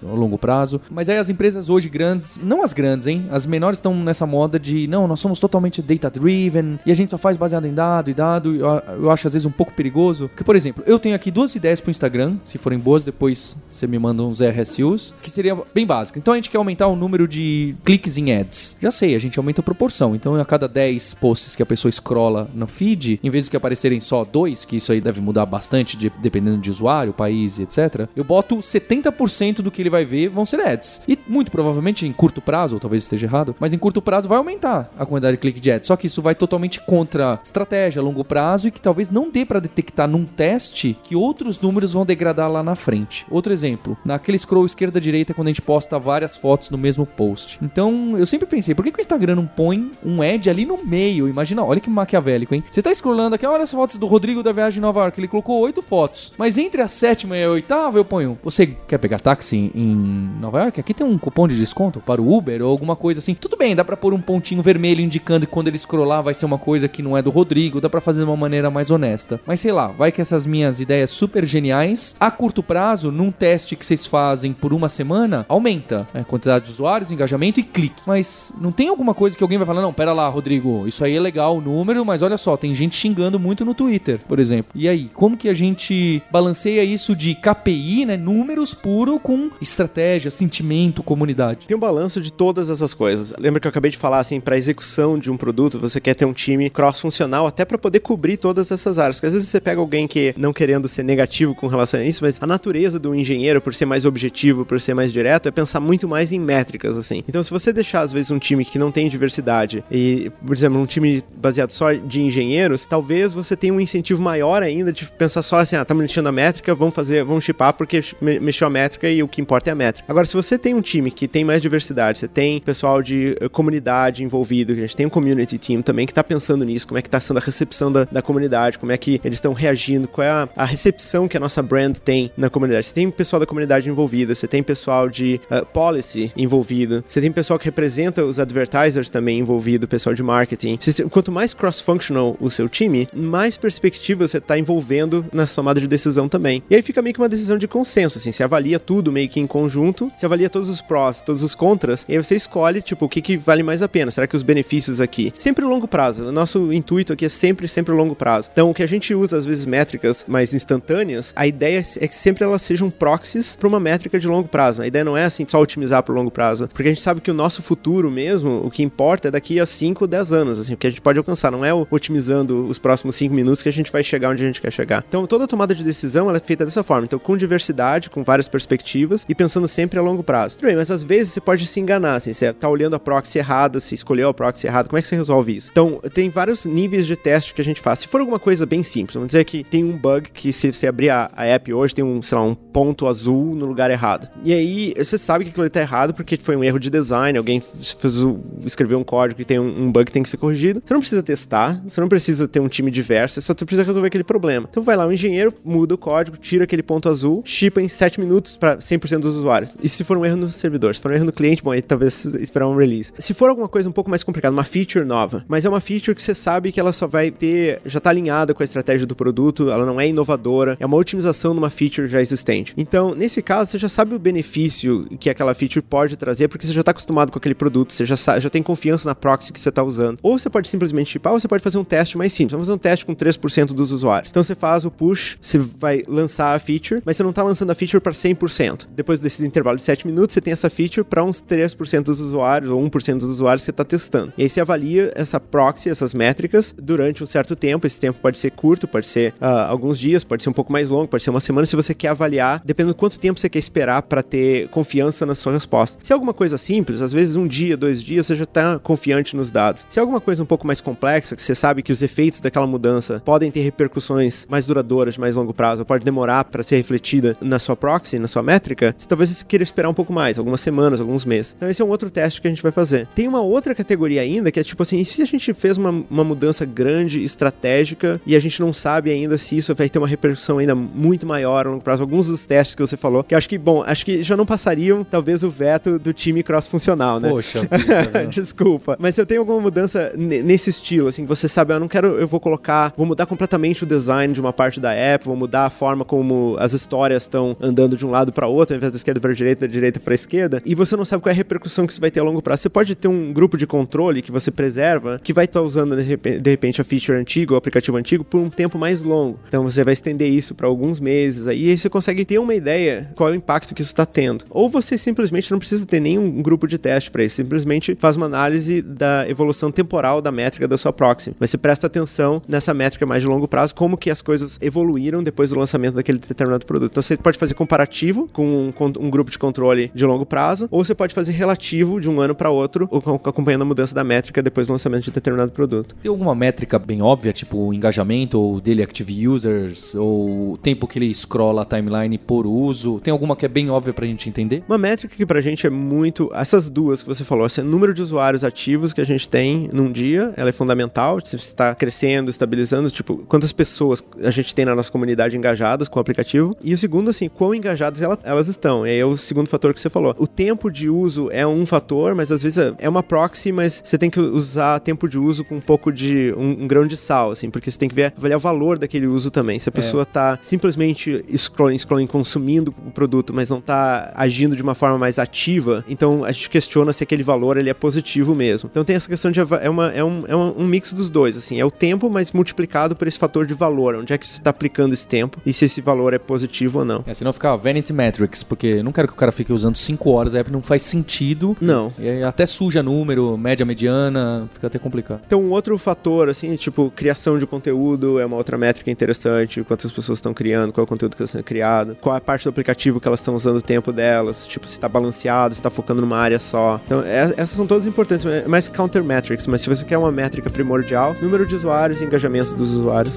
longo 0.02 0.36
prazo. 0.36 0.80
Mas 0.90 1.08
aí 1.08 1.16
as 1.16 1.30
empresas 1.30 1.68
hoje 1.68 1.88
grandes, 1.88 2.36
não 2.42 2.64
as 2.64 2.72
grandes, 2.72 3.06
hein? 3.06 3.24
As 3.30 3.46
menores 3.46 3.78
estão 3.78 3.94
nessa 3.94 4.26
moda 4.26 4.58
de, 4.58 4.88
não, 4.88 5.06
nós 5.06 5.20
somos 5.20 5.38
totalmente 5.38 5.80
data-driven 5.80 6.80
e 6.84 6.90
a 6.90 6.94
gente 6.94 7.10
só 7.10 7.18
faz 7.18 7.36
baseado 7.36 7.66
em 7.66 7.72
dado 7.74 8.10
e 8.10 8.14
dado. 8.14 8.54
Eu, 8.56 8.66
eu 9.02 9.10
acho 9.10 9.28
às 9.28 9.34
vezes 9.34 9.46
um 9.46 9.52
pouco 9.52 9.72
perigoso. 9.72 10.28
Porque, 10.28 10.42
por 10.42 10.56
exemplo, 10.56 10.82
eu 10.84 10.98
tenho 10.98 11.14
aqui 11.14 11.30
duas 11.30 11.54
ideias 11.54 11.80
pro 11.80 11.92
Instagram, 11.92 12.38
se 12.42 12.58
forem 12.58 12.78
boas, 12.78 13.04
depois 13.04 13.56
você 13.70 13.86
me 13.86 14.00
manda 14.00 14.24
uns 14.24 14.40
RSUs, 14.40 15.14
que 15.22 15.30
seria 15.30 15.56
bem 15.72 15.86
básico. 15.86 16.18
Então 16.18 16.34
a 16.34 16.36
gente 16.36 16.50
quer 16.50 16.58
aumentar 16.58 16.88
o 16.88 16.96
número 16.96 17.28
de 17.28 17.76
cliques 17.84 18.18
em 18.18 18.34
ads. 18.34 18.76
Já 18.80 18.90
sei, 18.90 19.14
a 19.14 19.18
gente 19.20 19.38
aumenta 19.38 19.60
a 19.60 19.64
proporção. 19.64 20.16
Então 20.16 20.34
a 20.34 20.44
cada 20.44 20.66
10 20.66 21.14
posts 21.14 21.54
que 21.54 21.62
a 21.62 21.66
pessoa 21.66 21.92
scrolla 21.92 22.48
no 22.52 22.66
feed, 22.66 22.95
em 23.22 23.30
vez 23.30 23.44
de 23.44 23.50
que 23.50 23.56
aparecerem 23.56 24.00
só 24.00 24.24
dois, 24.24 24.64
que 24.64 24.76
isso 24.76 24.92
aí 24.92 25.00
deve 25.00 25.20
mudar 25.20 25.46
bastante 25.46 25.96
de, 25.96 26.10
dependendo 26.18 26.58
de 26.58 26.70
usuário, 26.70 27.12
país, 27.12 27.58
etc. 27.58 28.08
Eu 28.14 28.24
boto 28.24 28.56
70% 28.56 29.62
do 29.62 29.70
que 29.70 29.82
ele 29.82 29.90
vai 29.90 30.04
ver 30.04 30.28
vão 30.28 30.46
ser 30.46 30.60
ads. 30.60 31.00
E 31.06 31.18
muito 31.26 31.50
provavelmente 31.50 32.06
em 32.06 32.12
curto 32.12 32.40
prazo, 32.40 32.74
ou 32.76 32.80
talvez 32.80 33.02
esteja 33.02 33.26
errado, 33.26 33.54
mas 33.58 33.72
em 33.72 33.78
curto 33.78 34.02
prazo 34.02 34.28
vai 34.28 34.38
aumentar 34.38 34.90
a 34.98 35.06
quantidade 35.06 35.36
de 35.36 35.40
clique 35.40 35.60
de 35.60 35.70
ads. 35.70 35.86
Só 35.86 35.96
que 35.96 36.06
isso 36.06 36.22
vai 36.22 36.34
totalmente 36.34 36.80
contra 36.80 37.40
estratégia 37.42 38.00
a 38.00 38.04
longo 38.04 38.24
prazo 38.24 38.68
e 38.68 38.70
que 38.70 38.80
talvez 38.80 39.10
não 39.10 39.30
dê 39.30 39.44
para 39.44 39.60
detectar 39.60 40.08
num 40.08 40.24
teste 40.24 40.96
que 41.02 41.16
outros 41.16 41.60
números 41.60 41.92
vão 41.92 42.04
degradar 42.04 42.50
lá 42.50 42.62
na 42.62 42.74
frente. 42.74 43.26
Outro 43.30 43.52
exemplo, 43.52 43.96
naquele 44.04 44.38
scroll 44.38 44.66
esquerda-direita 44.66 45.34
quando 45.34 45.48
a 45.48 45.50
gente 45.50 45.62
posta 45.62 45.98
várias 45.98 46.36
fotos 46.36 46.70
no 46.70 46.78
mesmo 46.78 47.06
post. 47.06 47.58
Então, 47.62 48.16
eu 48.16 48.26
sempre 48.26 48.46
pensei, 48.46 48.74
por 48.74 48.84
que, 48.84 48.92
que 48.92 48.98
o 48.98 49.00
Instagram 49.00 49.36
não 49.36 49.46
põe 49.46 49.90
um 50.04 50.22
ad 50.22 50.48
ali 50.48 50.64
no 50.64 50.84
meio? 50.84 51.28
Imagina, 51.28 51.64
olha 51.64 51.80
que 51.80 51.90
maquiavélico, 51.90 52.54
hein? 52.54 52.64
Você 52.70 52.82
tá 52.86 52.94
scrollando 52.94 53.34
aqui, 53.34 53.44
olha 53.44 53.64
as 53.64 53.72
fotos 53.72 53.98
do 53.98 54.06
Rodrigo 54.06 54.44
da 54.44 54.52
viagem 54.52 54.74
de 54.74 54.80
Nova 54.80 55.00
York, 55.00 55.18
ele 55.18 55.26
colocou 55.26 55.60
oito 55.62 55.82
fotos. 55.82 56.32
Mas 56.38 56.56
entre 56.56 56.80
a 56.80 56.86
sétima 56.86 57.36
e 57.36 57.42
a 57.42 57.50
oitava 57.50 57.98
eu 57.98 58.04
ponho, 58.04 58.38
você 58.44 58.64
quer 58.86 58.98
pegar 58.98 59.18
táxi 59.18 59.72
em 59.74 59.96
Nova 60.40 60.60
York? 60.60 60.78
Aqui 60.78 60.94
tem 60.94 61.04
um 61.04 61.18
cupom 61.18 61.48
de 61.48 61.56
desconto 61.56 61.98
para 61.98 62.22
o 62.22 62.32
Uber 62.32 62.62
ou 62.62 62.70
alguma 62.70 62.94
coisa 62.94 63.18
assim. 63.18 63.34
Tudo 63.34 63.56
bem, 63.56 63.74
dá 63.74 63.84
para 63.84 63.96
pôr 63.96 64.14
um 64.14 64.20
pontinho 64.20 64.62
vermelho 64.62 65.00
indicando 65.00 65.46
que 65.46 65.52
quando 65.52 65.66
ele 65.66 65.78
scrollar 65.78 66.22
vai 66.22 66.32
ser 66.32 66.46
uma 66.46 66.58
coisa 66.58 66.86
que 66.86 67.02
não 67.02 67.16
é 67.16 67.22
do 67.22 67.30
Rodrigo, 67.30 67.80
dá 67.80 67.90
para 67.90 68.00
fazer 68.00 68.22
de 68.22 68.30
uma 68.30 68.36
maneira 68.36 68.70
mais 68.70 68.88
honesta. 68.88 69.40
Mas 69.44 69.58
sei 69.58 69.72
lá, 69.72 69.88
vai 69.88 70.12
que 70.12 70.20
essas 70.20 70.46
minhas 70.46 70.80
ideias 70.80 71.10
super 71.10 71.44
geniais, 71.44 72.14
a 72.20 72.30
curto 72.30 72.62
prazo, 72.62 73.10
num 73.10 73.32
teste 73.32 73.74
que 73.74 73.84
vocês 73.84 74.06
fazem 74.06 74.52
por 74.52 74.72
uma 74.72 74.88
semana, 74.88 75.44
aumenta 75.48 76.06
a 76.14 76.22
quantidade 76.22 76.66
de 76.66 76.70
usuários, 76.70 77.10
engajamento 77.10 77.58
e 77.58 77.64
clique. 77.64 78.02
Mas 78.06 78.52
não 78.60 78.70
tem 78.70 78.88
alguma 78.88 79.12
coisa 79.12 79.36
que 79.36 79.42
alguém 79.42 79.58
vai 79.58 79.66
falar, 79.66 79.82
não, 79.82 79.92
pera 79.92 80.12
lá, 80.12 80.28
Rodrigo, 80.28 80.86
isso 80.86 81.04
aí 81.04 81.16
é 81.16 81.20
legal 81.20 81.56
o 81.56 81.60
número, 81.60 82.04
mas 82.04 82.22
olha 82.22 82.36
só, 82.36 82.56
tem 82.56 82.75
gente 82.76 82.94
xingando 82.94 83.38
muito 83.38 83.64
no 83.64 83.74
Twitter, 83.74 84.20
por 84.28 84.38
exemplo. 84.38 84.72
E 84.74 84.88
aí, 84.88 85.10
como 85.12 85.36
que 85.36 85.48
a 85.48 85.54
gente 85.54 86.22
balanceia 86.30 86.84
isso 86.84 87.16
de 87.16 87.34
KPI, 87.34 88.04
né, 88.06 88.16
números 88.16 88.74
puro 88.74 89.18
com 89.18 89.50
estratégia, 89.60 90.30
sentimento, 90.30 91.02
comunidade? 91.02 91.66
Tem 91.66 91.76
um 91.76 91.80
balanço 91.80 92.20
de 92.20 92.32
todas 92.32 92.70
essas 92.70 92.94
coisas. 92.94 93.32
Lembra 93.38 93.60
que 93.60 93.66
eu 93.66 93.70
acabei 93.70 93.90
de 93.90 93.96
falar 93.96 94.18
assim, 94.18 94.40
para 94.40 94.56
execução 94.56 95.18
de 95.18 95.30
um 95.30 95.36
produto, 95.36 95.78
você 95.78 96.00
quer 96.00 96.14
ter 96.14 96.24
um 96.24 96.32
time 96.32 96.70
cross-funcional 96.70 97.46
até 97.46 97.64
para 97.64 97.78
poder 97.78 98.00
cobrir 98.00 98.36
todas 98.36 98.70
essas 98.70 98.98
áreas. 98.98 99.16
Porque 99.16 99.26
às 99.26 99.32
vezes 99.32 99.48
você 99.48 99.60
pega 99.60 99.80
alguém 99.80 100.06
que 100.06 100.34
não 100.36 100.52
querendo 100.52 100.88
ser 100.88 101.02
negativo 101.02 101.54
com 101.54 101.66
relação 101.66 102.00
a 102.00 102.04
isso, 102.04 102.22
mas 102.22 102.38
a 102.40 102.46
natureza 102.46 102.98
do 102.98 103.14
engenheiro, 103.14 103.60
por 103.60 103.74
ser 103.74 103.86
mais 103.86 104.04
objetivo, 104.04 104.64
por 104.64 104.80
ser 104.80 104.94
mais 104.94 105.12
direto, 105.12 105.48
é 105.48 105.52
pensar 105.52 105.80
muito 105.80 106.08
mais 106.08 106.32
em 106.32 106.38
métricas, 106.38 106.96
assim. 106.96 107.22
Então, 107.28 107.42
se 107.42 107.50
você 107.50 107.72
deixar, 107.72 108.02
às 108.02 108.12
vezes, 108.12 108.30
um 108.30 108.38
time 108.38 108.64
que 108.64 108.78
não 108.78 108.90
tem 108.90 109.08
diversidade 109.08 109.84
e, 109.90 110.30
por 110.44 110.54
exemplo, 110.54 110.80
um 110.80 110.86
time 110.86 111.22
baseado 111.36 111.70
só 111.70 111.92
de 111.92 112.20
engenheiros, 112.66 112.84
talvez 112.84 113.32
você 113.32 113.56
tenha 113.56 113.72
um 113.72 113.80
incentivo 113.80 114.20
maior 114.20 114.62
ainda 114.62 114.92
de 114.92 115.06
pensar 115.06 115.42
só 115.42 115.58
assim, 115.58 115.76
ah, 115.76 115.82
estamos 115.82 116.02
mexendo 116.02 116.26
a 116.26 116.32
métrica, 116.32 116.74
vamos 116.74 116.94
fazer, 116.94 117.24
vamos 117.24 117.44
chipar 117.44 117.72
porque 117.72 118.00
mexeu 118.20 118.66
a 118.66 118.70
métrica 118.70 119.08
e 119.08 119.22
o 119.22 119.28
que 119.28 119.40
importa 119.40 119.70
é 119.70 119.72
a 119.72 119.74
métrica. 119.74 120.06
Agora, 120.08 120.26
se 120.26 120.34
você 120.34 120.58
tem 120.58 120.74
um 120.74 120.80
time 120.80 121.10
que 121.10 121.28
tem 121.28 121.44
mais 121.44 121.62
diversidade, 121.62 122.18
você 122.18 122.28
tem 122.28 122.60
pessoal 122.60 123.02
de 123.02 123.36
uh, 123.42 123.48
comunidade 123.48 124.24
envolvido, 124.24 124.72
a 124.72 124.76
gente 124.76 124.96
tem 124.96 125.06
um 125.06 125.10
community 125.10 125.58
team 125.58 125.82
também 125.82 126.06
que 126.06 126.12
está 126.12 126.24
pensando 126.24 126.64
nisso, 126.64 126.86
como 126.86 126.98
é 126.98 127.02
que 127.02 127.08
está 127.08 127.20
sendo 127.20 127.38
a 127.38 127.40
recepção 127.40 127.90
da, 127.90 128.04
da 128.04 128.22
comunidade, 128.22 128.78
como 128.78 128.92
é 128.92 128.96
que 128.96 129.20
eles 129.24 129.36
estão 129.36 129.52
reagindo, 129.52 130.08
qual 130.08 130.26
é 130.26 130.30
a, 130.30 130.48
a, 130.56 130.64
recepção 130.64 131.28
que 131.28 131.36
a 131.36 131.40
nossa 131.40 131.62
brand 131.62 131.96
tem 131.98 132.30
na 132.36 132.50
comunidade. 132.50 132.86
Você 132.86 132.94
tem 132.94 133.10
pessoal 133.10 133.40
da 133.40 133.46
comunidade 133.46 133.88
envolvida, 133.88 134.34
você 134.34 134.48
tem 134.48 134.62
pessoal 134.62 135.08
de 135.08 135.40
uh, 135.50 135.64
policy 135.66 136.32
envolvido, 136.36 137.04
você 137.06 137.20
tem 137.20 137.30
pessoal 137.30 137.58
que 137.58 137.64
representa 137.64 138.24
os 138.24 138.40
advertisers 138.40 139.08
também 139.08 139.38
envolvido, 139.38 139.86
pessoal 139.86 140.14
de 140.14 140.22
marketing. 140.22 140.78
Você, 140.80 141.04
quanto 141.04 141.30
mais 141.30 141.54
cross-functional 141.54 142.36
o 142.46 142.50
seu 142.50 142.68
time, 142.68 143.08
mais 143.16 143.56
perspectiva 143.56 144.26
você 144.26 144.40
tá 144.40 144.58
envolvendo 144.58 145.24
na 145.32 145.46
tomada 145.46 145.80
de 145.80 145.88
decisão 145.88 146.28
também. 146.28 146.62
E 146.68 146.74
aí 146.74 146.82
fica 146.82 147.02
meio 147.02 147.14
que 147.14 147.20
uma 147.20 147.28
decisão 147.28 147.58
de 147.58 147.66
consenso, 147.66 148.18
assim, 148.18 148.32
você 148.32 148.42
avalia 148.42 148.78
tudo 148.78 149.12
meio 149.12 149.28
que 149.28 149.40
em 149.40 149.46
conjunto, 149.46 150.10
você 150.16 150.26
avalia 150.26 150.50
todos 150.50 150.68
os 150.68 150.82
prós, 150.82 151.20
todos 151.20 151.42
os 151.42 151.54
contras, 151.54 152.04
e 152.08 152.12
aí 152.12 152.22
você 152.22 152.36
escolhe, 152.36 152.82
tipo, 152.82 153.04
o 153.04 153.08
que, 153.08 153.20
que 153.20 153.36
vale 153.36 153.62
mais 153.62 153.82
a 153.82 153.88
pena. 153.88 154.10
Será 154.10 154.26
que 154.26 154.36
os 154.36 154.42
benefícios 154.42 155.00
aqui? 155.00 155.32
Sempre 155.36 155.64
longo 155.64 155.88
prazo. 155.88 156.24
O 156.24 156.32
nosso 156.32 156.72
intuito 156.72 157.12
aqui 157.12 157.24
é 157.24 157.28
sempre, 157.28 157.66
sempre 157.68 157.94
longo 157.94 158.14
prazo. 158.14 158.50
Então, 158.52 158.70
o 158.70 158.74
que 158.74 158.82
a 158.82 158.86
gente 158.86 159.14
usa, 159.14 159.36
às 159.36 159.44
vezes, 159.44 159.64
métricas 159.64 160.24
mais 160.28 160.54
instantâneas, 160.54 161.32
a 161.34 161.46
ideia 161.46 161.82
é 162.00 162.08
que 162.08 162.14
sempre 162.14 162.44
elas 162.44 162.62
sejam 162.62 162.90
proxies 162.90 163.56
para 163.56 163.68
uma 163.68 163.80
métrica 163.80 164.18
de 164.18 164.26
longo 164.26 164.48
prazo. 164.48 164.82
A 164.82 164.86
ideia 164.86 165.04
não 165.04 165.16
é, 165.16 165.24
assim, 165.24 165.44
só 165.48 165.60
otimizar 165.60 166.02
por 166.02 166.14
longo 166.14 166.30
prazo, 166.30 166.68
porque 166.68 166.88
a 166.88 166.92
gente 166.92 167.02
sabe 167.02 167.20
que 167.20 167.30
o 167.30 167.34
nosso 167.34 167.62
futuro 167.62 168.10
mesmo, 168.10 168.64
o 168.64 168.70
que 168.70 168.82
importa 168.82 169.28
é 169.28 169.30
daqui 169.30 169.58
a 169.58 169.66
5, 169.66 170.06
10 170.06 170.32
anos, 170.32 170.60
assim, 170.60 170.74
o 170.74 170.76
que 170.76 170.86
a 170.86 170.90
gente 170.90 171.00
pode 171.00 171.18
alcançar. 171.18 171.50
Não 171.50 171.64
é 171.64 171.72
otimizando 171.90 172.35
os 172.44 172.78
próximos 172.78 173.16
5 173.16 173.34
minutos 173.34 173.62
que 173.62 173.68
a 173.68 173.72
gente 173.72 173.90
vai 173.90 174.02
chegar 174.02 174.30
onde 174.30 174.42
a 174.42 174.46
gente 174.46 174.60
quer 174.60 174.72
chegar. 174.72 175.04
Então, 175.08 175.26
toda 175.26 175.46
tomada 175.46 175.74
de 175.74 175.84
decisão, 175.84 176.34
é 176.34 176.38
feita 176.38 176.64
dessa 176.64 176.82
forma. 176.82 177.04
Então, 177.04 177.18
com 177.18 177.36
diversidade, 177.36 178.10
com 178.10 178.22
várias 178.22 178.48
perspectivas 178.48 179.24
e 179.28 179.34
pensando 179.34 179.66
sempre 179.68 179.98
a 179.98 180.02
longo 180.02 180.22
prazo. 180.22 180.58
Bem, 180.60 180.76
mas 180.76 180.90
às 180.90 181.02
vezes 181.02 181.32
você 181.32 181.40
pode 181.40 181.66
se 181.66 181.80
enganar, 181.80 182.16
assim, 182.16 182.32
você 182.32 182.52
tá 182.52 182.68
olhando 182.68 182.96
a 182.96 182.98
proxy 182.98 183.38
errada, 183.38 183.80
se 183.80 183.94
escolheu 183.94 184.28
a 184.28 184.34
proxy 184.34 184.66
errada, 184.66 184.88
como 184.88 184.98
é 184.98 185.02
que 185.02 185.08
você 185.08 185.16
resolve 185.16 185.56
isso? 185.56 185.70
Então, 185.70 186.00
tem 186.12 186.28
vários 186.28 186.64
níveis 186.66 187.06
de 187.06 187.16
teste 187.16 187.54
que 187.54 187.60
a 187.60 187.64
gente 187.64 187.80
faz. 187.80 188.00
Se 188.00 188.08
for 188.08 188.20
alguma 188.20 188.38
coisa 188.38 188.66
bem 188.66 188.82
simples, 188.82 189.14
vamos 189.14 189.28
dizer 189.28 189.44
que 189.44 189.64
tem 189.64 189.84
um 189.84 189.96
bug 189.96 190.30
que 190.30 190.52
se 190.52 190.72
você 190.72 190.86
abrir 190.86 191.10
a, 191.10 191.30
a 191.34 191.44
app 191.46 191.72
hoje, 191.72 191.94
tem 191.94 192.04
um, 192.04 192.22
sei 192.22 192.36
lá, 192.36 192.44
um 192.44 192.54
ponto 192.54 193.06
azul 193.06 193.54
no 193.54 193.66
lugar 193.66 193.90
errado. 193.90 194.28
E 194.44 194.52
aí, 194.52 194.94
você 194.96 195.16
sabe 195.16 195.44
que 195.44 195.50
aquilo 195.50 195.64
ali 195.64 195.70
tá 195.70 195.80
errado 195.80 196.12
porque 196.12 196.36
foi 196.36 196.56
um 196.56 196.64
erro 196.64 196.78
de 196.78 196.90
design, 196.90 197.38
alguém 197.38 197.60
fez 197.60 198.16
escreveu 198.64 198.98
um 198.98 199.04
código 199.04 199.38
que 199.38 199.44
tem 199.44 199.58
um, 199.58 199.84
um, 199.84 199.92
bug 199.92 200.06
que 200.06 200.12
tem 200.12 200.22
que 200.22 200.28
ser 200.28 200.36
corrigido. 200.36 200.82
Você 200.84 200.94
não 200.94 201.00
precisa 201.00 201.22
testar, 201.22 201.82
você 201.86 202.00
não 202.00 202.08
precisa 202.08 202.25
ter 202.48 202.60
um 202.60 202.68
time 202.68 202.90
diverso, 202.90 203.40
só 203.40 203.54
precisa 203.54 203.82
resolver 203.82 204.08
aquele 204.08 204.24
problema. 204.24 204.68
Então 204.70 204.82
vai 204.82 204.96
lá, 204.96 205.06
o 205.06 205.12
engenheiro 205.12 205.52
muda 205.64 205.94
o 205.94 205.98
código, 205.98 206.36
tira 206.36 206.64
aquele 206.64 206.82
ponto 206.82 207.08
azul, 207.08 207.42
chipa 207.44 207.80
em 207.80 207.88
7 207.88 208.20
minutos 208.20 208.56
para 208.56 208.76
100% 208.76 209.18
dos 209.18 209.36
usuários. 209.36 209.76
E 209.82 209.88
se 209.88 210.04
for 210.04 210.16
um 210.16 210.24
erro 210.24 210.36
no 210.36 210.48
servidor, 210.48 210.94
se 210.94 211.00
for 211.00 211.10
um 211.10 211.14
erro 211.14 211.24
no 211.24 211.32
cliente, 211.32 211.62
bom, 211.62 211.70
aí 211.70 211.82
talvez 211.82 212.24
esperar 212.24 212.68
um 212.68 212.76
release. 212.76 213.12
Se 213.18 213.34
for 213.34 213.48
alguma 213.48 213.68
coisa 213.68 213.88
um 213.88 213.92
pouco 213.92 214.10
mais 214.10 214.22
complicada, 214.22 214.52
uma 214.52 214.64
feature 214.64 215.04
nova, 215.04 215.44
mas 215.48 215.64
é 215.64 215.68
uma 215.68 215.80
feature 215.80 216.14
que 216.14 216.22
você 216.22 216.34
sabe 216.34 216.72
que 216.72 216.80
ela 216.80 216.92
só 216.92 217.06
vai 217.06 217.30
ter, 217.30 217.80
já 217.84 218.00
tá 218.00 218.10
alinhada 218.10 218.54
com 218.54 218.62
a 218.62 218.64
estratégia 218.64 219.06
do 219.06 219.14
produto, 219.14 219.70
ela 219.70 219.84
não 219.84 220.00
é 220.00 220.08
inovadora, 220.08 220.76
é 220.80 220.86
uma 220.86 220.96
otimização 220.96 221.52
de 221.52 221.58
uma 221.58 221.70
feature 221.70 222.06
já 222.06 222.20
existente. 222.20 222.72
Então, 222.76 223.14
nesse 223.14 223.42
caso, 223.42 223.70
você 223.70 223.78
já 223.78 223.88
sabe 223.88 224.14
o 224.14 224.18
benefício 224.18 225.06
que 225.18 225.30
aquela 225.30 225.54
feature 225.54 225.82
pode 225.82 226.16
trazer, 226.16 226.48
porque 226.48 226.66
você 226.66 226.72
já 226.72 226.80
está 226.80 226.90
acostumado 226.90 227.30
com 227.30 227.38
aquele 227.38 227.54
produto, 227.54 227.92
você 227.92 228.04
já, 228.04 228.16
já 228.38 228.50
tem 228.50 228.62
confiança 228.62 229.08
na 229.08 229.14
proxy 229.14 229.52
que 229.52 229.60
você 229.60 229.68
está 229.68 229.82
usando. 229.82 230.18
Ou 230.22 230.38
você 230.38 230.48
pode 230.48 230.68
simplesmente 230.68 231.10
chipar, 231.10 231.32
ou 231.32 231.40
você 231.40 231.48
pode 231.48 231.62
fazer 231.62 231.78
um 231.78 231.84
teste 231.84 232.15
mais 232.16 232.32
simples. 232.32 232.52
Vamos 232.52 232.66
fazer 232.66 232.76
um 232.76 232.78
teste 232.78 233.06
com 233.06 233.14
3% 233.14 233.66
dos 233.72 233.92
usuários. 233.92 234.30
Então 234.30 234.42
você 234.42 234.54
faz 234.54 234.84
o 234.84 234.90
push, 234.90 235.36
você 235.40 235.58
vai 235.58 236.02
lançar 236.06 236.54
a 236.54 236.58
feature, 236.58 237.02
mas 237.04 237.16
você 237.16 237.22
não 237.22 237.30
está 237.30 237.42
lançando 237.42 237.70
a 237.70 237.74
feature 237.74 238.00
para 238.00 238.12
100%. 238.12 238.88
Depois 238.94 239.20
desse 239.20 239.44
intervalo 239.44 239.76
de 239.76 239.82
7 239.82 240.06
minutos, 240.06 240.34
você 240.34 240.40
tem 240.40 240.52
essa 240.52 240.70
feature 240.70 241.04
para 241.04 241.22
uns 241.22 241.42
3% 241.42 242.02
dos 242.02 242.20
usuários, 242.20 242.70
ou 242.70 242.82
1% 242.82 243.18
dos 243.18 243.30
usuários 243.30 243.62
que 243.62 243.66
você 243.66 243.70
está 243.70 243.84
testando. 243.84 244.32
E 244.36 244.42
aí 244.42 244.48
você 244.48 244.60
avalia 244.60 245.12
essa 245.14 245.38
proxy, 245.38 245.88
essas 245.88 246.14
métricas, 246.14 246.74
durante 246.80 247.22
um 247.22 247.26
certo 247.26 247.54
tempo. 247.54 247.86
Esse 247.86 248.00
tempo 248.00 248.18
pode 248.20 248.38
ser 248.38 248.50
curto, 248.50 248.88
pode 248.88 249.06
ser 249.06 249.32
uh, 249.40 249.68
alguns 249.68 249.98
dias, 249.98 250.24
pode 250.24 250.42
ser 250.42 250.48
um 250.48 250.52
pouco 250.52 250.72
mais 250.72 250.90
longo, 250.90 251.08
pode 251.08 251.22
ser 251.22 251.30
uma 251.30 251.40
semana. 251.40 251.66
Se 251.66 251.76
você 251.76 251.94
quer 251.94 252.08
avaliar, 252.08 252.62
dependendo 252.64 252.94
do 252.94 252.96
quanto 252.96 253.18
tempo 253.18 253.38
você 253.38 253.48
quer 253.48 253.58
esperar 253.58 254.02
para 254.02 254.22
ter 254.22 254.68
confiança 254.68 255.26
na 255.26 255.34
sua 255.34 255.52
resposta. 255.52 255.98
Se 256.02 256.12
é 256.12 256.14
alguma 256.14 256.32
coisa 256.34 256.58
simples, 256.58 257.02
às 257.02 257.12
vezes 257.12 257.36
um 257.36 257.46
dia, 257.46 257.76
dois 257.76 258.02
dias, 258.02 258.26
você 258.26 258.36
já 258.36 258.44
está 258.44 258.78
confiante 258.78 259.36
nos 259.36 259.50
dados. 259.50 259.86
Se 259.88 259.98
é 259.98 260.00
alguma 260.00 260.20
coisa 260.20 260.42
um 260.42 260.46
pouco 260.46 260.66
mais 260.66 260.80
complexa, 260.80 261.36
que 261.36 261.42
você 261.42 261.54
sabe 261.54 261.82
que 261.82 261.92
os 261.92 262.02
efeitos 262.06 262.40
daquela 262.40 262.66
mudança 262.66 263.22
podem 263.24 263.50
ter 263.50 263.60
repercussões 263.60 264.46
mais 264.48 264.66
duradouras, 264.66 265.14
de 265.14 265.20
mais 265.20 265.36
longo 265.36 265.52
prazo, 265.52 265.84
pode 265.84 266.04
demorar 266.04 266.44
para 266.44 266.62
ser 266.62 266.76
refletida 266.76 267.36
na 267.40 267.58
sua 267.58 267.76
proxy, 267.76 268.18
na 268.18 268.28
sua 268.28 268.42
métrica, 268.42 268.94
você 268.96 269.06
talvez 269.06 269.42
queira 269.42 269.62
esperar 269.62 269.88
um 269.88 269.94
pouco 269.94 270.12
mais, 270.12 270.38
algumas 270.38 270.60
semanas, 270.60 271.00
alguns 271.00 271.24
meses. 271.24 271.54
Então 271.56 271.68
esse 271.68 271.82
é 271.82 271.84
um 271.84 271.88
outro 271.88 272.10
teste 272.10 272.40
que 272.40 272.46
a 272.46 272.50
gente 272.50 272.62
vai 272.62 272.72
fazer. 272.72 273.06
Tem 273.14 273.28
uma 273.28 273.40
outra 273.40 273.74
categoria 273.74 274.22
ainda 274.22 274.50
que 274.50 274.60
é 274.60 274.62
tipo 274.62 274.82
assim, 274.82 274.98
e 274.98 275.04
se 275.04 275.22
a 275.22 275.26
gente 275.26 275.52
fez 275.52 275.76
uma, 275.76 276.04
uma 276.10 276.24
mudança 276.24 276.64
grande, 276.64 277.22
estratégica, 277.22 278.20
e 278.24 278.36
a 278.36 278.40
gente 278.40 278.60
não 278.60 278.72
sabe 278.72 279.10
ainda 279.10 279.36
se 279.38 279.56
isso 279.56 279.74
vai 279.74 279.88
ter 279.88 279.98
uma 279.98 280.08
repercussão 280.08 280.58
ainda 280.58 280.74
muito 280.74 281.26
maior 281.26 281.66
a 281.66 281.70
longo 281.70 281.82
prazo? 281.82 282.02
Alguns 282.02 282.28
dos 282.28 282.46
testes 282.46 282.74
que 282.74 282.82
você 282.82 282.96
falou, 282.96 283.24
que 283.24 283.34
eu 283.34 283.38
acho 283.38 283.48
que, 283.48 283.58
bom, 283.58 283.82
acho 283.86 284.04
que 284.04 284.22
já 284.22 284.36
não 284.36 284.46
passariam, 284.46 285.04
talvez, 285.04 285.42
o 285.42 285.50
veto 285.50 285.98
do 285.98 286.12
time 286.12 286.42
cross-funcional, 286.42 287.20
né? 287.20 287.28
Poxa, 287.28 287.68
desculpa. 288.30 288.96
Mas 289.00 289.18
eu 289.18 289.26
tenho 289.26 289.40
alguma 289.40 289.60
mudança 289.60 290.12
nesse 290.16 290.70
estilo, 290.70 291.08
assim, 291.08 291.24
você 291.24 291.48
sabe, 291.48 291.72
eu 291.72 291.80
não 291.80 291.88
quero, 291.96 292.18
eu 292.18 292.28
vou 292.28 292.38
colocar, 292.38 292.92
vou 292.94 293.06
mudar 293.06 293.24
completamente 293.24 293.84
o 293.84 293.86
design 293.86 294.32
de 294.34 294.40
uma 294.40 294.52
parte 294.52 294.78
da 294.78 294.92
app, 294.92 295.24
vou 295.24 295.36
mudar 295.36 295.64
a 295.64 295.70
forma 295.70 296.04
como 296.04 296.54
as 296.58 296.74
histórias 296.74 297.22
estão 297.22 297.56
andando 297.58 297.96
de 297.96 298.04
um 298.04 298.10
lado 298.10 298.32
para 298.32 298.46
outro, 298.46 298.74
ao 298.74 298.76
invés 298.76 298.92
da 298.92 298.96
esquerda 298.96 299.18
para 299.18 299.32
direita, 299.32 299.66
da 299.66 299.72
direita 299.72 299.98
para 299.98 300.14
esquerda, 300.14 300.62
e 300.64 300.74
você 300.74 300.94
não 300.94 301.06
sabe 301.06 301.22
qual 301.22 301.30
é 301.30 301.32
a 301.32 301.36
repercussão 301.36 301.86
que 301.86 301.92
isso 301.92 302.00
vai 302.00 302.10
ter 302.10 302.20
a 302.20 302.22
longo 302.22 302.42
prazo. 302.42 302.62
Você 302.62 302.68
pode 302.68 302.94
ter 302.94 303.08
um 303.08 303.32
grupo 303.32 303.56
de 303.56 303.66
controle 303.66 304.20
que 304.20 304.30
você 304.30 304.50
preserva, 304.50 305.18
que 305.24 305.32
vai 305.32 305.46
estar 305.46 305.60
tá 305.60 305.64
usando 305.64 305.96
de 305.96 306.50
repente 306.50 306.80
a 306.82 306.84
feature 306.84 307.16
antiga, 307.16 307.54
o 307.54 307.56
aplicativo 307.56 307.96
antigo, 307.96 308.22
por 308.22 308.40
um 308.40 308.50
tempo 308.50 308.76
mais 308.76 309.02
longo. 309.02 309.38
Então 309.48 309.64
você 309.64 309.82
vai 309.82 309.94
estender 309.94 310.30
isso 310.30 310.54
para 310.54 310.66
alguns 310.66 311.00
meses, 311.00 311.46
aí, 311.46 311.66
e 311.66 311.70
aí 311.70 311.78
você 311.78 311.88
consegue 311.88 312.26
ter 312.26 312.38
uma 312.38 312.54
ideia 312.54 313.10
qual 313.14 313.30
é 313.30 313.32
o 313.32 313.34
impacto 313.34 313.74
que 313.74 313.80
isso 313.80 313.92
está 313.92 314.04
tendo. 314.04 314.44
Ou 314.50 314.68
você 314.68 314.98
simplesmente 314.98 315.50
não 315.50 315.58
precisa 315.58 315.86
ter 315.86 316.00
nenhum 316.00 316.42
grupo 316.42 316.66
de 316.66 316.76
teste 316.76 317.10
para 317.10 317.24
isso, 317.24 317.36
simplesmente 317.36 317.96
faz 317.98 318.16
uma 318.16 318.26
análise 318.26 318.82
da 318.82 319.26
evolução 319.28 319.72
temporal 319.72 320.20
da 320.20 320.30
métrica 320.30 320.68
da 320.68 320.76
sua 320.76 320.92
proxy. 320.92 321.34
Mas 321.40 321.48
você 321.50 321.56
presta 321.56 321.85
atenção 321.86 322.42
nessa 322.48 322.72
métrica 322.74 323.06
mais 323.06 323.22
de 323.22 323.28
longo 323.28 323.48
prazo, 323.48 323.74
como 323.74 323.96
que 323.96 324.10
as 324.10 324.22
coisas 324.22 324.58
evoluíram 324.60 325.22
depois 325.22 325.50
do 325.50 325.58
lançamento 325.58 325.94
daquele 325.94 326.18
determinado 326.18 326.66
produto. 326.66 326.92
Então 326.92 327.02
você 327.02 327.16
pode 327.16 327.38
fazer 327.38 327.54
comparativo 327.54 328.28
com 328.32 328.68
um, 328.68 328.72
com 328.72 328.86
um 328.86 329.10
grupo 329.10 329.30
de 329.30 329.38
controle 329.38 329.90
de 329.94 330.04
longo 330.04 330.26
prazo, 330.26 330.68
ou 330.70 330.84
você 330.84 330.94
pode 330.94 331.14
fazer 331.14 331.32
relativo 331.32 332.00
de 332.00 332.08
um 332.08 332.20
ano 332.20 332.34
para 332.34 332.50
outro, 332.50 332.88
acompanhando 333.24 333.62
a 333.62 333.64
mudança 333.64 333.94
da 333.94 334.04
métrica 334.04 334.42
depois 334.42 334.66
do 334.66 334.72
lançamento 334.72 335.04
de 335.04 335.10
determinado 335.10 335.52
produto. 335.52 335.94
Tem 336.02 336.08
alguma 336.08 336.34
métrica 336.34 336.78
bem 336.78 337.02
óbvia, 337.02 337.32
tipo 337.32 337.72
engajamento, 337.72 338.38
ou 338.38 338.60
daily 338.60 338.82
active 338.82 339.28
users, 339.28 339.94
ou 339.94 340.52
o 340.52 340.56
tempo 340.56 340.86
que 340.86 340.98
ele 340.98 341.12
scrolla 341.14 341.62
a 341.62 341.64
timeline 341.64 342.18
por 342.18 342.46
uso? 342.46 343.00
Tem 343.00 343.12
alguma 343.12 343.36
que 343.36 343.44
é 343.44 343.48
bem 343.48 343.70
óbvia 343.70 343.92
pra 343.92 344.06
gente 344.06 344.28
entender? 344.28 344.62
Uma 344.68 344.78
métrica 344.78 345.14
que 345.16 345.26
pra 345.26 345.40
gente 345.40 345.66
é 345.66 345.70
muito. 345.70 346.30
Essas 346.34 346.68
duas 346.70 347.02
que 347.02 347.08
você 347.08 347.24
falou, 347.24 347.46
esse 347.46 347.62
número 347.62 347.94
de 347.94 348.02
usuários 348.02 348.44
ativos 348.44 348.92
que 348.92 349.00
a 349.00 349.04
gente 349.04 349.28
tem 349.28 349.68
num 349.72 349.90
dia, 349.90 350.32
ela 350.36 350.48
é 350.48 350.52
fundamental. 350.52 351.18
Se 351.24 351.38
você 351.38 351.46
está 351.46 351.74
crescendo, 351.76 352.30
estabilizando, 352.30 352.90
tipo, 352.90 353.18
quantas 353.28 353.52
pessoas 353.52 354.02
a 354.22 354.30
gente 354.30 354.54
tem 354.54 354.64
na 354.64 354.74
nossa 354.74 354.90
comunidade 354.90 355.36
engajadas 355.36 355.88
com 355.88 355.98
o 355.98 356.02
aplicativo. 356.02 356.56
E 356.64 356.74
o 356.74 356.78
segundo, 356.78 357.10
assim, 357.10 357.28
quão 357.28 357.54
engajadas 357.54 358.00
elas 358.22 358.48
estão. 358.48 358.86
E 358.86 358.90
aí 358.90 358.98
é 358.98 359.04
o 359.04 359.16
segundo 359.16 359.48
fator 359.48 359.72
que 359.72 359.80
você 359.80 359.90
falou. 359.90 360.14
O 360.18 360.26
tempo 360.26 360.70
de 360.70 360.88
uso 360.88 361.28
é 361.30 361.46
um 361.46 361.64
fator, 361.66 362.14
mas 362.14 362.32
às 362.32 362.42
vezes 362.42 362.74
é 362.78 362.88
uma 362.88 363.02
proxy, 363.02 363.52
mas 363.52 363.82
você 363.84 363.98
tem 363.98 364.10
que 364.10 364.20
usar 364.20 364.80
tempo 364.80 365.08
de 365.08 365.18
uso 365.18 365.44
com 365.44 365.56
um 365.56 365.60
pouco 365.60 365.92
de. 365.92 366.34
um, 366.36 366.64
um 366.64 366.66
grão 366.66 366.86
de 366.86 366.96
sal, 366.96 367.30
assim, 367.30 367.50
porque 367.50 367.70
você 367.70 367.78
tem 367.78 367.88
que 367.88 367.94
ver, 367.94 368.12
avaliar 368.16 368.38
o 368.38 368.40
valor 368.40 368.78
daquele 368.78 369.06
uso 369.06 369.30
também. 369.30 369.58
Se 369.58 369.68
a 369.68 369.72
pessoa 369.72 370.02
é. 370.02 370.06
tá 370.06 370.38
simplesmente 370.42 371.24
scrolling, 371.36 371.78
scrolling, 371.78 372.06
consumindo 372.06 372.74
o 372.86 372.90
produto, 372.90 373.32
mas 373.32 373.50
não 373.50 373.60
tá 373.60 374.12
agindo 374.14 374.56
de 374.56 374.62
uma 374.62 374.74
forma 374.74 374.98
mais 374.98 375.18
ativa, 375.18 375.84
então 375.88 376.24
a 376.24 376.32
gente 376.32 376.50
questiona 376.50 376.92
se 376.92 377.02
aquele 377.02 377.22
valor 377.22 377.56
ele 377.56 377.70
é 377.70 377.74
positivo 377.74 378.34
mesmo. 378.34 378.68
Então 378.70 378.84
tem 378.84 378.96
essa 378.96 379.08
questão 379.08 379.30
de 379.30 379.40
é, 379.40 379.70
uma, 379.70 379.88
é, 379.88 380.02
um, 380.02 380.24
é 380.26 380.36
um 380.36 380.66
mix 380.66 380.92
dos 380.92 381.10
dois, 381.10 381.36
assim, 381.36 381.55
é 381.60 381.64
o 381.64 381.70
tempo, 381.70 382.08
mas 382.10 382.32
multiplicado 382.32 382.94
por 382.96 383.06
esse 383.06 383.18
fator 383.18 383.46
de 383.46 383.54
valor, 383.54 383.94
onde 383.94 384.12
é 384.12 384.18
que 384.18 384.26
você 384.26 384.38
está 384.38 384.50
aplicando 384.50 384.92
esse 384.92 385.06
tempo 385.06 385.40
e 385.44 385.52
se 385.52 385.64
esse 385.64 385.80
valor 385.80 386.14
é 386.14 386.18
positivo 386.18 386.80
ou 386.80 386.84
não. 386.84 387.04
É, 387.06 387.14
senão 387.14 387.32
fica 387.32 387.56
vanity 387.56 387.92
metrics, 387.92 388.42
porque 388.42 388.82
não 388.82 388.92
quero 388.92 389.08
que 389.08 389.14
o 389.14 389.16
cara 389.16 389.32
fique 389.32 389.52
usando 389.52 389.76
5 389.76 390.10
horas 390.10 390.34
a 390.34 390.40
app, 390.40 390.50
não 390.50 390.62
faz 390.62 390.82
sentido. 390.82 391.56
Não. 391.60 391.92
E 391.98 392.22
até 392.22 392.46
suja 392.46 392.82
número, 392.82 393.36
média, 393.36 393.64
mediana, 393.64 394.48
fica 394.52 394.66
até 394.66 394.78
complicado. 394.78 395.22
Então 395.26 395.40
um 395.40 395.50
outro 395.50 395.76
fator, 395.78 396.28
assim, 396.28 396.54
tipo, 396.56 396.90
criação 396.94 397.38
de 397.38 397.46
conteúdo 397.46 398.18
é 398.18 398.26
uma 398.26 398.36
outra 398.36 398.58
métrica 398.58 398.90
interessante, 398.90 399.62
quantas 399.62 399.90
pessoas 399.90 400.18
estão 400.18 400.34
criando, 400.34 400.72
qual 400.72 400.82
é 400.82 400.86
o 400.86 400.88
conteúdo 400.88 401.16
que 401.16 401.22
está 401.22 401.38
sendo 401.38 401.44
criado, 401.44 401.96
qual 402.00 402.14
é 402.14 402.18
a 402.18 402.20
parte 402.20 402.44
do 402.44 402.50
aplicativo 402.50 403.00
que 403.00 403.08
elas 403.08 403.20
estão 403.20 403.34
usando 403.34 403.56
o 403.56 403.62
tempo 403.62 403.92
delas, 403.92 404.46
tipo, 404.46 404.66
se 404.66 404.72
está 404.72 404.88
balanceado, 404.88 405.54
se 405.54 405.60
está 405.60 405.70
focando 405.70 406.00
numa 406.00 406.16
área 406.18 406.38
só. 406.38 406.80
Então, 406.84 407.02
é, 407.02 407.32
essas 407.36 407.50
são 407.50 407.66
todas 407.66 407.86
importantes, 407.86 408.26
é 408.26 408.46
mais 408.48 408.68
counter 408.68 409.02
metrics, 409.02 409.46
mas 409.46 409.60
se 409.60 409.68
você 409.68 409.84
quer 409.84 409.98
uma 409.98 410.12
métrica 410.12 410.50
primordial, 410.50 411.14
número 411.20 411.45
de 411.46 411.56
usuários 411.56 412.00
e 412.00 412.04
engajamento 412.04 412.54
dos 412.54 412.72
usuários. 412.72 413.14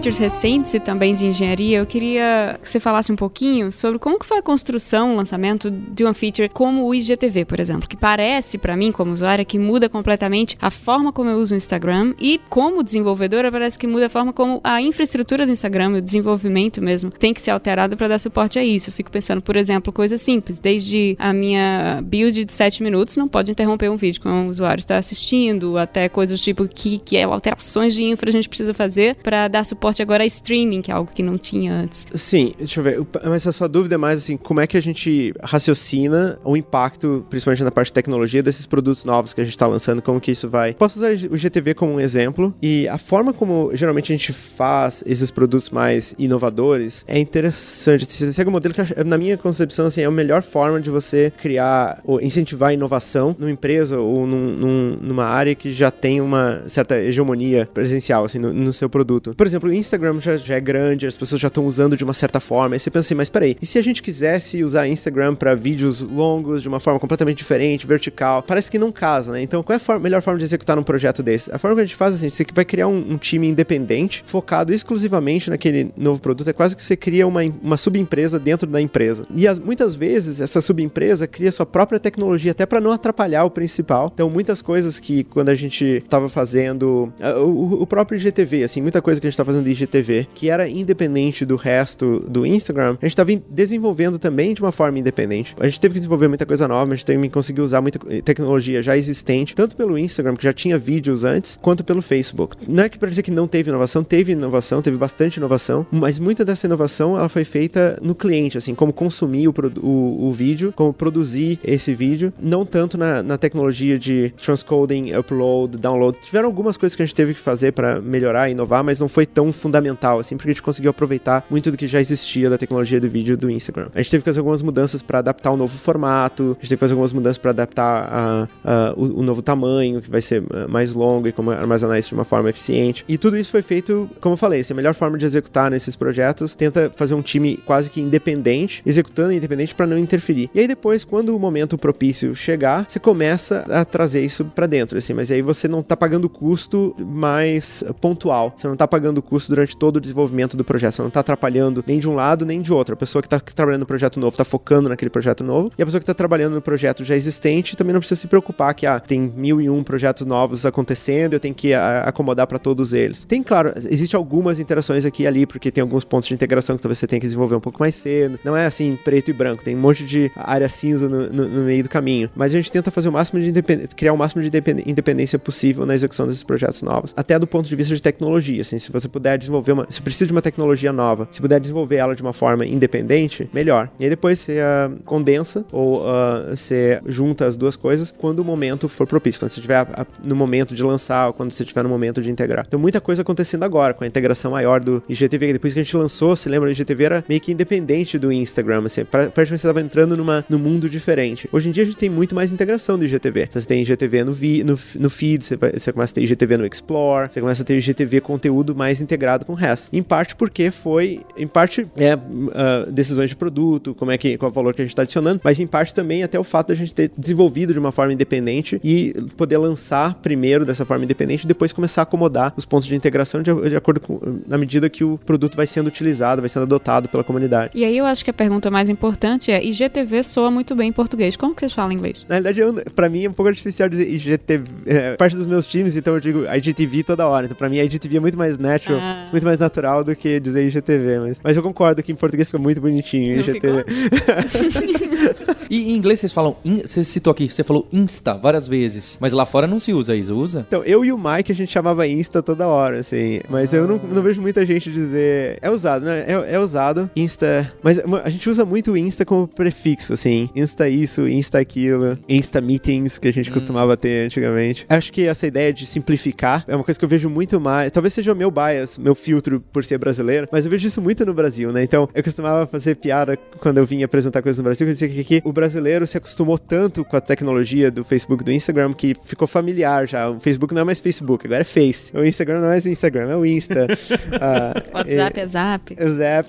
Features 0.00 0.16
recentes 0.16 0.72
e 0.72 0.80
também 0.80 1.14
de 1.14 1.26
engenharia, 1.26 1.76
eu 1.76 1.84
queria 1.84 2.58
que 2.62 2.66
você 2.66 2.80
falasse 2.80 3.12
um 3.12 3.16
pouquinho 3.16 3.70
sobre 3.70 3.98
como 3.98 4.18
que 4.18 4.24
foi 4.24 4.38
a 4.38 4.42
construção, 4.42 5.12
o 5.12 5.16
lançamento 5.16 5.70
de 5.70 6.02
uma 6.02 6.14
feature 6.14 6.48
como 6.48 6.86
o 6.86 6.94
IGTV, 6.94 7.44
por 7.44 7.60
exemplo, 7.60 7.86
que 7.86 7.98
parece 7.98 8.56
para 8.56 8.74
mim 8.78 8.90
como 8.92 9.12
usuária 9.12 9.44
que 9.44 9.58
muda 9.58 9.90
completamente 9.90 10.56
a 10.58 10.70
forma 10.70 11.12
como 11.12 11.28
eu 11.28 11.36
uso 11.36 11.52
o 11.52 11.56
Instagram 11.58 12.14
e 12.18 12.40
como 12.48 12.82
desenvolvedora 12.82 13.52
parece 13.52 13.78
que 13.78 13.86
muda 13.86 14.06
a 14.06 14.08
forma 14.08 14.32
como 14.32 14.58
a 14.64 14.80
infraestrutura 14.80 15.44
do 15.44 15.52
Instagram, 15.52 15.98
o 15.98 16.00
desenvolvimento 16.00 16.80
mesmo, 16.80 17.10
tem 17.10 17.34
que 17.34 17.42
ser 17.42 17.50
alterado 17.50 17.94
para 17.94 18.08
dar 18.08 18.18
suporte 18.18 18.58
a 18.58 18.64
isso. 18.64 18.88
Eu 18.88 18.94
fico 18.94 19.10
pensando, 19.10 19.42
por 19.42 19.54
exemplo, 19.54 19.92
coisas 19.92 20.22
simples, 20.22 20.58
desde 20.58 21.14
a 21.18 21.30
minha 21.34 22.00
build 22.02 22.42
de 22.42 22.52
7 22.52 22.82
minutos 22.82 23.16
não 23.16 23.28
pode 23.28 23.50
interromper 23.50 23.90
um 23.90 23.98
vídeo 23.98 24.22
que 24.22 24.28
um 24.28 24.48
usuário 24.48 24.80
está 24.80 24.96
assistindo, 24.96 25.76
até 25.76 26.08
coisas 26.08 26.40
tipo 26.40 26.66
que, 26.66 27.00
que 27.00 27.18
é 27.18 27.24
alterações 27.24 27.92
de 27.92 28.02
infra 28.02 28.30
a 28.30 28.32
gente 28.32 28.48
precisa 28.48 28.72
fazer 28.72 29.16
para 29.16 29.46
dar 29.46 29.62
suporte 29.62 29.89
agora 29.98 30.22
a 30.22 30.26
streaming, 30.26 30.82
que 30.82 30.90
é 30.90 30.94
algo 30.94 31.10
que 31.12 31.22
não 31.22 31.36
tinha 31.36 31.72
antes. 31.72 32.06
Sim, 32.14 32.54
deixa 32.58 32.80
eu 32.80 32.84
ver. 32.84 33.06
Mas 33.24 33.46
a 33.46 33.52
sua 33.52 33.68
dúvida 33.68 33.94
é 33.94 33.98
mais 33.98 34.18
assim, 34.18 34.36
como 34.36 34.60
é 34.60 34.66
que 34.66 34.76
a 34.76 34.82
gente 34.82 35.34
raciocina 35.42 36.38
o 36.44 36.56
impacto, 36.56 37.24
principalmente 37.28 37.64
na 37.64 37.70
parte 37.70 37.88
de 37.88 37.94
tecnologia, 37.94 38.42
desses 38.42 38.66
produtos 38.66 39.04
novos 39.04 39.32
que 39.32 39.40
a 39.40 39.44
gente 39.44 39.54
está 39.54 39.66
lançando, 39.66 40.02
como 40.02 40.20
que 40.20 40.30
isso 40.30 40.48
vai. 40.48 40.74
Posso 40.74 40.98
usar 40.98 41.10
o 41.30 41.36
GTV 41.36 41.74
como 41.74 41.94
um 41.94 42.00
exemplo, 42.00 42.54
e 42.60 42.86
a 42.88 42.98
forma 42.98 43.32
como 43.32 43.70
geralmente 43.74 44.12
a 44.12 44.16
gente 44.16 44.32
faz 44.32 45.02
esses 45.06 45.30
produtos 45.30 45.70
mais 45.70 46.14
inovadores 46.18 47.04
é 47.06 47.18
interessante. 47.18 48.04
Você 48.06 48.32
segue 48.32 48.48
um 48.48 48.52
modelo 48.52 48.74
que, 48.74 49.04
na 49.04 49.18
minha 49.18 49.36
concepção, 49.36 49.86
assim, 49.86 50.02
é 50.02 50.04
a 50.04 50.10
melhor 50.10 50.42
forma 50.42 50.80
de 50.80 50.90
você 50.90 51.32
criar 51.36 52.00
ou 52.04 52.20
incentivar 52.20 52.70
a 52.70 52.74
inovação 52.74 53.34
numa 53.38 53.50
empresa 53.50 53.98
ou 53.98 54.26
num, 54.26 54.56
num, 54.56 54.98
numa 55.00 55.24
área 55.24 55.54
que 55.54 55.72
já 55.72 55.90
tem 55.90 56.20
uma 56.20 56.62
certa 56.66 56.98
hegemonia 56.98 57.68
presencial, 57.72 58.24
assim, 58.24 58.38
no, 58.38 58.52
no 58.52 58.72
seu 58.72 58.88
produto. 58.88 59.34
Por 59.34 59.46
exemplo, 59.46 59.72
Instagram 59.80 60.20
já, 60.20 60.36
já 60.36 60.54
é 60.54 60.60
grande, 60.60 61.06
as 61.06 61.16
pessoas 61.16 61.40
já 61.40 61.48
estão 61.48 61.66
usando 61.66 61.96
de 61.96 62.04
uma 62.04 62.14
certa 62.14 62.40
forma. 62.40 62.74
Aí 62.74 62.78
você 62.78 62.90
pensa 62.90 63.08
assim, 63.08 63.14
mas 63.14 63.30
peraí, 63.30 63.56
e 63.60 63.66
se 63.66 63.78
a 63.78 63.82
gente 63.82 64.02
quisesse 64.02 64.62
usar 64.62 64.86
Instagram 64.86 65.34
para 65.34 65.54
vídeos 65.54 66.00
longos 66.00 66.62
de 66.62 66.68
uma 66.68 66.80
forma 66.80 66.98
completamente 67.00 67.38
diferente, 67.38 67.86
vertical? 67.86 68.42
Parece 68.42 68.70
que 68.70 68.78
não 68.78 68.92
casa, 68.92 69.32
né? 69.32 69.42
Então, 69.42 69.62
qual 69.62 69.78
é 69.78 69.92
a 69.92 69.98
melhor 69.98 70.22
forma 70.22 70.38
de 70.38 70.44
executar 70.44 70.78
um 70.78 70.82
projeto 70.82 71.22
desse? 71.22 71.50
A 71.52 71.58
forma 71.58 71.76
que 71.76 71.82
a 71.82 71.84
gente 71.84 71.96
faz, 71.96 72.14
assim, 72.14 72.30
você 72.30 72.44
vai 72.52 72.64
criar 72.64 72.88
um, 72.88 73.12
um 73.12 73.16
time 73.16 73.48
independente, 73.48 74.22
focado 74.26 74.72
exclusivamente 74.72 75.50
naquele 75.50 75.90
novo 75.96 76.20
produto. 76.20 76.48
É 76.48 76.52
quase 76.52 76.76
que 76.76 76.82
você 76.82 76.96
cria 76.96 77.26
uma, 77.26 77.40
uma 77.62 77.76
subempresa 77.76 78.38
dentro 78.38 78.68
da 78.68 78.80
empresa. 78.80 79.24
E 79.34 79.46
as, 79.46 79.58
muitas 79.58 79.94
vezes, 79.94 80.40
essa 80.40 80.60
subempresa 80.60 81.26
cria 81.26 81.50
sua 81.50 81.66
própria 81.66 81.98
tecnologia, 81.98 82.52
até 82.52 82.66
para 82.66 82.80
não 82.80 82.92
atrapalhar 82.92 83.44
o 83.44 83.50
principal. 83.50 84.10
Então, 84.12 84.28
muitas 84.28 84.62
coisas 84.62 85.00
que 85.00 85.24
quando 85.24 85.48
a 85.48 85.54
gente 85.54 85.84
estava 85.84 86.28
fazendo. 86.28 87.12
O, 87.42 87.82
o, 87.82 87.86
próprio 87.86 88.18
IGTV, 88.18 88.64
assim, 88.64 88.80
muita 88.80 89.00
coisa 89.00 89.20
que 89.20 89.26
a 89.26 89.30
gente 89.30 89.36
tá 89.36 89.44
fazendo 89.44 89.68
de 89.74 89.84
IGTV, 89.84 90.28
que 90.34 90.50
era 90.50 90.68
independente 90.68 91.44
do 91.44 91.56
resto 91.56 92.20
do 92.28 92.44
Instagram, 92.44 92.96
a 93.00 93.06
gente 93.06 93.12
estava 93.12 93.30
desenvolvendo 93.48 94.18
também 94.18 94.54
de 94.54 94.60
uma 94.60 94.72
forma 94.72 94.98
independente. 94.98 95.54
A 95.58 95.66
gente 95.66 95.80
teve 95.80 95.94
que 95.94 96.00
desenvolver 96.00 96.28
muita 96.28 96.46
coisa 96.46 96.66
nova, 96.66 96.92
a 96.92 96.96
gente 96.96 97.06
teve 97.06 97.22
que 97.22 97.28
conseguir 97.28 97.60
usar 97.60 97.80
muita 97.80 97.98
tecnologia 98.22 98.82
já 98.82 98.96
existente, 98.96 99.54
tanto 99.54 99.76
pelo 99.76 99.98
Instagram, 99.98 100.36
que 100.36 100.44
já 100.44 100.52
tinha 100.52 100.78
vídeos 100.78 101.24
antes, 101.24 101.58
quanto 101.60 101.84
pelo 101.84 102.02
Facebook. 102.02 102.56
Não 102.66 102.84
é 102.84 102.88
que 102.88 102.98
para 102.98 103.08
dizer 103.08 103.22
que 103.22 103.30
não 103.30 103.46
teve 103.46 103.70
inovação, 103.70 104.02
teve 104.02 104.32
inovação, 104.32 104.82
teve 104.82 104.98
bastante 104.98 105.36
inovação, 105.36 105.86
mas 105.90 106.18
muita 106.18 106.44
dessa 106.44 106.66
inovação 106.66 107.16
ela 107.16 107.28
foi 107.28 107.44
feita 107.44 107.98
no 108.02 108.14
cliente, 108.14 108.58
assim, 108.58 108.74
como 108.74 108.92
consumir 108.92 109.48
o, 109.48 109.54
o, 109.82 110.28
o 110.28 110.30
vídeo, 110.30 110.72
como 110.74 110.92
produzir 110.92 111.58
esse 111.64 111.94
vídeo, 111.94 112.32
não 112.40 112.64
tanto 112.64 112.98
na, 112.98 113.22
na 113.22 113.38
tecnologia 113.38 113.98
de 113.98 114.32
transcoding, 114.36 115.12
upload, 115.14 115.78
download. 115.78 116.18
Tiveram 116.22 116.46
algumas 116.46 116.76
coisas 116.76 116.96
que 116.96 117.02
a 117.02 117.06
gente 117.06 117.14
teve 117.14 117.34
que 117.34 117.40
fazer 117.40 117.72
para 117.72 118.00
melhorar 118.00 118.50
inovar, 118.50 118.82
mas 118.84 119.00
não 119.00 119.08
foi 119.08 119.26
tão 119.26 119.52
fundamental, 119.60 120.18
assim, 120.18 120.36
porque 120.36 120.50
a 120.50 120.52
gente 120.52 120.62
conseguiu 120.62 120.90
aproveitar 120.90 121.44
muito 121.50 121.70
do 121.70 121.76
que 121.76 121.86
já 121.86 122.00
existia 122.00 122.50
da 122.50 122.58
tecnologia 122.58 123.00
do 123.00 123.08
vídeo 123.08 123.36
do 123.36 123.50
Instagram. 123.50 123.88
A 123.94 124.02
gente 124.02 124.10
teve 124.10 124.22
que 124.22 124.30
fazer 124.30 124.40
algumas 124.40 124.62
mudanças 124.62 125.02
para 125.02 125.18
adaptar 125.18 125.52
o 125.52 125.56
novo 125.56 125.76
formato, 125.76 126.42
a 126.42 126.46
gente 126.46 126.68
teve 126.68 126.76
que 126.76 126.80
fazer 126.80 126.94
algumas 126.94 127.12
mudanças 127.12 127.38
para 127.38 127.50
adaptar 127.50 128.08
a, 128.10 128.48
a, 128.64 128.94
o, 128.96 129.20
o, 129.20 129.22
novo 129.22 129.42
tamanho, 129.42 130.00
que 130.00 130.10
vai 130.10 130.20
ser 130.20 130.42
eh, 130.52 130.66
mais 130.66 130.94
longo 130.94 131.28
e 131.28 131.32
como 131.32 131.50
armazenar 131.50 131.98
isso 131.98 132.08
de 132.10 132.14
uma 132.14 132.24
forma 132.24 132.50
eficiente. 132.50 133.04
E 133.08 133.18
tudo 133.18 133.36
isso 133.36 133.50
foi 133.50 133.62
feito, 133.62 134.08
como 134.20 134.34
eu 134.34 134.36
falei, 134.36 134.60
é 134.60 134.72
a 134.72 134.74
melhor 134.74 134.94
forma 134.94 135.18
de 135.18 135.24
executar 135.24 135.70
nesses 135.70 135.94
projetos. 135.94 136.54
Tenta 136.54 136.90
fazer 136.94 137.14
um 137.14 137.22
time 137.22 137.56
quase 137.58 137.90
que 137.90 138.00
independente, 138.00 138.82
executando 138.84 139.32
independente 139.32 139.74
para 139.74 139.86
não 139.86 139.98
interferir. 139.98 140.50
E 140.54 140.60
aí 140.60 140.68
depois, 140.68 141.04
quando 141.04 141.36
o 141.36 141.38
momento 141.38 141.76
propício 141.76 142.34
chegar, 142.34 142.86
você 142.88 142.98
começa 142.98 143.64
a 143.68 143.84
trazer 143.84 144.24
isso 144.24 144.44
para 144.44 144.66
dentro, 144.66 144.98
assim, 144.98 145.12
mas 145.12 145.30
aí 145.30 145.42
você 145.42 145.68
não 145.68 145.82
tá 145.82 145.96
pagando 145.96 146.28
custo 146.28 146.94
mais 146.98 147.84
pontual. 148.00 148.54
Você 148.56 148.68
não 148.68 148.76
tá 148.76 148.86
pagando 148.86 149.22
custo 149.22 149.49
durante 149.50 149.76
todo 149.76 149.96
o 149.96 150.00
desenvolvimento 150.00 150.56
do 150.56 150.64
projeto. 150.64 150.94
Você 150.94 151.02
não 151.02 151.10
tá 151.10 151.20
atrapalhando 151.20 151.84
nem 151.86 151.98
de 151.98 152.08
um 152.08 152.14
lado 152.14 152.46
nem 152.46 152.62
de 152.62 152.72
outro. 152.72 152.94
A 152.94 152.96
pessoa 152.96 153.20
que 153.20 153.28
tá 153.28 153.38
trabalhando 153.38 153.80
no 153.80 153.86
projeto 153.86 154.18
novo 154.18 154.36
tá 154.36 154.44
focando 154.44 154.88
naquele 154.88 155.10
projeto 155.10 155.44
novo. 155.44 155.70
E 155.76 155.82
a 155.82 155.84
pessoa 155.84 156.00
que 156.00 156.06
tá 156.06 156.14
trabalhando 156.14 156.54
no 156.54 156.62
projeto 156.62 157.04
já 157.04 157.14
existente 157.14 157.76
também 157.76 157.92
não 157.92 158.00
precisa 158.00 158.20
se 158.20 158.26
preocupar 158.26 158.72
que 158.74 158.86
ah, 158.86 158.98
tem 158.98 159.20
mil 159.20 159.60
e 159.60 159.68
um 159.68 159.82
projetos 159.82 160.24
novos 160.26 160.64
acontecendo, 160.64 161.34
eu 161.34 161.40
tenho 161.40 161.54
que 161.54 161.74
a, 161.74 162.04
acomodar 162.04 162.46
para 162.46 162.58
todos 162.58 162.92
eles. 162.92 163.24
Tem, 163.24 163.42
claro, 163.42 163.72
existe 163.76 164.16
algumas 164.16 164.58
interações 164.60 165.04
aqui 165.04 165.24
e 165.24 165.26
ali, 165.26 165.46
porque 165.46 165.70
tem 165.70 165.82
alguns 165.82 166.04
pontos 166.04 166.28
de 166.28 166.34
integração 166.34 166.76
que 166.76 166.82
talvez 166.82 166.98
você 166.98 167.06
tenha 167.06 167.20
que 167.20 167.26
desenvolver 167.26 167.56
um 167.56 167.60
pouco 167.60 167.80
mais 167.80 167.94
cedo. 167.94 168.38
Não 168.44 168.56
é 168.56 168.66
assim, 168.66 168.98
preto 169.04 169.30
e 169.30 169.32
branco, 169.32 169.64
tem 169.64 169.76
um 169.76 169.80
monte 169.80 170.04
de 170.04 170.30
área 170.36 170.68
cinza 170.68 171.08
no, 171.08 171.28
no, 171.28 171.48
no 171.48 171.60
meio 171.62 171.82
do 171.82 171.88
caminho. 171.88 172.30
Mas 172.34 172.52
a 172.52 172.56
gente 172.56 172.70
tenta 172.70 172.90
fazer 172.90 173.08
o 173.08 173.12
máximo 173.12 173.40
de 173.40 173.52
criar 173.96 174.12
o 174.12 174.16
máximo 174.16 174.42
de 174.42 174.48
independência 174.86 175.38
possível 175.38 175.84
na 175.84 175.94
execução 175.94 176.26
desses 176.26 176.44
projetos 176.44 176.82
novos, 176.82 177.12
até 177.16 177.38
do 177.38 177.46
ponto 177.46 177.68
de 177.68 177.76
vista 177.76 177.94
de 177.94 178.00
tecnologia. 178.00 178.60
Assim, 178.60 178.78
se 178.78 178.90
você 178.92 179.08
puder 179.08 179.38
desenvolver 179.40 179.72
uma. 179.72 179.86
Se 179.90 180.00
precisa 180.00 180.26
de 180.26 180.32
uma 180.32 180.42
tecnologia 180.42 180.92
nova, 180.92 181.26
se 181.30 181.40
puder 181.40 181.58
desenvolver 181.58 181.96
ela 181.96 182.14
de 182.14 182.22
uma 182.22 182.32
forma 182.32 182.64
independente, 182.64 183.48
melhor. 183.52 183.90
E 183.98 184.04
aí 184.04 184.10
depois 184.10 184.38
você 184.38 184.60
uh, 184.60 185.02
condensa 185.04 185.64
ou 185.72 186.02
uh, 186.02 186.56
você 186.56 187.00
junta 187.06 187.46
as 187.46 187.56
duas 187.56 187.74
coisas 187.74 188.14
quando 188.16 188.40
o 188.40 188.44
momento 188.44 188.88
for 188.88 189.06
propício, 189.06 189.40
quando 189.40 189.50
você 189.50 189.60
estiver 189.60 189.86
no 190.22 190.36
momento 190.36 190.74
de 190.74 190.82
lançar 190.82 191.28
ou 191.28 191.32
quando 191.32 191.50
você 191.50 191.62
estiver 191.62 191.82
no 191.82 191.88
momento 191.88 192.22
de 192.22 192.30
integrar. 192.30 192.64
Então 192.68 192.78
muita 192.78 193.00
coisa 193.00 193.22
acontecendo 193.22 193.64
agora, 193.64 193.94
com 193.94 194.04
a 194.04 194.06
integração 194.06 194.52
maior 194.52 194.80
do 194.80 195.02
IGTV. 195.08 195.54
Depois 195.54 195.74
que 195.74 195.80
a 195.80 195.82
gente 195.82 195.96
lançou, 195.96 196.36
se 196.36 196.48
lembra, 196.48 196.68
o 196.68 196.72
IGTV 196.72 197.04
era 197.04 197.24
meio 197.28 197.40
que 197.40 197.50
independente 197.50 198.18
do 198.18 198.30
Instagram, 198.30 198.84
assim, 198.84 199.04
praticamente 199.04 199.48
você 199.48 199.54
estava 199.54 199.80
entrando 199.80 200.16
numa, 200.16 200.44
num 200.48 200.58
mundo 200.58 200.88
diferente. 200.88 201.48
Hoje 201.52 201.68
em 201.68 201.72
dia 201.72 201.82
a 201.82 201.86
gente 201.86 201.96
tem 201.96 202.10
muito 202.10 202.34
mais 202.34 202.52
integração 202.52 202.98
do 202.98 203.04
IGTV. 203.04 203.48
Você 203.50 203.66
tem 203.66 203.82
IGTV 203.82 204.24
no, 204.24 204.32
vi, 204.32 204.62
no, 204.62 204.78
no 204.98 205.10
feed, 205.10 205.44
você, 205.44 205.56
vai, 205.56 205.72
você 205.72 205.92
começa 205.92 206.12
a 206.12 206.14
ter 206.14 206.22
IGTV 206.22 206.56
no 206.58 206.66
Explore, 206.66 207.28
você 207.30 207.40
começa 207.40 207.62
a 207.62 207.64
ter 207.64 207.76
IGTV 207.76 208.20
conteúdo 208.20 208.74
mais 208.74 209.00
integrado 209.00 209.29
com 209.44 209.52
o 209.52 209.56
resto. 209.56 209.94
Em 209.94 210.02
parte 210.02 210.36
porque 210.36 210.70
foi, 210.70 211.20
em 211.36 211.46
parte, 211.46 211.86
é, 211.96 212.14
uh, 212.14 212.90
decisões 212.90 213.30
de 213.30 213.36
produto, 213.36 213.94
como 213.94 214.10
é 214.10 214.18
que, 214.18 214.36
qual 214.36 214.48
é 214.48 214.52
o 214.52 214.54
valor 214.54 214.74
que 214.74 214.82
a 214.82 214.84
gente 214.84 214.92
está 214.92 215.02
adicionando, 215.02 215.40
mas 215.42 215.60
em 215.60 215.66
parte 215.66 215.94
também 215.94 216.22
até 216.22 216.38
o 216.38 216.44
fato 216.44 216.68
da 216.68 216.74
gente 216.74 216.92
ter 216.92 217.10
desenvolvido 217.16 217.72
de 217.72 217.78
uma 217.78 217.92
forma 217.92 218.12
independente 218.12 218.80
e 218.82 219.14
poder 219.36 219.58
lançar 219.58 220.14
primeiro 220.14 220.64
dessa 220.64 220.84
forma 220.84 221.04
independente 221.04 221.44
e 221.44 221.46
depois 221.46 221.72
começar 221.72 222.02
a 222.02 222.04
acomodar 222.04 222.52
os 222.56 222.64
pontos 222.64 222.88
de 222.88 222.94
integração 222.94 223.42
de, 223.42 223.52
de 223.68 223.76
acordo 223.76 224.00
com, 224.00 224.20
na 224.46 224.58
medida 224.58 224.88
que 224.88 225.04
o 225.04 225.18
produto 225.18 225.56
vai 225.56 225.66
sendo 225.66 225.86
utilizado, 225.86 226.42
vai 226.42 226.48
sendo 226.48 226.62
adotado 226.62 227.08
pela 227.08 227.24
comunidade. 227.24 227.72
E 227.74 227.84
aí 227.84 227.96
eu 227.96 228.04
acho 228.04 228.24
que 228.24 228.30
a 228.30 228.34
pergunta 228.34 228.70
mais 228.70 228.88
importante 228.88 229.50
é: 229.50 229.64
IGTV 229.64 230.22
soa 230.22 230.50
muito 230.50 230.74
bem 230.74 230.88
em 230.88 230.92
português. 230.92 231.36
Como 231.36 231.54
que 231.54 231.60
vocês 231.60 231.72
falam 231.72 231.92
inglês? 231.92 232.24
Na 232.28 232.36
realidade, 232.36 232.60
eu, 232.60 232.74
pra 232.94 233.08
mim 233.08 233.24
é 233.24 233.28
um 233.28 233.32
pouco 233.32 233.48
artificial 233.48 233.88
dizer 233.88 234.08
IGTV. 234.10 234.64
É, 234.86 235.16
parte 235.16 235.36
dos 235.36 235.46
meus 235.46 235.66
times, 235.66 235.96
então 235.96 236.14
eu 236.14 236.20
digo 236.20 236.44
IGTV 236.52 237.04
toda 237.04 237.26
hora. 237.26 237.46
Então 237.46 237.56
pra 237.56 237.68
mim 237.68 237.78
a 237.78 237.84
IGTV 237.84 238.16
é 238.16 238.20
muito 238.20 238.38
mais 238.38 238.58
natural, 238.58 238.98
ah. 239.00 239.19
Muito 239.30 239.44
mais 239.44 239.58
natural 239.58 240.02
do 240.04 240.14
que 240.16 240.40
dizer 240.40 240.66
IGTV. 240.66 241.20
Mas, 241.20 241.40
mas 241.42 241.56
eu 241.56 241.62
concordo 241.62 242.02
que 242.02 242.12
em 242.12 242.16
português 242.16 242.48
fica 242.48 242.58
muito 242.58 242.80
bonitinho 242.80 243.36
Não 243.36 243.42
IGTV. 243.42 243.84
e 245.70 245.92
em 245.92 245.96
inglês 245.96 246.20
vocês 246.20 246.32
falam, 246.32 246.56
in, 246.64 246.82
você 246.82 247.04
citou 247.04 247.30
aqui, 247.30 247.48
você 247.48 247.62
falou 247.62 247.86
Insta 247.92 248.34
várias 248.34 248.66
vezes, 248.66 249.16
mas 249.20 249.32
lá 249.32 249.46
fora 249.46 249.68
não 249.68 249.78
se 249.78 249.92
usa 249.92 250.16
isso, 250.16 250.34
usa? 250.34 250.66
Então, 250.66 250.82
eu 250.84 251.04
e 251.04 251.12
o 251.12 251.18
Mike 251.18 251.52
a 251.52 251.54
gente 251.54 251.70
chamava 251.70 252.06
Insta 252.06 252.42
toda 252.42 252.66
hora, 252.66 252.98
assim, 252.98 253.40
mas 253.48 253.72
ah. 253.72 253.76
eu 253.76 253.86
não, 253.86 253.96
não, 253.96 254.22
vejo 254.22 254.40
muita 254.40 254.66
gente 254.66 254.90
dizer. 254.90 255.58
É 255.62 255.70
usado, 255.70 256.04
né? 256.04 256.24
É, 256.26 256.54
é, 256.54 256.58
usado. 256.58 257.08
Insta. 257.14 257.72
Mas 257.82 257.98
a 257.98 258.30
gente 258.30 258.50
usa 258.50 258.64
muito 258.64 258.92
o 258.92 258.96
Insta 258.96 259.24
como 259.24 259.46
prefixo, 259.46 260.12
assim. 260.12 260.50
Insta 260.56 260.88
isso, 260.88 261.28
Insta 261.28 261.58
aquilo, 261.58 262.18
Insta 262.28 262.60
meetings, 262.60 263.18
que 263.18 263.28
a 263.28 263.32
gente 263.32 263.50
hum. 263.50 263.54
costumava 263.54 263.96
ter 263.96 264.26
antigamente. 264.26 264.84
Acho 264.88 265.12
que 265.12 265.24
essa 265.26 265.46
ideia 265.46 265.72
de 265.72 265.86
simplificar 265.86 266.64
é 266.66 266.74
uma 266.74 266.84
coisa 266.84 266.98
que 266.98 267.04
eu 267.04 267.08
vejo 267.08 267.30
muito 267.30 267.60
mais. 267.60 267.92
Talvez 267.92 268.12
seja 268.12 268.32
o 268.32 268.36
meu 268.36 268.50
bias, 268.50 268.98
meu 268.98 269.14
filtro 269.14 269.60
por 269.72 269.84
ser 269.84 269.98
brasileiro, 269.98 270.48
mas 270.50 270.64
eu 270.64 270.70
vejo 270.70 270.86
isso 270.86 271.00
muito 271.00 271.24
no 271.24 271.32
Brasil, 271.32 271.70
né? 271.72 271.82
Então, 271.82 272.08
eu 272.12 272.24
costumava 272.24 272.66
fazer 272.66 272.96
piada 272.96 273.36
quando 273.58 273.78
eu 273.78 273.86
vinha 273.86 274.06
apresentar 274.06 274.42
coisas 274.42 274.58
no 274.58 274.64
Brasil, 274.64 274.86
eu 274.86 274.92
dizia 274.92 275.08
que, 275.08 275.22
que 275.22 275.42
o 275.44 275.52
brasileiro 275.60 276.06
se 276.06 276.16
acostumou 276.16 276.58
tanto 276.58 277.04
com 277.04 277.16
a 277.16 277.20
tecnologia 277.20 277.90
do 277.90 278.02
Facebook 278.02 278.42
e 278.42 278.46
do 278.46 278.52
Instagram 278.52 278.92
que 278.94 279.14
ficou 279.14 279.46
familiar 279.46 280.08
já. 280.08 280.30
O 280.30 280.40
Facebook 280.40 280.74
não 280.74 280.80
é 280.82 280.84
mais 280.84 281.00
Facebook, 281.00 281.46
agora 281.46 281.60
é 281.60 281.64
Face. 281.64 282.16
O 282.16 282.24
Instagram 282.24 282.60
não 282.60 282.66
é 282.66 282.70
mais 282.70 282.86
Instagram, 282.86 283.28
é 283.28 283.36
o 283.36 283.44
Insta. 283.44 283.86
uh, 283.86 284.96
WhatsApp 284.96 285.38
é, 285.38 285.42
é 285.42 285.46
Zap. 285.46 285.94
É 285.96 286.04
o 286.04 286.10
Zap. 286.10 286.48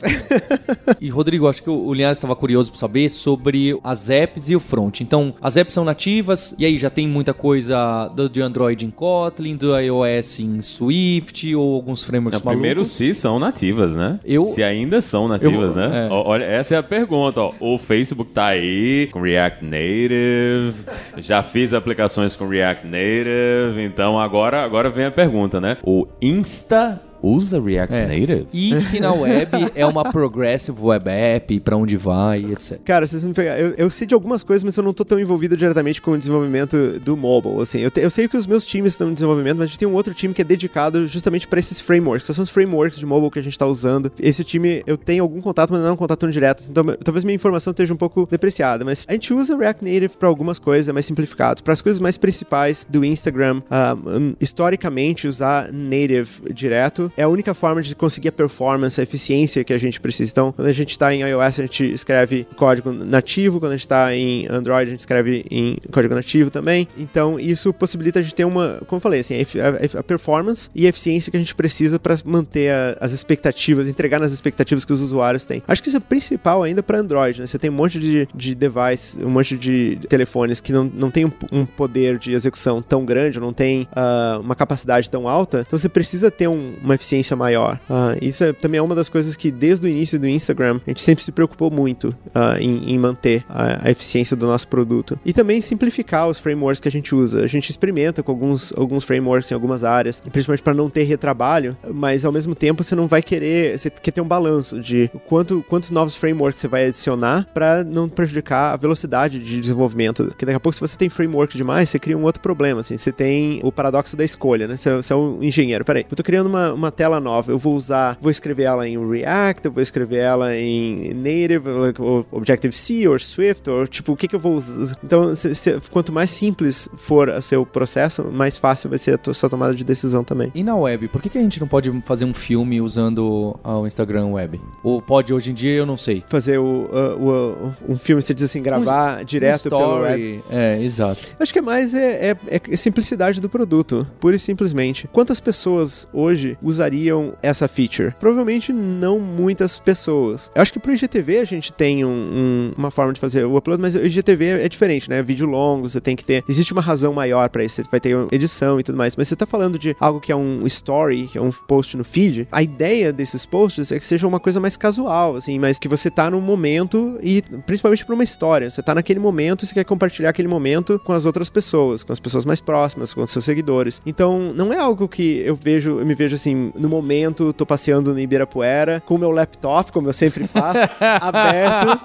e 1.02 1.10
Rodrigo, 1.10 1.48
acho 1.48 1.62
que 1.62 1.70
o 1.70 1.94
Linhares 1.94 2.18
estava 2.18 2.36
curioso 2.36 2.72
para 2.72 2.80
saber 2.80 3.10
sobre 3.10 3.78
as 3.84 4.10
apps 4.10 4.50
e 4.50 4.56
o 4.56 4.60
front. 4.60 5.02
Então, 5.02 5.36
as 5.42 5.58
apps 5.58 5.74
são 5.74 5.84
nativas, 5.84 6.56
e 6.58 6.66
aí 6.66 6.78
já 6.78 6.90
tem 6.90 7.08
muita 7.08 7.34
coisa 7.34 8.08
do, 8.16 8.30
de 8.30 8.42
Android 8.42 8.86
em 8.86 8.90
Kotlin, 8.90 9.58
do 9.58 9.78
iOS 9.78 10.40
em 10.40 10.62
Swift, 10.62 11.54
ou 11.54 11.76
alguns 11.76 12.04
frameworks 12.04 12.42
Não, 12.42 12.52
Primeiro, 12.52 12.86
se 12.86 13.14
são 13.14 13.40
nativas, 13.40 13.94
né? 13.96 14.20
Eu... 14.24 14.46
Se 14.46 14.64
ainda 14.64 15.02
são 15.02 15.28
nativas, 15.28 15.76
Eu- 15.76 15.76
né? 15.76 16.08
é. 16.08 16.12
Olha, 16.12 16.46
essa 16.46 16.76
é 16.76 16.78
a 16.78 16.84
pergunta, 16.84 17.42
ó. 17.42 17.54
O 17.60 17.78
Facebook 17.78 18.32
tá 18.32 18.48
aí 18.48 19.01
com 19.08 19.22
React 19.22 19.64
Native, 19.64 20.74
já 21.18 21.44
fiz 21.44 21.74
aplicações 21.74 22.36
com 22.36 22.48
React 22.48 22.86
Native, 22.86 23.82
então 23.84 24.20
agora, 24.20 24.64
agora 24.64 24.90
vem 24.90 25.06
a 25.06 25.12
pergunta, 25.12 25.60
né? 25.60 25.78
O 25.84 26.08
Insta 26.22 27.02
usa 27.22 27.62
React 27.62 27.94
É. 27.94 28.08
Native? 28.08 28.48
E 28.54 28.76
se 28.78 29.00
na 29.00 29.14
web 29.14 29.50
é 29.76 29.86
uma 29.86 30.04
progressive 30.12 30.78
web 30.82 31.10
app, 31.10 31.60
pra 31.60 31.76
onde 31.78 31.98
vai, 31.98 32.40
etc. 32.52 32.80
Cara, 32.84 33.06
vocês 33.08 33.24
me 33.24 33.34
pegaram. 33.34 33.60
Eu, 33.62 33.74
eu 33.78 33.90
sei 33.90 34.08
de 34.08 34.14
algumas 34.14 34.44
coisas, 34.44 34.64
mas 34.64 34.76
eu 34.78 34.84
não 34.84 34.94
tô 34.94 35.04
tão 35.06 35.20
envolvido 35.20 35.56
diretamente 35.56 36.02
com 36.02 36.12
o 36.12 36.18
desenvolvimento 36.18 37.00
do 37.00 37.16
mobile. 37.18 37.62
Assim, 37.62 37.80
eu, 37.80 37.92
te- 37.92 38.02
eu 38.02 38.10
sei 38.10 38.28
que 38.28 38.38
os 38.38 38.48
meus 38.48 38.66
times 38.66 38.94
estão 38.94 39.10
em 39.10 39.14
desenvolvimento, 39.14 39.58
mas 39.58 39.64
a 39.66 39.68
gente 39.68 39.80
tem 39.80 39.88
um 39.88 39.94
outro 39.94 40.14
time 40.14 40.34
que 40.34 40.42
é 40.42 40.46
dedicado 40.46 41.08
justamente 41.08 41.48
para 41.48 41.60
esses 41.60 41.80
frameworks. 41.80 42.28
que 42.28 42.34
São 42.34 42.44
os 42.44 42.50
frameworks 42.50 42.98
de 43.00 43.06
mobile 43.06 43.32
que 43.32 43.40
a 43.40 43.44
gente 43.44 43.58
tá 43.58 43.66
usando. 43.66 44.12
Esse 44.20 44.44
time, 44.44 44.84
eu 44.88 44.98
tenho 44.98 45.24
algum 45.24 45.42
contato, 45.42 45.72
mas 45.72 45.82
não 45.82 45.90
é 45.90 45.92
um 45.92 45.96
contato 45.98 46.20
tão 46.20 46.30
direto. 46.30 46.64
Então, 46.70 46.84
talvez 47.04 47.24
minha 47.24 47.36
informação 47.36 47.72
esteja 47.72 47.94
um 47.94 47.98
pouco 47.98 48.28
depreciada. 48.30 48.84
Mas 48.86 49.06
a 49.08 49.14
gente 49.14 49.34
usa 49.34 49.56
React 49.58 49.84
Native 49.84 50.18
para 50.18 50.28
algumas 50.28 50.58
coisas, 50.60 50.90
é 50.90 50.94
mais 50.94 51.06
simplificado. 51.06 51.62
Para 51.64 51.74
as 51.74 51.82
coisas 51.82 52.00
mais 52.00 52.18
principais 52.18 52.86
do 52.90 53.04
Instagram, 53.06 53.62
ah, 53.70 53.96
hum, 54.06 54.34
historicamente, 54.40 55.28
usar 55.28 55.72
native 55.72 56.54
direto 56.54 57.11
é 57.18 57.24
a 57.24 57.28
única 57.28 57.54
forma 57.54 57.82
de 57.82 57.96
conseguir 57.96 58.30
a 58.30 58.32
performance, 58.32 59.00
a 59.00 59.04
eficiência 59.04 59.64
que 59.64 59.74
a 59.74 59.78
gente 59.78 60.00
precisa. 60.00 60.32
Então, 60.32 60.52
quando 60.52 60.68
a 60.68 60.72
gente 60.72 60.92
está 60.92 61.14
em 61.14 61.22
iOS, 61.22 61.60
a 61.60 61.64
gente 61.64 61.92
escreve 61.92 62.48
código 62.56 62.92
nativo, 62.92 63.60
quando 63.60 63.74
a 63.74 63.76
gente 63.76 63.86
está 63.86 64.14
em 64.16 64.48
Android, 64.50 64.90
a 64.90 64.92
gente 64.92 65.00
escreve 65.02 65.46
em 65.50 65.78
código 65.92 66.14
nativo 66.16 66.50
também. 66.50 66.88
Então, 66.98 67.40
isso 67.40 67.74
possibilita 67.74 68.20
a 68.20 68.22
gente 68.22 68.36
ter 68.36 68.46
uma, 68.46 68.82
como 68.88 68.98
eu 68.98 69.02
falei, 69.02 69.20
assim, 69.22 69.36
a, 69.36 70.00
a- 70.00 70.04
performance 70.04 70.70
e 70.74 70.86
a 70.86 70.90
eficiência 70.90 71.30
que 71.32 71.38
a 71.38 71.40
gente 71.40 71.56
precisa 71.56 72.00
para 72.00 72.18
manter 72.26 72.72
a- 72.72 72.98
as 73.00 73.12
expectativas, 73.12 73.88
entregar 73.88 74.20
nas 74.20 74.32
expectativas 74.32 74.84
que 74.86 74.94
os 74.94 75.02
usuários 75.02 75.46
têm. 75.46 75.62
Acho 75.68 75.82
que 75.82 75.88
isso 75.90 75.98
é 75.98 76.00
principal 76.00 76.64
ainda 76.64 76.82
para 76.84 77.00
Android, 77.00 77.40
né? 77.42 77.48
Você 77.48 77.58
tem 77.60 77.70
um 77.70 77.74
monte 77.74 78.00
de, 78.00 78.28
de 78.34 78.56
device, 78.56 79.24
um 79.24 79.30
monte 79.30 79.58
de 79.58 80.00
telefones 80.10 80.60
que 80.60 80.72
não, 80.74 80.84
não 80.94 81.10
tem 81.12 81.26
um, 81.26 81.32
um 81.52 81.66
poder 81.66 82.18
de 82.18 82.34
execução 82.34 82.82
tão 82.82 83.06
grande, 83.06 83.40
não 83.40 83.54
tem 83.54 83.88
ah, 83.96 84.40
uma 84.42 84.56
capacidade 84.56 85.10
tão 85.10 85.28
alta, 85.28 85.64
então 85.66 85.78
você 85.78 85.90
precisa 85.90 86.30
ter 86.32 86.48
um- 86.48 86.74
uma 86.84 86.96
eficiência 87.02 87.36
maior. 87.36 87.80
Ah, 87.90 88.16
isso 88.22 88.44
é, 88.44 88.54
também 88.54 88.78
é 88.78 88.82
uma 88.82 88.96
das 88.96 89.10
coisas 89.10 89.36
que 89.36 89.52
desde 89.52 89.88
o 89.88 89.90
início 89.90 90.20
do 90.20 90.28
Instagram 90.28 90.80
a 90.86 90.90
gente 90.90 91.02
sempre 91.02 91.24
se 91.24 91.32
preocupou 91.32 91.70
muito 91.72 92.16
ah, 92.34 92.56
em, 92.60 92.94
em 92.94 92.98
manter 92.98 93.44
a, 93.50 93.88
a 93.88 93.92
eficiência 93.92 94.38
do 94.38 94.46
nosso 94.46 94.68
produto. 94.68 95.20
E 95.26 95.34
também 95.34 95.62
simplificar 95.62 96.28
os 96.28 96.40
frameworks 96.40 96.80
que 96.80 96.88
a 96.88 96.92
gente 96.92 97.14
usa. 97.14 97.44
A 97.44 97.48
gente 97.48 97.70
experimenta 97.70 98.24
com 98.24 98.32
alguns, 98.32 98.72
alguns 98.78 99.04
frameworks 99.04 99.52
em 99.52 99.54
algumas 99.54 99.84
áreas, 99.84 100.22
principalmente 100.32 100.64
para 100.64 100.74
não 100.74 100.90
ter 100.90 101.04
retrabalho, 101.04 101.76
mas 101.94 102.24
ao 102.24 102.32
mesmo 102.32 102.54
tempo 102.56 102.84
você 102.84 102.96
não 102.96 103.08
vai 103.08 103.22
querer, 103.22 103.78
você 103.78 103.90
quer 103.90 104.12
ter 104.12 104.22
um 104.22 104.28
balanço 104.28 104.80
de 104.80 105.10
quanto, 105.26 105.64
quantos 105.68 105.90
novos 105.92 106.16
frameworks 106.16 106.62
você 106.62 106.68
vai 106.68 106.86
adicionar 106.86 107.48
para 107.54 107.84
não 107.84 108.08
prejudicar 108.08 108.74
a 108.74 108.76
velocidade 108.76 109.40
de 109.40 109.60
desenvolvimento. 109.60 110.26
Porque 110.26 110.46
daqui 110.46 110.58
a 110.58 110.60
pouco, 110.60 110.76
se 110.76 110.82
você 110.82 110.98
tem 110.98 111.10
framework 111.10 111.58
demais, 111.58 111.90
você 111.90 112.00
cria 112.00 112.18
um 112.18 112.24
outro 112.24 112.42
problema. 112.42 112.82
Assim, 112.82 112.98
você 112.98 113.12
tem 113.12 113.60
o 113.64 113.72
paradoxo 113.72 114.16
da 114.16 114.24
escolha, 114.24 114.68
né? 114.68 114.78
Você, 114.78 114.96
você 114.96 115.14
é 115.14 115.16
um 115.16 115.42
engenheiro. 115.42 115.84
Peraí, 115.84 116.06
eu 116.10 116.16
tô 116.16 116.24
criando 116.24 116.48
uma, 116.48 116.74
uma 116.74 116.91
tela 116.92 117.20
nova. 117.20 117.52
Eu 117.52 117.58
vou 117.58 117.76
usar, 117.76 118.18
vou 118.22 118.32
escrever 118.32 118.64
ela 118.64 118.88
em 118.88 118.98
React, 119.10 119.66
eu 119.66 119.72
vou 119.72 119.82
escrever 119.82 120.18
ela 120.18 120.56
em 120.56 121.14
Native, 121.14 121.70
ou 122.00 122.26
Objective-C, 122.32 123.08
ou 123.08 123.18
Swift, 123.20 123.70
ou 123.70 123.88
tipo, 123.88 124.12
o 124.14 124.18
que 124.18 124.28
que 124.28 124.36
eu 124.36 124.40
vou 124.40 124.56
usar? 124.56 124.96
Então, 125.04 125.34
se- 125.36 125.56
se- 125.56 125.80
quanto 125.92 126.12
mais 126.12 126.30
simples 126.30 126.90
for 126.98 127.30
o 127.30 127.42
seu 127.42 127.66
processo, 127.66 128.24
mais 128.32 128.58
fácil 128.58 128.90
vai 128.90 129.00
ser 129.00 129.20
a 129.28 129.34
sua 129.34 129.50
tomada 129.50 129.74
de 129.74 129.84
decisão 129.84 130.24
também. 130.24 130.52
E 130.54 130.64
na 130.64 130.76
web, 130.76 131.08
por 131.08 131.22
que, 131.22 131.30
que 131.30 131.38
a 131.38 131.42
gente 131.42 131.60
não 131.60 131.68
pode 131.68 131.92
fazer 132.06 132.26
um 132.26 132.34
filme 132.34 132.82
usando 132.82 133.58
o 133.64 133.88
Instagram 133.88 134.28
web? 134.28 134.60
Ou 134.84 135.02
pode 135.02 135.34
hoje 135.34 135.52
em 135.52 135.54
dia, 135.54 135.74
eu 135.76 135.86
não 135.86 135.98
sei. 135.98 136.24
Fazer 136.28 136.58
o, 136.58 136.64
uh, 136.92 137.74
o- 137.88 137.94
um 137.94 137.96
filme, 137.98 138.22
você 138.22 138.34
diz 138.34 138.44
assim, 138.46 138.62
gravar 138.62 139.24
direto 139.24 139.68
Um 139.68 139.70
pelo 139.70 140.00
web. 140.02 140.36
story. 140.38 140.44
É, 140.50 140.82
exato. 140.82 141.36
Acho 141.40 141.54
que 141.54 141.60
é 141.60 141.62
mais 141.62 141.94
é, 141.94 142.32
é- 142.32 142.62
é 142.70 142.78
simplicidade 142.78 143.40
do 143.42 143.50
produto, 143.50 144.08
pura 144.20 144.36
e 144.36 144.40
simplesmente. 144.40 145.08
Quantas 145.12 145.40
pessoas 145.40 146.08
hoje 146.14 146.58
usariam 146.82 147.34
essa 147.44 147.68
feature? 147.68 148.14
Provavelmente 148.20 148.74
não 148.74 149.20
muitas 149.20 149.78
pessoas. 149.78 150.52
Eu 150.56 150.62
acho 150.62 150.74
que 150.74 150.80
pro 150.80 150.92
IGTV 150.94 151.38
a 151.38 151.46
gente 151.46 151.72
tem 151.72 152.04
um- 152.04 152.10
um- 152.10 152.74
uma 152.78 152.90
forma 152.90 153.14
de 153.14 153.20
fazer 153.20 153.46
o 153.46 153.56
upload, 153.56 153.80
mas 153.82 153.96
o 153.96 154.04
IGTV 154.04 154.62
é 154.64 154.68
diferente, 154.70 155.10
né? 155.10 155.22
Vídeo 155.22 155.46
longo, 155.46 155.88
você 155.88 156.02
tem 156.02 156.16
que 156.16 156.26
ter. 156.26 156.44
Existe 156.50 156.74
uma 156.74 156.82
razão 156.82 157.14
maior 157.14 157.50
pra 157.50 157.64
isso, 157.64 157.76
você 157.84 157.90
vai 157.90 158.00
ter 158.00 158.16
edição 158.32 158.80
e 158.80 158.84
tudo 158.84 158.98
mais. 158.98 159.16
Mas 159.16 159.28
você 159.28 159.36
tá 159.36 159.46
falando 159.46 159.78
de 159.78 159.96
algo 160.00 160.20
que 160.20 160.32
é 160.32 160.36
um 160.36 160.66
story, 160.66 161.30
que 161.32 161.38
é 161.38 161.42
um 161.42 161.52
post 161.52 161.96
no 161.96 162.04
feed. 162.04 162.48
A 162.52 162.64
ideia 162.64 163.14
desses 163.14 163.46
posts 163.46 163.92
é 163.92 164.00
que 164.00 164.06
seja 164.06 164.28
uma 164.28 164.40
coisa 164.40 164.60
mais 164.60 164.76
casual, 164.76 165.36
assim, 165.36 165.60
mas 165.60 165.78
que 165.78 165.88
você 165.88 166.10
tá 166.10 166.30
num 166.32 166.42
momento 166.42 167.18
e 167.22 167.44
principalmente 167.66 168.06
pra 168.06 168.16
uma 168.16 168.24
história. 168.24 168.70
Você 168.70 168.82
tá 168.82 168.96
naquele 168.96 169.20
momento 169.20 169.64
e 169.64 169.68
você 169.68 169.74
quer 169.76 169.84
compartilhar 169.86 170.30
aquele 170.30 170.48
momento 170.48 171.00
com 171.04 171.14
as 171.14 171.26
outras 171.26 171.50
pessoas, 171.50 172.04
com 172.04 172.12
as 172.12 172.20
pessoas 172.20 172.44
mais 172.46 172.60
próximas, 172.60 173.14
com 173.14 173.22
os 173.22 173.30
seus 173.30 173.46
seguidores. 173.46 174.02
Então, 174.06 174.52
não 174.56 174.74
é 174.74 174.78
algo 174.78 175.08
que 175.08 175.42
eu 175.46 175.56
vejo, 175.56 176.00
eu 176.00 176.06
me 176.06 176.16
vejo 176.16 176.36
assim, 176.36 176.71
no 176.76 176.90
momento, 176.90 177.54
tô 177.54 177.66
passeando 177.66 178.14
no 178.14 178.20
Ibirapuera, 178.20 179.02
com 179.06 179.18
meu 179.18 179.32
laptop, 179.32 179.92
como 179.92 180.08
eu 180.10 180.14
sempre 180.14 180.48
faço, 180.48 180.80
aberto, 181.00 182.00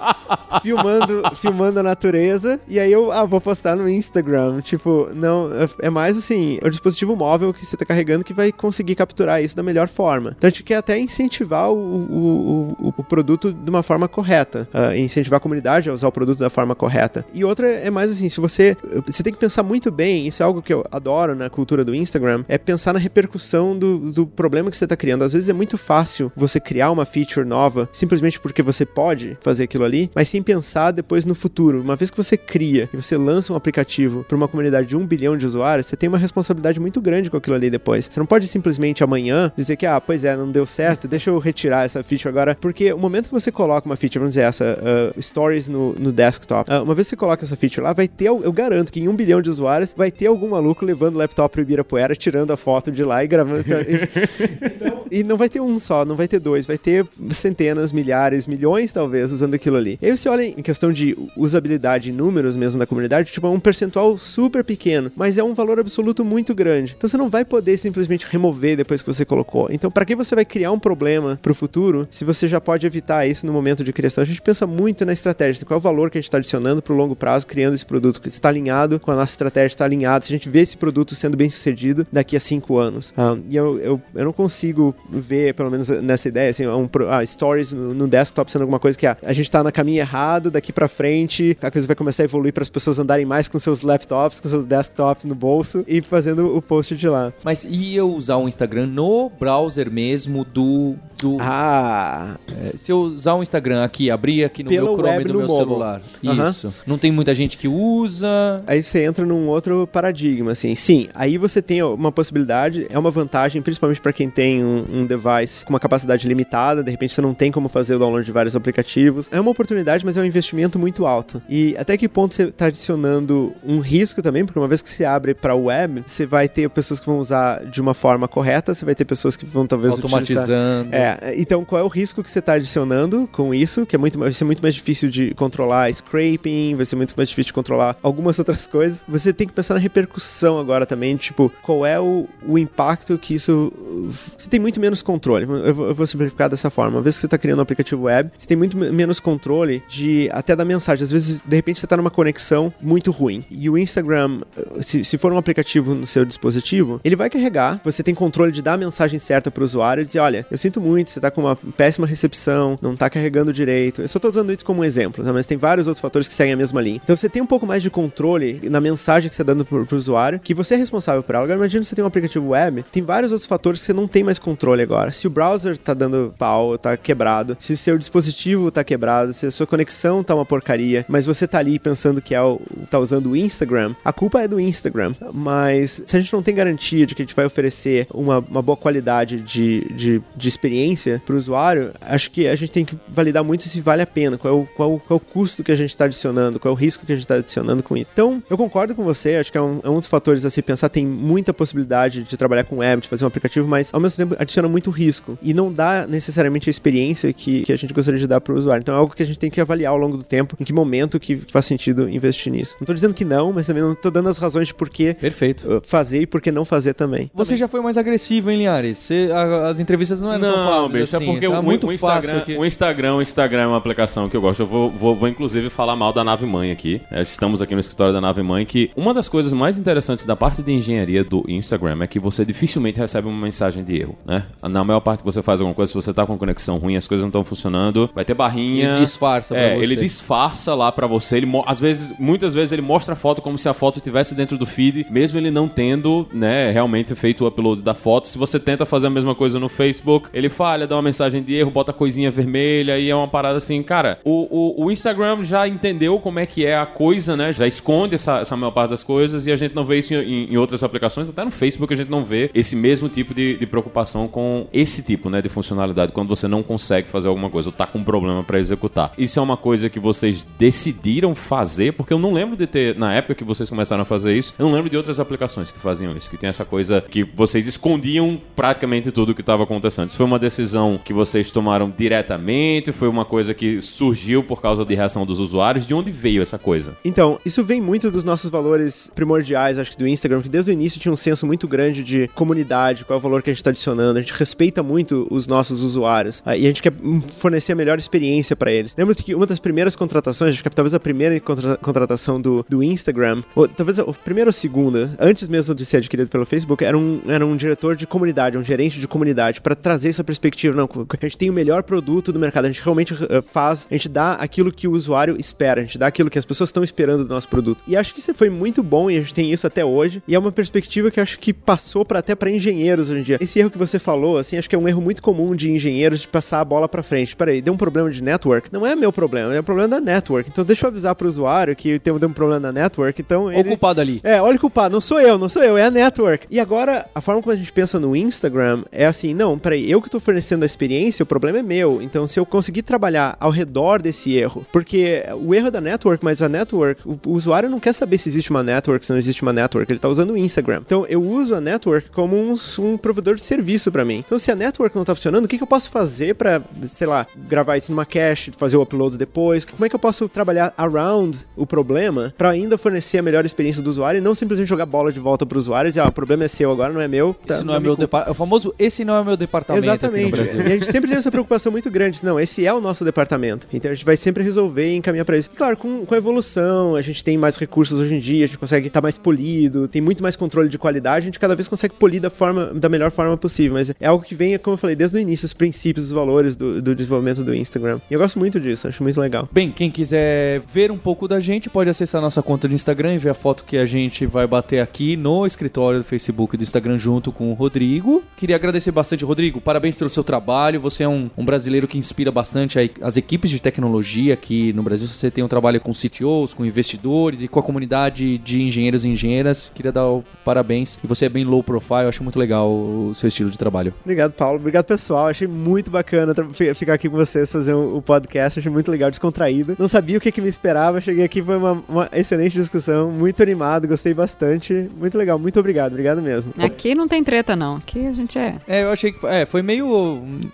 filmando, 0.61 1.21
filmando 1.35 1.79
a 1.79 1.83
natureza, 1.83 2.59
e 2.67 2.79
aí 2.79 2.91
eu 2.91 3.11
ah, 3.11 3.25
vou 3.25 3.41
postar 3.41 3.75
no 3.75 3.87
Instagram. 3.89 4.61
Tipo, 4.61 5.09
não, 5.13 5.49
é- 5.53 5.87
é 5.87 5.89
mais 5.89 6.17
assim, 6.17 6.57
é 6.61 6.67
o 6.67 6.71
dispositivo 6.71 7.15
móvel 7.15 7.53
que 7.53 7.65
você 7.65 7.77
tá 7.77 7.85
carregando 7.85 8.23
que 8.23 8.33
vai 8.33 8.51
conseguir 8.51 8.95
capturar 8.95 9.41
isso 9.43 9.55
da 9.55 9.63
melhor 9.63 9.87
forma. 9.87 10.33
Então 10.37 10.47
a 10.47 10.49
gente 10.49 10.63
quer 10.63 10.75
até 10.75 10.97
incentivar 10.97 11.71
o, 11.71 11.75
o, 11.75 12.75
o, 12.79 12.93
o 12.97 13.03
produto 13.03 13.51
de 13.53 13.69
uma 13.69 13.83
forma 13.83 14.07
correta, 14.07 14.67
ah, 14.73 14.95
incentivar 14.95 15.37
a 15.37 15.41
comunidade 15.41 15.89
a 15.89 15.93
usar 15.93 16.07
o 16.07 16.11
produto 16.11 16.39
da 16.39 16.49
forma 16.49 16.75
correta. 16.75 17.25
E 17.33 17.43
outra 17.43 17.67
é 17.67 17.89
mais 17.89 18.11
assim, 18.11 18.29
se 18.29 18.39
você, 18.39 18.75
você 19.05 19.23
tem 19.23 19.33
que 19.33 19.39
pensar 19.39 19.63
muito 19.63 19.91
bem, 19.91 20.27
isso 20.27 20.41
é 20.41 20.45
algo 20.45 20.61
que 20.61 20.73
eu 20.73 20.83
adoro 20.91 21.35
na 21.35 21.49
cultura 21.49 21.83
do 21.83 21.93
Instagram, 21.95 22.43
é 22.47 22.57
pensar 22.57 22.93
na 22.93 22.99
repercussão 22.99 23.77
do, 23.77 24.11
do 24.11 24.25
problema 24.47 24.71
que 24.71 24.77
você 24.77 24.87
tá 24.87 24.95
criando. 24.95 25.23
Às 25.23 25.33
vezes 25.33 25.49
é 25.49 25.53
muito 25.53 25.77
fácil 25.77 26.31
você 26.33 26.57
criar 26.57 26.89
uma 26.89 27.03
feature 27.03 27.45
nova 27.45 27.89
simplesmente 27.91 28.39
porque 28.39 28.61
você 28.61 28.85
pode 28.85 29.37
fazer 29.41 29.65
aquilo 29.65 29.83
ali, 29.83 30.09
mas 30.15 30.29
sem 30.29 30.41
pensar 30.41 30.91
depois 30.91 31.25
no 31.25 31.35
futuro. 31.35 31.81
Uma 31.81 31.97
vez 31.97 32.09
que 32.09 32.15
você 32.15 32.37
cria 32.37 32.89
e 32.93 32.95
você 32.95 33.17
lança 33.17 33.51
um 33.51 33.57
aplicativo 33.57 34.23
para 34.23 34.37
uma 34.37 34.47
comunidade 34.47 34.87
de 34.87 34.95
um 34.95 35.05
bilhão 35.05 35.37
de 35.37 35.45
usuários, 35.45 35.87
você 35.87 35.97
tem 35.97 36.07
uma 36.07 36.17
responsabilidade 36.17 36.79
muito 36.79 37.01
grande 37.01 37.29
com 37.29 37.35
aquilo 37.35 37.57
ali 37.57 37.69
depois. 37.69 38.09
Você 38.09 38.19
não 38.19 38.25
pode 38.25 38.47
simplesmente 38.47 39.03
amanhã 39.03 39.51
dizer 39.57 39.75
que, 39.75 39.85
ah, 39.85 39.99
pois 39.99 40.23
é, 40.23 40.37
não 40.37 40.49
deu 40.49 40.65
certo, 40.65 41.07
deixa 41.09 41.29
eu 41.29 41.37
retirar 41.39 41.83
essa 41.83 42.01
feature 42.01 42.29
agora, 42.29 42.55
porque 42.55 42.93
o 42.93 42.97
momento 42.97 43.27
que 43.27 43.33
você 43.33 43.51
coloca 43.51 43.85
uma 43.85 43.97
feature, 43.97 44.19
vamos 44.19 44.33
dizer 44.35 44.43
essa, 44.43 44.77
uh, 44.79 45.21
stories 45.21 45.67
no, 45.67 45.93
no 45.93 46.13
desktop, 46.13 46.71
uh, 46.71 46.83
uma 46.83 46.95
vez 46.95 47.07
que 47.07 47.09
você 47.09 47.15
coloca 47.17 47.43
essa 47.43 47.57
feature 47.57 47.81
lá, 47.81 47.91
vai 47.91 48.07
ter, 48.07 48.27
eu 48.27 48.51
garanto 48.53 48.93
que 48.93 49.01
em 49.01 49.09
um 49.09 49.15
bilhão 49.15 49.41
de 49.41 49.49
usuários, 49.49 49.93
vai 49.95 50.09
ter 50.09 50.27
algum 50.27 50.49
maluco 50.49 50.85
levando 50.85 51.15
o 51.15 51.17
laptop 51.17 51.51
pro 51.51 51.61
Ibirapuera, 51.61 52.15
tirando 52.15 52.51
a 52.51 52.57
foto 52.57 52.91
de 52.91 53.03
lá 53.03 53.23
e 53.23 53.27
gravando. 53.27 53.65
E 55.09 55.23
não 55.23 55.37
vai 55.37 55.47
ter 55.47 55.61
um 55.61 55.79
só, 55.79 56.03
não 56.03 56.15
vai 56.15 56.27
ter 56.27 56.39
dois, 56.39 56.65
vai 56.65 56.77
ter 56.77 57.07
centenas, 57.31 57.91
milhares, 57.91 58.45
milhões 58.45 58.91
talvez 58.91 59.31
usando 59.31 59.53
aquilo 59.53 59.77
ali. 59.77 59.97
E 60.01 60.05
aí 60.05 60.17
você 60.17 60.27
olha 60.27 60.43
em 60.43 60.61
questão 60.61 60.91
de 60.91 61.17
usabilidade 61.35 62.09
em 62.09 62.13
números 62.13 62.55
mesmo 62.55 62.77
da 62.77 62.85
comunidade, 62.85 63.31
tipo, 63.31 63.47
é 63.47 63.49
um 63.49 63.59
percentual 63.59 64.17
super 64.17 64.63
pequeno, 64.63 65.11
mas 65.15 65.37
é 65.37 65.43
um 65.43 65.53
valor 65.53 65.79
absoluto 65.79 66.25
muito 66.25 66.53
grande. 66.53 66.93
Então 66.97 67.09
você 67.09 67.17
não 67.17 67.29
vai 67.29 67.45
poder 67.45 67.77
simplesmente 67.77 68.27
remover 68.29 68.75
depois 68.77 69.01
que 69.01 69.13
você 69.13 69.23
colocou. 69.23 69.69
Então, 69.71 69.89
para 69.89 70.05
que 70.05 70.15
você 70.15 70.35
vai 70.35 70.45
criar 70.45 70.71
um 70.71 70.79
problema 70.79 71.39
pro 71.41 71.55
futuro 71.55 72.07
se 72.11 72.25
você 72.25 72.47
já 72.47 72.59
pode 72.59 72.85
evitar 72.85 73.25
isso 73.25 73.45
no 73.45 73.53
momento 73.53 73.83
de 73.83 73.93
criação? 73.93 74.21
A 74.21 74.27
gente 74.27 74.41
pensa 74.41 74.67
muito 74.67 75.05
na 75.05 75.13
estratégia, 75.13 75.65
qual 75.65 75.77
é 75.77 75.79
o 75.79 75.81
valor 75.81 76.09
que 76.09 76.17
a 76.17 76.21
gente 76.21 76.27
está 76.27 76.37
adicionando 76.37 76.81
pro 76.81 76.95
longo 76.95 77.15
prazo, 77.15 77.47
criando 77.47 77.73
esse 77.73 77.85
produto 77.85 78.21
que 78.21 78.27
está 78.27 78.49
alinhado 78.49 78.99
com 78.99 79.11
a 79.11 79.15
nossa 79.15 79.31
estratégia, 79.31 79.67
está 79.67 79.85
alinhado. 79.85 80.25
Se 80.25 80.33
a 80.33 80.35
gente 80.35 80.49
vê 80.49 80.59
esse 80.59 80.75
produto 80.75 81.15
sendo 81.15 81.37
bem 81.37 81.49
sucedido 81.49 82.05
daqui 82.11 82.35
a 82.35 82.39
cinco 82.39 82.77
anos. 82.77 83.13
Ah, 83.17 83.37
e 83.49 83.55
eu, 83.55 83.79
eu, 83.79 84.01
eu 84.13 84.26
não 84.27 84.33
consigo 84.33 84.93
ver, 85.09 85.53
pelo 85.53 85.71
menos 85.71 85.89
nessa 85.89 86.27
ideia, 86.27 86.49
assim, 86.49 86.67
um, 86.67 86.87
ah, 87.09 87.25
stories 87.25 87.71
no, 87.71 88.07
desktop 88.07 88.51
sendo 88.51 88.63
alguma 88.63 88.79
coisa 88.79 88.97
que 88.97 89.07
ah, 89.07 89.17
a 89.23 89.33
gente 89.33 89.49
tá 89.49 89.63
na 89.63 89.71
caminho 89.71 89.99
errado, 89.99 90.51
daqui 90.51 90.73
pra 90.73 90.87
frente, 90.87 91.57
a 91.61 91.71
coisa 91.71 91.87
vai 91.87 91.95
começar 91.95 92.23
a 92.23 92.25
evoluir 92.25 92.53
para 92.53 92.63
as 92.63 92.69
pessoas 92.69 92.99
andarem 92.99 93.25
mais 93.25 93.47
com 93.47 93.57
seus 93.57 93.81
laptops, 93.81 94.39
com 94.39 94.49
seus 94.49 94.65
desktops 94.65 95.25
no 95.25 95.33
bolso 95.33 95.83
e 95.87 96.01
fazendo 96.01 96.55
o 96.55 96.61
post 96.61 96.95
de 96.95 97.07
lá. 97.07 97.31
Mas 97.43 97.65
e 97.67 97.95
eu 97.95 98.13
usar 98.13 98.35
o 98.37 98.47
Instagram 98.47 98.87
no 98.87 99.29
browser 99.29 99.89
mesmo 99.89 100.43
do 100.43 100.95
do. 101.21 101.37
Ah, 101.39 102.37
é, 102.47 102.77
se 102.77 102.91
eu 102.91 102.99
usar 102.99 103.33
o 103.33 103.43
Instagram 103.43 103.83
aqui, 103.83 104.09
abrir 104.09 104.43
aqui 104.43 104.63
no 104.63 104.69
Pela 104.69 104.83
meu 104.89 104.95
Chrome 104.95 105.23
do 105.23 105.33
no 105.33 105.39
meu 105.39 105.49
celular. 105.49 106.01
Aham. 106.25 106.49
Isso. 106.49 106.73
Não 106.85 106.97
tem 106.97 107.11
muita 107.11 107.33
gente 107.33 107.57
que 107.57 107.67
usa. 107.67 108.63
aí 108.67 108.81
você 108.83 109.03
entra 109.03 109.25
num 109.25 109.47
outro 109.47 109.87
paradigma, 109.87 110.51
assim. 110.51 110.75
Sim, 110.75 111.09
aí 111.13 111.37
você 111.37 111.61
tem 111.61 111.81
uma 111.81 112.11
possibilidade, 112.11 112.87
é 112.89 112.97
uma 112.97 113.11
vantagem, 113.11 113.61
principalmente 113.61 114.01
para 114.01 114.13
quem 114.17 114.31
tem 114.31 114.65
um, 114.65 114.83
um 114.91 115.05
device 115.05 115.63
com 115.63 115.71
uma 115.71 115.79
capacidade 115.79 116.27
limitada, 116.27 116.83
de 116.83 116.89
repente 116.89 117.13
você 117.13 117.21
não 117.21 117.35
tem 117.35 117.51
como 117.51 117.69
fazer 117.69 117.93
o 117.93 117.99
download 117.99 118.25
de 118.25 118.31
vários 118.31 118.55
aplicativos. 118.55 119.29
É 119.31 119.39
uma 119.39 119.51
oportunidade, 119.51 120.03
mas 120.03 120.17
é 120.17 120.21
um 120.21 120.25
investimento 120.25 120.79
muito 120.79 121.05
alto. 121.05 121.39
E 121.47 121.75
até 121.77 121.95
que 121.95 122.09
ponto 122.09 122.33
você 122.33 122.45
está 122.45 122.65
adicionando 122.65 123.53
um 123.63 123.79
risco 123.79 124.19
também, 124.23 124.43
porque 124.43 124.57
uma 124.57 124.67
vez 124.67 124.81
que 124.81 124.89
você 124.89 125.05
abre 125.05 125.35
para 125.35 125.53
a 125.53 125.55
web, 125.55 126.03
você 126.03 126.25
vai 126.25 126.49
ter 126.49 126.67
pessoas 126.71 126.99
que 126.99 127.05
vão 127.05 127.19
usar 127.19 127.63
de 127.65 127.79
uma 127.79 127.93
forma 127.93 128.27
correta, 128.27 128.73
você 128.73 128.83
vai 128.83 128.95
ter 128.95 129.05
pessoas 129.05 129.35
que 129.35 129.45
vão 129.45 129.67
talvez 129.67 129.93
utilizar 129.93 130.19
automatizando. 130.19 130.95
é, 130.95 131.35
então 131.37 131.63
qual 131.63 131.79
é 131.79 131.83
o 131.83 131.87
risco 131.87 132.23
que 132.23 132.31
você 132.31 132.39
está 132.39 132.53
adicionando 132.53 133.29
com 133.31 133.53
isso? 133.53 133.85
Que 133.85 133.95
é 133.95 133.99
muito, 133.99 134.17
vai 134.17 134.33
ser 134.33 134.45
muito 134.45 134.63
mais 134.63 134.73
difícil 134.73 135.09
de 135.09 135.31
controlar 135.35 135.93
scraping, 135.93 136.73
vai 136.73 136.87
ser 136.87 136.95
muito 136.95 137.13
mais 137.15 137.29
difícil 137.29 137.49
de 137.49 137.53
controlar 137.53 137.95
algumas 138.01 138.39
outras 138.39 138.65
coisas. 138.65 139.03
Você 139.07 139.31
tem 139.31 139.45
que 139.45 139.53
pensar 139.53 139.75
na 139.75 139.79
repercussão 139.79 140.57
agora 140.57 140.87
também, 140.87 141.15
tipo, 141.15 141.53
qual 141.61 141.85
é 141.85 141.99
o, 141.99 142.27
o 142.43 142.57
impacto 142.57 143.15
que 143.19 143.35
isso. 143.35 143.71
Você 144.11 144.49
tem 144.49 144.59
muito 144.59 144.79
menos 144.79 145.01
controle. 145.01 145.45
Eu 145.45 145.73
vou, 145.73 145.87
eu 145.87 145.95
vou 145.95 146.07
simplificar 146.07 146.49
dessa 146.49 146.69
forma. 146.69 146.97
Uma 146.97 147.01
vez 147.01 147.15
que 147.15 147.21
você 147.21 147.27
está 147.27 147.37
criando 147.37 147.59
um 147.59 147.61
aplicativo 147.61 148.03
web, 148.03 148.29
você 148.37 148.47
tem 148.47 148.57
muito 148.57 148.77
me- 148.77 148.89
menos 148.91 149.19
controle 149.19 149.83
de 149.87 150.29
até 150.31 150.55
da 150.55 150.63
mensagem. 150.65 151.03
Às 151.03 151.11
vezes, 151.11 151.41
de 151.45 151.55
repente, 151.55 151.79
você 151.79 151.85
está 151.85 151.97
numa 151.97 152.09
conexão 152.09 152.73
muito 152.81 153.11
ruim. 153.11 153.43
E 153.49 153.69
o 153.69 153.77
Instagram, 153.77 154.41
se, 154.81 155.03
se 155.03 155.17
for 155.17 155.31
um 155.33 155.37
aplicativo 155.37 155.93
no 155.93 156.07
seu 156.07 156.25
dispositivo, 156.25 156.99
ele 157.03 157.15
vai 157.15 157.29
carregar. 157.29 157.79
Você 157.83 158.03
tem 158.03 158.13
controle 158.15 158.51
de 158.51 158.61
dar 158.61 158.73
a 158.73 158.77
mensagem 158.77 159.19
certa 159.19 159.49
para 159.51 159.61
o 159.61 159.65
usuário 159.65 160.01
e 160.01 160.05
dizer: 160.05 160.19
olha, 160.19 160.45
eu 160.49 160.57
sinto 160.57 160.79
muito, 160.81 161.11
você 161.11 161.19
tá 161.19 161.29
com 161.31 161.41
uma 161.41 161.55
péssima 161.55 162.05
recepção, 162.07 162.77
não 162.81 162.95
tá 162.95 163.09
carregando 163.09 163.51
direito. 163.53 164.01
Eu 164.01 164.07
só 164.07 164.19
tô 164.19 164.27
usando 164.29 164.51
isso 164.51 164.65
como 164.65 164.81
um 164.81 164.83
exemplo, 164.83 165.23
tá? 165.23 165.33
mas 165.33 165.45
tem 165.45 165.57
vários 165.57 165.87
outros 165.87 166.01
fatores 166.01 166.27
que 166.27 166.33
seguem 166.33 166.53
a 166.53 166.57
mesma 166.57 166.81
linha. 166.81 166.99
Então 167.03 167.15
você 167.15 167.29
tem 167.29 167.41
um 167.41 167.45
pouco 167.45 167.65
mais 167.65 167.81
de 167.83 167.89
controle 167.89 168.59
na 168.69 168.79
mensagem 168.81 169.29
que 169.29 169.35
você 169.35 169.43
tá 169.43 169.53
dando 169.53 169.65
pro, 169.65 169.85
pro 169.85 169.97
usuário, 169.97 170.39
que 170.39 170.53
você 170.53 170.75
é 170.75 170.77
responsável 170.77 171.23
por 171.23 171.35
ela. 171.35 171.43
Agora 171.43 171.57
imagina 171.59 171.83
você 171.83 171.95
tem 171.95 172.03
um 172.03 172.07
aplicativo 172.07 172.49
web, 172.49 172.83
tem 172.91 173.03
vários 173.03 173.31
outros 173.31 173.47
fatores 173.47 173.79
que 173.79 173.85
você 173.85 173.93
não 173.97 174.07
tem 174.07 174.23
mais 174.23 174.39
controle 174.39 174.81
agora. 174.81 175.11
Se 175.11 175.27
o 175.27 175.29
browser 175.29 175.77
tá 175.77 175.93
dando 175.93 176.33
pau, 176.37 176.77
tá 176.77 176.95
quebrado, 176.95 177.57
se 177.59 177.73
o 177.73 177.77
seu 177.77 177.97
dispositivo 177.97 178.71
tá 178.71 178.83
quebrado, 178.83 179.33
se 179.33 179.45
a 179.45 179.51
sua 179.51 179.65
conexão 179.65 180.23
tá 180.23 180.35
uma 180.35 180.45
porcaria, 180.45 181.05
mas 181.07 181.25
você 181.25 181.47
tá 181.47 181.59
ali 181.59 181.79
pensando 181.79 182.21
que 182.21 182.35
é 182.35 182.41
o, 182.41 182.61
tá 182.89 182.99
usando 182.99 183.31
o 183.31 183.35
Instagram, 183.35 183.95
a 184.03 184.13
culpa 184.13 184.41
é 184.41 184.47
do 184.47 184.59
Instagram. 184.59 185.13
Mas 185.33 186.01
se 186.05 186.15
a 186.15 186.19
gente 186.19 186.31
não 186.33 186.43
tem 186.43 186.53
garantia 186.53 187.05
de 187.05 187.15
que 187.15 187.21
a 187.21 187.25
gente 187.25 187.35
vai 187.35 187.45
oferecer 187.45 188.07
uma, 188.13 188.39
uma 188.39 188.61
boa 188.61 188.77
qualidade 188.77 189.41
de, 189.41 189.87
de, 189.93 190.21
de 190.35 190.47
experiência 190.47 191.21
pro 191.25 191.37
usuário, 191.37 191.91
acho 192.01 192.31
que 192.31 192.47
a 192.47 192.55
gente 192.55 192.71
tem 192.71 192.85
que 192.85 192.97
validar 193.07 193.43
muito 193.43 193.63
se 193.63 193.81
vale 193.81 194.01
a 194.01 194.07
pena, 194.07 194.37
qual 194.37 194.53
é 194.53 194.57
o, 194.57 194.65
qual, 194.65 194.99
qual 194.99 195.19
é 195.19 195.21
o 195.21 195.25
custo 195.33 195.63
que 195.63 195.71
a 195.71 195.75
gente 195.75 195.89
está 195.89 196.05
adicionando, 196.05 196.59
qual 196.59 196.71
é 196.71 196.75
o 196.75 196.79
risco 196.79 197.05
que 197.05 197.11
a 197.11 197.15
gente 197.15 197.23
está 197.23 197.35
adicionando 197.35 197.83
com 197.83 197.97
isso. 197.97 198.11
Então, 198.13 198.41
eu 198.49 198.57
concordo 198.57 198.95
com 198.95 199.03
você, 199.03 199.35
acho 199.35 199.51
que 199.51 199.57
é 199.57 199.61
um, 199.61 199.79
é 199.83 199.89
um 199.89 199.99
dos 199.99 200.07
fatores 200.07 200.45
a 200.45 200.49
se 200.49 200.61
pensar, 200.61 200.89
tem 200.89 201.05
muita 201.05 201.53
possibilidade 201.53 202.23
de 202.23 202.37
trabalhar 202.37 202.63
com 202.63 202.77
web, 202.77 203.01
de 203.01 203.07
fazer 203.07 203.23
um 203.23 203.27
aplicativo, 203.27 203.67
mas 203.87 203.93
ao 203.93 203.99
mesmo 204.01 204.17
tempo 204.17 204.35
adiciona 204.41 204.67
muito 204.67 204.89
risco 204.89 205.37
e 205.41 205.53
não 205.53 205.71
dá 205.71 206.05
necessariamente 206.07 206.69
a 206.69 206.71
experiência 206.71 207.31
que, 207.33 207.61
que 207.63 207.71
a 207.73 207.75
gente 207.75 207.93
gostaria 207.93 208.19
de 208.19 208.27
dar 208.27 208.41
pro 208.41 208.57
usuário. 208.57 208.81
Então 208.81 208.95
é 208.95 208.97
algo 208.97 209.15
que 209.15 209.23
a 209.23 209.25
gente 209.25 209.39
tem 209.39 209.49
que 209.49 209.59
avaliar 209.61 209.91
ao 209.91 209.97
longo 209.97 210.17
do 210.17 210.23
tempo, 210.23 210.55
em 210.59 210.63
que 210.63 210.73
momento 210.73 211.19
que 211.19 211.35
faz 211.35 211.65
sentido 211.65 212.09
investir 212.09 212.51
nisso. 212.51 212.75
Não 212.79 212.85
tô 212.85 212.93
dizendo 212.93 213.13
que 213.13 213.23
não, 213.25 213.51
mas 213.53 213.67
também 213.67 213.83
não 213.83 213.95
tô 213.95 214.09
dando 214.09 214.29
as 214.29 214.37
razões 214.37 214.67
de 214.67 214.73
por 214.73 214.89
que 214.89 215.13
Perfeito. 215.13 215.67
uh, 215.77 215.81
fazer 215.83 216.21
e 216.21 216.27
por 216.27 216.41
que 216.41 216.51
não 216.51 216.65
fazer 216.65 216.93
também. 216.93 217.29
Você 217.33 217.55
já 217.57 217.67
foi 217.67 217.81
mais 217.81 217.97
agressivo, 217.97 218.49
hein, 218.51 218.57
Linhares? 218.57 218.97
Você- 218.97 219.29
a- 219.33 219.67
as 219.69 219.79
entrevistas 219.79 220.21
não 220.21 220.31
eram 220.33 220.41
tão 220.41 220.57
Não, 220.57 220.65
fáceis 220.87 220.91
bicho, 221.03 221.15
assim. 221.15 221.25
é 221.29 221.31
porque 221.31 221.49
tá 221.49 221.59
o, 221.59 221.63
muito 221.63 221.87
o 221.87 221.97
fácil 221.97 222.17
Instagram, 222.19 222.41
aqui. 222.41 222.57
o 222.57 222.65
Instagram, 222.65 223.15
o 223.15 223.21
Instagram 223.21 223.61
é 223.63 223.67
uma 223.67 223.77
aplicação 223.77 224.29
que 224.29 224.35
eu 224.37 224.41
gosto. 224.41 224.61
Eu 224.61 224.67
vou, 224.67 224.89
vou, 224.91 225.15
vou 225.15 225.27
inclusive 225.29 225.69
falar 225.69 225.95
mal 225.95 226.11
da 226.13 226.23
nave 226.23 226.45
mãe 226.45 226.71
aqui. 226.71 227.01
É, 227.11 227.21
Estamos 227.21 227.61
aqui 227.61 227.73
no 227.73 227.79
escritório 227.79 228.13
da 228.13 228.21
nave 228.21 228.41
mãe 228.41 228.65
que 228.65 228.89
uma 228.95 229.13
das 229.13 229.27
coisas 229.27 229.53
mais 229.53 229.77
interessantes 229.77 230.25
da 230.25 230.35
parte 230.35 230.61
de 230.63 230.71
engenharia 230.71 231.23
do 231.23 231.43
Instagram 231.47 232.01
é 232.03 232.07
que 232.07 232.19
você 232.19 232.43
dificilmente 232.45 232.99
recebe 232.99 233.27
uma 233.27 233.41
mensagem 233.41 233.76
de 233.83 233.97
erro, 233.99 234.17
né? 234.25 234.45
Na 234.63 234.83
maior 234.83 234.99
parte 234.99 235.19
que 235.19 235.25
você 235.25 235.41
faz 235.41 235.59
alguma 235.59 235.75
coisa, 235.75 235.89
se 235.89 235.95
você 235.95 236.13
tá 236.13 236.25
com 236.25 236.37
conexão 236.37 236.77
ruim, 236.77 236.95
as 236.95 237.07
coisas 237.07 237.23
não 237.23 237.29
estão 237.29 237.43
funcionando, 237.43 238.09
vai 238.13 238.25
ter 238.25 238.33
barrinha. 238.33 238.91
Ele 238.91 238.99
disfarça 238.99 239.53
pra 239.53 239.63
é, 239.63 239.75
você. 239.75 239.83
ele 239.83 239.95
disfarça 239.95 240.75
lá 240.75 240.91
pra 240.91 241.07
você. 241.07 241.37
Ele 241.37 241.47
às 241.65 241.79
vezes, 241.79 242.13
muitas 242.19 242.53
vezes 242.53 242.71
ele 242.71 242.81
mostra 242.81 243.13
a 243.13 243.15
foto 243.15 243.41
como 243.41 243.57
se 243.57 243.67
a 243.67 243.73
foto 243.73 243.97
estivesse 243.97 244.35
dentro 244.35 244.57
do 244.57 244.65
feed, 244.65 245.07
mesmo 245.09 245.39
ele 245.39 245.51
não 245.51 245.67
tendo, 245.67 246.27
né, 246.33 246.71
realmente 246.71 247.13
feito 247.15 247.43
o 247.43 247.47
upload 247.47 247.81
da 247.81 247.93
foto. 247.93 248.27
Se 248.27 248.37
você 248.37 248.59
tenta 248.59 248.85
fazer 248.85 249.07
a 249.07 249.09
mesma 249.09 249.35
coisa 249.35 249.59
no 249.59 249.69
Facebook, 249.69 250.29
ele 250.33 250.49
falha, 250.49 250.87
dá 250.87 250.95
uma 250.95 251.01
mensagem 251.01 251.41
de 251.41 251.55
erro, 251.55 251.71
bota 251.71 251.91
a 251.91 251.93
coisinha 251.93 252.31
vermelha 252.31 252.97
e 252.97 253.09
é 253.09 253.15
uma 253.15 253.27
parada 253.27 253.57
assim, 253.57 253.81
cara. 253.83 254.19
O, 254.23 254.83
o, 254.83 254.85
o 254.85 254.91
Instagram 254.91 255.43
já 255.43 255.67
entendeu 255.67 256.19
como 256.19 256.39
é 256.39 256.45
que 256.45 256.65
é 256.65 256.77
a 256.77 256.85
coisa, 256.85 257.35
né? 257.35 257.51
Já 257.53 257.67
esconde 257.67 258.15
essa, 258.15 258.39
essa 258.39 258.55
maior 258.55 258.71
parte 258.71 258.91
das 258.91 259.03
coisas 259.03 259.47
e 259.47 259.51
a 259.51 259.55
gente 259.55 259.75
não 259.75 259.85
vê 259.85 259.99
isso 259.99 260.13
em, 260.13 260.51
em 260.51 260.57
outras 260.57 260.83
aplicações. 260.83 261.29
Até 261.29 261.43
no 261.43 261.51
Facebook 261.51 261.93
a 261.93 261.97
gente 261.97 262.09
não 262.09 262.23
vê 262.23 262.49
esse 262.53 262.75
mesmo 262.75 263.09
tipo 263.09 263.33
de, 263.33 263.57
de 263.57 263.66
preocupação 263.67 264.27
com 264.27 264.67
esse 264.71 265.03
tipo, 265.03 265.29
né, 265.29 265.41
de 265.41 265.49
funcionalidade 265.49 266.11
quando 266.11 266.29
você 266.29 266.47
não 266.47 266.63
consegue 266.63 267.07
fazer 267.07 267.27
alguma 267.27 267.49
coisa 267.49 267.69
ou 267.69 267.73
tá 267.73 267.85
com 267.85 267.99
um 267.99 268.03
problema 268.03 268.43
pra 268.43 268.59
executar. 268.59 269.11
Isso 269.17 269.39
é 269.39 269.41
uma 269.41 269.57
coisa 269.57 269.89
que 269.89 269.99
vocês 269.99 270.45
decidiram 270.57 271.35
fazer, 271.35 271.93
porque 271.93 272.13
eu 272.13 272.19
não 272.19 272.33
lembro 272.33 272.55
de 272.55 272.67
ter, 272.67 272.97
na 272.97 273.13
época 273.13 273.35
que 273.35 273.43
vocês 273.43 273.69
começaram 273.69 274.01
a 274.01 274.05
fazer 274.05 274.35
isso, 274.37 274.53
eu 274.57 274.65
não 274.65 274.73
lembro 274.73 274.89
de 274.89 274.97
outras 274.97 275.19
aplicações 275.19 275.71
que 275.71 275.79
faziam 275.79 276.15
isso, 276.15 276.29
que 276.29 276.37
tem 276.37 276.49
essa 276.49 276.65
coisa 276.65 277.01
que 277.01 277.23
vocês 277.23 277.67
escondiam 277.67 278.39
praticamente 278.55 279.11
tudo 279.11 279.31
o 279.31 279.35
que 279.35 279.41
estava 279.41 279.63
acontecendo. 279.63 280.09
Isso 280.09 280.17
foi 280.17 280.25
uma 280.25 280.39
decisão 280.39 280.99
que 281.03 281.13
vocês 281.13 281.51
tomaram 281.51 281.93
diretamente, 281.95 282.91
foi 282.91 283.07
uma 283.07 283.25
coisa 283.25 283.53
que 283.53 283.81
surgiu 283.81 284.43
por 284.43 284.61
causa 284.61 284.85
de 284.85 284.95
reação 284.95 285.25
dos 285.25 285.39
usuários, 285.39 285.85
de 285.85 285.93
onde 285.93 286.11
veio 286.11 286.41
essa 286.41 286.57
coisa? 286.57 286.97
Então, 287.03 287.39
isso 287.45 287.63
vem 287.63 287.81
muito 287.81 288.09
dos 288.11 288.23
nossos 288.23 288.49
valores 288.49 289.11
primordiais, 289.13 289.79
acho 289.79 289.91
que 289.91 289.97
do 289.97 290.07
Instagram, 290.07 290.41
que 290.41 290.49
desde 290.49 290.71
o 290.71 290.73
início 290.73 290.99
tinha 290.99 291.11
um 291.11 291.15
senso 291.15 291.45
muito 291.45 291.67
grande 291.67 292.03
de 292.03 292.27
comunidade, 292.29 293.05
qual 293.05 293.17
é 293.17 293.19
o 293.19 293.21
valor 293.21 293.41
que 293.41 293.46
a 293.49 293.53
gente 293.53 293.61
está 293.61 293.69
adicionando, 293.69 294.17
a 294.17 294.21
gente 294.21 294.33
respeita 294.33 294.81
muito 294.83 295.27
os 295.29 295.47
nossos 295.47 295.81
usuários 295.81 296.41
ah, 296.45 296.57
e 296.57 296.65
a 296.65 296.67
gente 296.67 296.81
quer 296.81 296.93
fornecer 297.35 297.73
a 297.73 297.75
melhor 297.75 297.99
experiência 297.99 298.55
para 298.55 298.71
eles. 298.71 298.95
Lembra 298.97 299.15
que 299.15 299.35
uma 299.35 299.45
das 299.45 299.59
primeiras 299.59 299.95
contratações, 299.95 300.53
acho 300.53 300.63
que 300.63 300.69
talvez 300.69 300.93
a 300.93 300.99
primeira 300.99 301.39
contra- 301.39 301.77
contratação 301.77 302.41
do, 302.41 302.65
do 302.67 302.81
Instagram, 302.83 303.43
ou 303.55 303.67
talvez 303.67 303.99
a 303.99 304.07
a 304.07 304.13
primeira 304.13 304.49
ou 304.49 304.53
segunda, 304.53 305.11
antes 305.19 305.49
mesmo 305.49 305.75
de 305.75 305.85
ser 305.85 305.97
adquirido 305.97 306.29
pelo 306.29 306.45
Facebook, 306.45 306.83
era 306.83 306.97
um, 306.97 307.21
era 307.27 307.45
um 307.45 307.57
diretor 307.57 307.95
de 307.95 308.07
comunidade, 308.07 308.57
um 308.57 308.63
gerente 308.63 308.99
de 308.99 309.07
comunidade, 309.07 309.59
para 309.61 309.75
trazer 309.75 310.09
essa 310.09 310.23
perspectiva. 310.23 310.73
Não, 310.75 310.87
a 310.87 311.25
gente 311.25 311.37
tem 311.37 311.49
o 311.49 311.53
melhor 311.53 311.83
produto 311.83 312.31
do 312.31 312.39
mercado, 312.39 312.65
a 312.65 312.67
gente 312.67 312.81
realmente 312.81 313.13
eh, 313.13 313.41
faz, 313.41 313.85
a 313.89 313.93
gente 313.93 314.07
dá 314.07 314.33
aquilo 314.33 314.71
que 314.71 314.87
o 314.87 314.93
usuário 314.93 315.35
espera, 315.37 315.81
a 315.81 315.83
gente 315.83 315.97
dá 315.97 316.07
aquilo 316.07 316.29
que 316.29 316.39
as 316.39 316.45
pessoas 316.45 316.69
estão 316.69 316.83
esperando 316.83 317.25
do 317.25 317.33
nosso 317.33 317.49
produto. 317.49 317.83
E 317.85 317.97
acho 317.97 318.13
que 318.13 318.19
isso 318.21 318.33
foi 318.33 318.49
muito 318.49 318.81
bom 318.81 319.11
e 319.11 319.17
a 319.17 319.19
gente 319.19 319.33
tem 319.33 319.51
isso 319.51 319.67
até 319.67 319.83
hoje. 319.83 320.23
E 320.27 320.33
é 320.33 320.39
uma 320.39 320.51
perspectiva 320.51 321.11
que 321.11 321.19
acho 321.19 321.37
que 321.37 321.53
passou 321.53 322.05
para 322.05 322.19
até 322.19 322.33
para 322.33 322.49
engenheiros 322.49 323.09
hoje 323.09 323.19
em 323.19 323.23
dia. 323.23 323.36
Esse 323.39 323.59
erro 323.59 323.69
que 323.69 323.77
você 323.77 323.99
falou, 323.99 324.37
assim, 324.37 324.57
acho 324.57 324.69
que 324.69 324.75
é 324.75 324.79
um 324.79 324.87
erro 324.87 325.01
muito 325.01 325.21
comum 325.21 325.55
de 325.55 325.71
engenheiros 325.71 326.21
de 326.21 326.27
passar 326.27 326.59
a 326.59 326.65
bola 326.65 326.87
para 326.87 327.03
frente. 327.03 327.35
Peraí, 327.35 327.61
deu 327.61 327.73
um 327.73 327.77
problema 327.77 328.09
de 328.09 328.21
network? 328.21 328.69
Não 328.71 328.85
é 328.85 328.95
meu 328.95 329.11
problema, 329.11 329.55
é 329.55 329.59
o 329.59 329.63
problema 329.63 329.87
da 329.87 330.01
network. 330.01 330.49
Então 330.49 330.63
deixa 330.63 330.85
eu 330.85 330.89
avisar 330.89 331.15
pro 331.15 331.27
usuário 331.27 331.75
que 331.75 331.99
tem 331.99 332.17
deu 332.17 332.29
um 332.29 332.33
problema 332.33 332.59
na 332.59 332.71
network, 332.71 333.21
então 333.21 333.51
ele... 333.51 333.61
O 333.61 333.65
culpado 333.65 334.01
ali. 334.01 334.19
É, 334.23 334.41
olha 334.41 334.57
o 334.57 334.59
culpado, 334.59 334.93
não 334.93 335.01
sou 335.01 335.19
eu, 335.19 335.37
não 335.37 335.47
sou 335.49 335.63
eu, 335.63 335.77
é 335.77 335.85
a 335.85 335.91
network. 335.91 336.47
E 336.49 336.59
agora, 336.59 337.05
a 337.13 337.21
forma 337.21 337.41
como 337.41 337.53
a 337.53 337.55
gente 337.55 337.71
pensa 337.71 337.99
no 337.99 338.15
Instagram 338.15 338.83
é 338.91 339.05
assim, 339.05 339.33
não, 339.33 339.57
peraí, 339.57 339.89
eu 339.89 340.01
que 340.01 340.09
tô 340.09 340.19
fornecendo 340.19 340.63
a 340.63 340.65
experiência, 340.65 341.23
o 341.23 341.25
problema 341.25 341.59
é 341.59 341.63
meu. 341.63 342.01
Então, 342.01 342.25
se 342.25 342.39
eu 342.39 342.45
conseguir 342.45 342.81
trabalhar 342.81 343.37
ao 343.39 343.51
redor 343.51 344.01
desse 344.01 344.35
erro, 344.35 344.65
porque 344.71 345.23
o 345.45 345.53
erro 345.53 345.67
é 345.67 345.71
da 345.71 345.81
network, 345.81 346.23
mas 346.23 346.41
a 346.41 346.49
network, 346.49 347.01
o, 347.07 347.19
o 347.25 347.31
usuário 347.33 347.69
não 347.69 347.79
quer 347.79 347.93
saber 347.93 348.17
se 348.17 348.29
existe 348.29 348.49
uma 348.49 348.63
network, 348.63 349.05
se 349.05 349.11
não 349.11 349.19
existe 349.19 349.41
uma 349.43 349.53
network, 349.53 349.91
ele 349.91 349.99
tá 349.99 350.09
usando 350.09 350.31
o 350.31 350.37
Instagram. 350.37 350.81
Então, 350.85 351.05
eu 351.07 351.21
uso 351.21 351.55
a 351.55 351.61
network 351.61 352.09
como 352.11 352.35
um, 352.35 352.55
um 352.79 352.97
provedor 352.97 353.26
de 353.35 353.41
serviço 353.41 353.91
pra 353.91 354.05
mim. 354.05 354.23
Então, 354.25 354.37
se 354.39 354.51
a 354.51 354.55
network 354.55 354.95
não 354.95 355.03
tá 355.03 355.13
funcionando, 355.15 355.45
o 355.45 355.47
que, 355.47 355.57
que 355.57 355.63
eu 355.63 355.67
posso 355.67 355.89
fazer 355.89 356.35
pra, 356.35 356.61
sei 356.85 357.07
lá, 357.07 357.25
gravar 357.35 357.77
isso 357.77 357.91
numa 357.91 358.05
cache, 358.05 358.51
fazer 358.57 358.77
o 358.77 358.81
upload 358.81 359.17
depois? 359.17 359.65
Como 359.65 359.85
é 359.85 359.89
que 359.89 359.95
eu 359.95 359.99
posso 359.99 360.27
trabalhar 360.29 360.73
around 360.77 361.39
o 361.55 361.65
problema 361.65 362.33
pra 362.37 362.49
ainda 362.49 362.77
fornecer 362.77 363.17
a 363.17 363.21
melhor 363.21 363.45
experiência 363.45 363.81
do 363.81 363.89
usuário 363.89 364.19
e 364.19 364.21
não 364.21 364.35
simplesmente 364.35 364.67
jogar 364.67 364.85
bola 364.85 365.11
de 365.11 365.19
volta 365.19 365.45
pro 365.45 365.57
usuário 365.57 365.89
e 365.89 365.91
dizer, 365.91 366.01
ah, 366.01 366.07
o 366.07 366.11
problema 366.11 366.43
é 366.43 366.47
seu, 366.47 366.71
agora 366.71 366.91
não 366.93 367.01
é 367.01 367.07
meu. 367.07 367.33
tá, 367.33 367.55
Esse 367.55 367.63
não 367.63 367.73
é 367.73 367.79
me 367.79 367.85
meu 367.85 367.95
departamento. 367.95 368.29
É 368.29 368.31
o 368.31 368.35
famoso 368.35 368.73
esse 368.77 369.03
não 369.05 369.15
é 369.15 369.23
meu 369.23 369.37
departamento 369.37 369.85
Exatamente. 369.85 370.41
E 370.41 370.61
a 370.61 370.69
gente 370.69 370.85
sempre 370.85 371.09
tem 371.09 371.17
essa 371.17 371.31
preocupação 371.31 371.71
muito 371.71 371.89
grande. 371.89 372.23
Não, 372.23 372.39
esse 372.39 372.65
é 372.65 372.73
o 372.73 372.81
nosso 372.81 373.03
departamento. 373.03 373.67
Então 373.71 373.91
a 373.91 373.93
gente 373.93 374.05
vai 374.05 374.17
sempre 374.17 374.43
resolver 374.43 374.91
e 374.91 374.95
encaminhar 374.95 375.25
pra 375.25 375.37
isso. 375.37 375.49
E, 375.53 375.57
claro, 375.57 375.77
com, 375.77 376.05
com 376.05 376.13
a 376.13 376.17
evolução, 376.17 376.95
a 376.95 377.01
gente 377.01 377.23
tem 377.23 377.37
mais 377.37 377.57
recursos 377.57 377.99
hoje 377.99 378.13
em 378.15 378.19
dia, 378.19 378.43
a 378.45 378.47
gente 378.47 378.57
consegue 378.57 378.87
estar 378.87 379.01
mais 379.01 379.17
polido, 379.17 379.87
tem 379.87 380.01
muito 380.01 380.21
mais 380.21 380.35
controle 380.35 380.69
de 380.69 380.77
qualidade, 380.77 381.25
a 381.25 381.27
gente 381.27 381.39
cada 381.39 381.55
vez 381.55 381.67
consegue 381.67 381.95
polir 381.95 382.21
da, 382.21 382.29
forma, 382.29 382.65
da 382.65 382.89
melhor 382.89 383.11
forma 383.17 383.35
possível. 383.35 383.73
Mas 383.73 383.89
é 383.99 384.05
algo 384.05 384.23
que 384.23 384.35
vem, 384.35 384.57
como 384.59 384.75
eu 384.75 384.77
falei, 384.77 384.95
desde 384.95 385.17
o 385.17 385.19
início, 385.19 385.45
os 385.45 385.53
princípios, 385.53 386.05
os 386.05 386.11
valores 386.11 386.55
do, 386.55 386.81
do 386.81 386.93
desenvolvimento 386.93 387.43
do 387.43 387.53
Instagram. 387.53 387.99
E 388.09 388.13
eu 388.13 388.19
gosto 388.19 388.37
muito 388.37 388.59
disso, 388.59 388.87
acho 388.87 389.01
muito 389.01 389.19
legal. 389.19 389.49
Bem, 389.51 389.71
quem 389.71 389.89
quiser 389.89 390.61
ver 390.71 390.91
um 390.91 390.97
pouco 390.97 391.27
da 391.27 391.39
gente, 391.39 391.69
pode 391.69 391.89
acessar 391.89 392.21
nossa 392.21 392.43
conta 392.43 392.69
de 392.69 392.75
Instagram 392.75 393.15
e 393.15 393.17
ver 393.17 393.31
a 393.31 393.33
foto 393.33 393.63
que 393.63 393.77
a 393.77 393.85
gente 393.85 394.25
vai 394.27 394.45
bater 394.45 394.79
aqui 394.79 395.17
no 395.17 395.45
escritório 395.45 395.99
do 395.99 396.05
Facebook 396.05 396.55
e 396.55 396.57
do 396.57 396.63
Instagram 396.63 396.97
junto 396.97 397.31
com 397.31 397.49
o 397.49 397.53
Rodrigo. 397.53 398.23
Queria 398.37 398.55
agradecer 398.55 398.91
bastante, 398.91 399.25
Rodrigo. 399.25 399.59
Parabéns 399.59 399.95
pelo 399.95 400.09
seu 400.09 400.23
trabalho. 400.23 400.79
Você 400.79 401.03
é 401.03 401.09
um, 401.09 401.29
um 401.35 401.43
brasileiro 401.43 401.87
que 401.87 401.97
inspira 401.97 402.31
bastante 402.31 402.77
as 403.01 403.17
equipes 403.17 403.49
de 403.49 403.59
tecnologia 403.59 404.33
aqui 404.33 404.71
no 404.73 404.83
Brasil. 404.83 405.07
Você 405.07 405.31
tem 405.31 405.43
um 405.43 405.47
trabalho 405.47 405.81
com 405.81 405.91
CTOs, 405.91 406.53
com 406.53 406.63
investidores 406.63 407.41
e 407.41 407.47
com 407.47 407.59
a 407.59 407.63
comunidade 407.63 408.37
de 408.37 408.61
engenheiros 408.61 409.03
e 409.03 409.07
engenheiras. 409.07 409.71
Queria 409.73 409.91
dar 409.91 410.07
parabéns. 410.45 410.99
E 411.03 411.07
você 411.07 411.25
é 411.25 411.29
bem 411.29 411.43
low 411.43 411.63
profile, 411.63 412.07
acho 412.07 412.23
muito 412.23 412.37
legal 412.37 413.06
seu 413.15 413.27
estilo 413.27 413.49
de 413.49 413.57
trabalho. 413.57 413.93
Obrigado, 414.03 414.31
Paulo. 414.33 414.59
Obrigado, 414.59 414.85
pessoal. 414.85 415.27
Achei 415.27 415.47
muito 415.47 415.89
bacana 415.91 416.33
ficar 416.75 416.93
aqui 416.93 417.09
com 417.09 417.15
vocês, 417.17 417.51
fazer 417.51 417.73
o 417.73 417.97
o 417.97 418.01
podcast. 418.01 418.59
Achei 418.59 418.71
muito 418.71 418.91
legal, 418.91 419.09
descontraído. 419.09 419.75
Não 419.79 419.87
sabia 419.87 420.17
o 420.17 420.21
que, 420.21 420.31
que 420.31 420.41
me 420.41 420.49
esperava. 420.49 421.01
Cheguei 421.01 421.23
aqui, 421.23 421.41
foi 421.41 421.57
uma, 421.57 421.83
uma 421.87 422.09
excelente 422.13 422.53
discussão. 422.53 423.11
Muito 423.11 423.41
animado, 423.41 423.87
gostei 423.87 424.13
bastante. 424.13 424.89
Muito 424.97 425.17
legal, 425.17 425.39
muito 425.39 425.59
obrigado. 425.59 425.91
Obrigado 425.93 426.21
mesmo. 426.21 426.53
Aqui 426.59 426.93
não 426.93 427.07
tem 427.07 427.23
treta, 427.23 427.55
não. 427.55 427.77
Aqui 427.77 428.05
a 428.05 428.11
gente 428.11 428.37
é. 428.37 428.55
É, 428.67 428.83
eu 428.83 428.91
achei 428.91 429.11
que 429.11 429.19
foi, 429.19 429.31
é, 429.33 429.45
foi 429.45 429.61
meio 429.61 429.87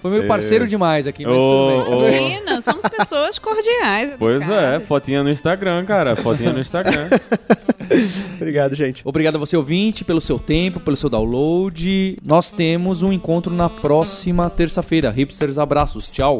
foi 0.02 0.12
meio 0.12 0.24
É. 0.24 0.28
parceiro 0.28 0.68
demais 0.68 1.08
aqui, 1.08 1.26
mas 1.26 1.36
Ô, 1.36 1.84
tudo 1.86 2.02
bem. 2.04 2.32
Imagina, 2.38 2.62
somos 2.62 2.84
pessoas 2.88 3.40
cordiais. 3.40 4.14
Pois 4.18 4.48
é, 4.48 4.80
fotinha 4.80 5.24
no 5.24 5.30
Instagram, 5.30 5.84
cara. 5.86 6.16
Fotinha 6.16 6.54
no 6.54 6.60
Instagram. 6.60 7.10
Obrigado, 8.36 8.76
gente. 8.76 9.02
Obrigado 9.06 9.36
a 9.36 9.40
você, 9.40 9.56
ouvinte, 9.58 10.04
pelo 10.04 10.22
seu 10.22 10.40
tempo, 10.40 10.80
pelo 10.80 10.96
seu 10.96 11.10
download. 11.10 12.18
Nós 12.44 12.52
temos 12.52 13.02
um 13.04 13.14
encontro 13.14 13.54
na 13.54 13.70
próxima 13.70 14.50
terça-feira. 14.50 15.10
Hipsters, 15.10 15.58
abraços. 15.58 16.12
Tchau. 16.12 16.40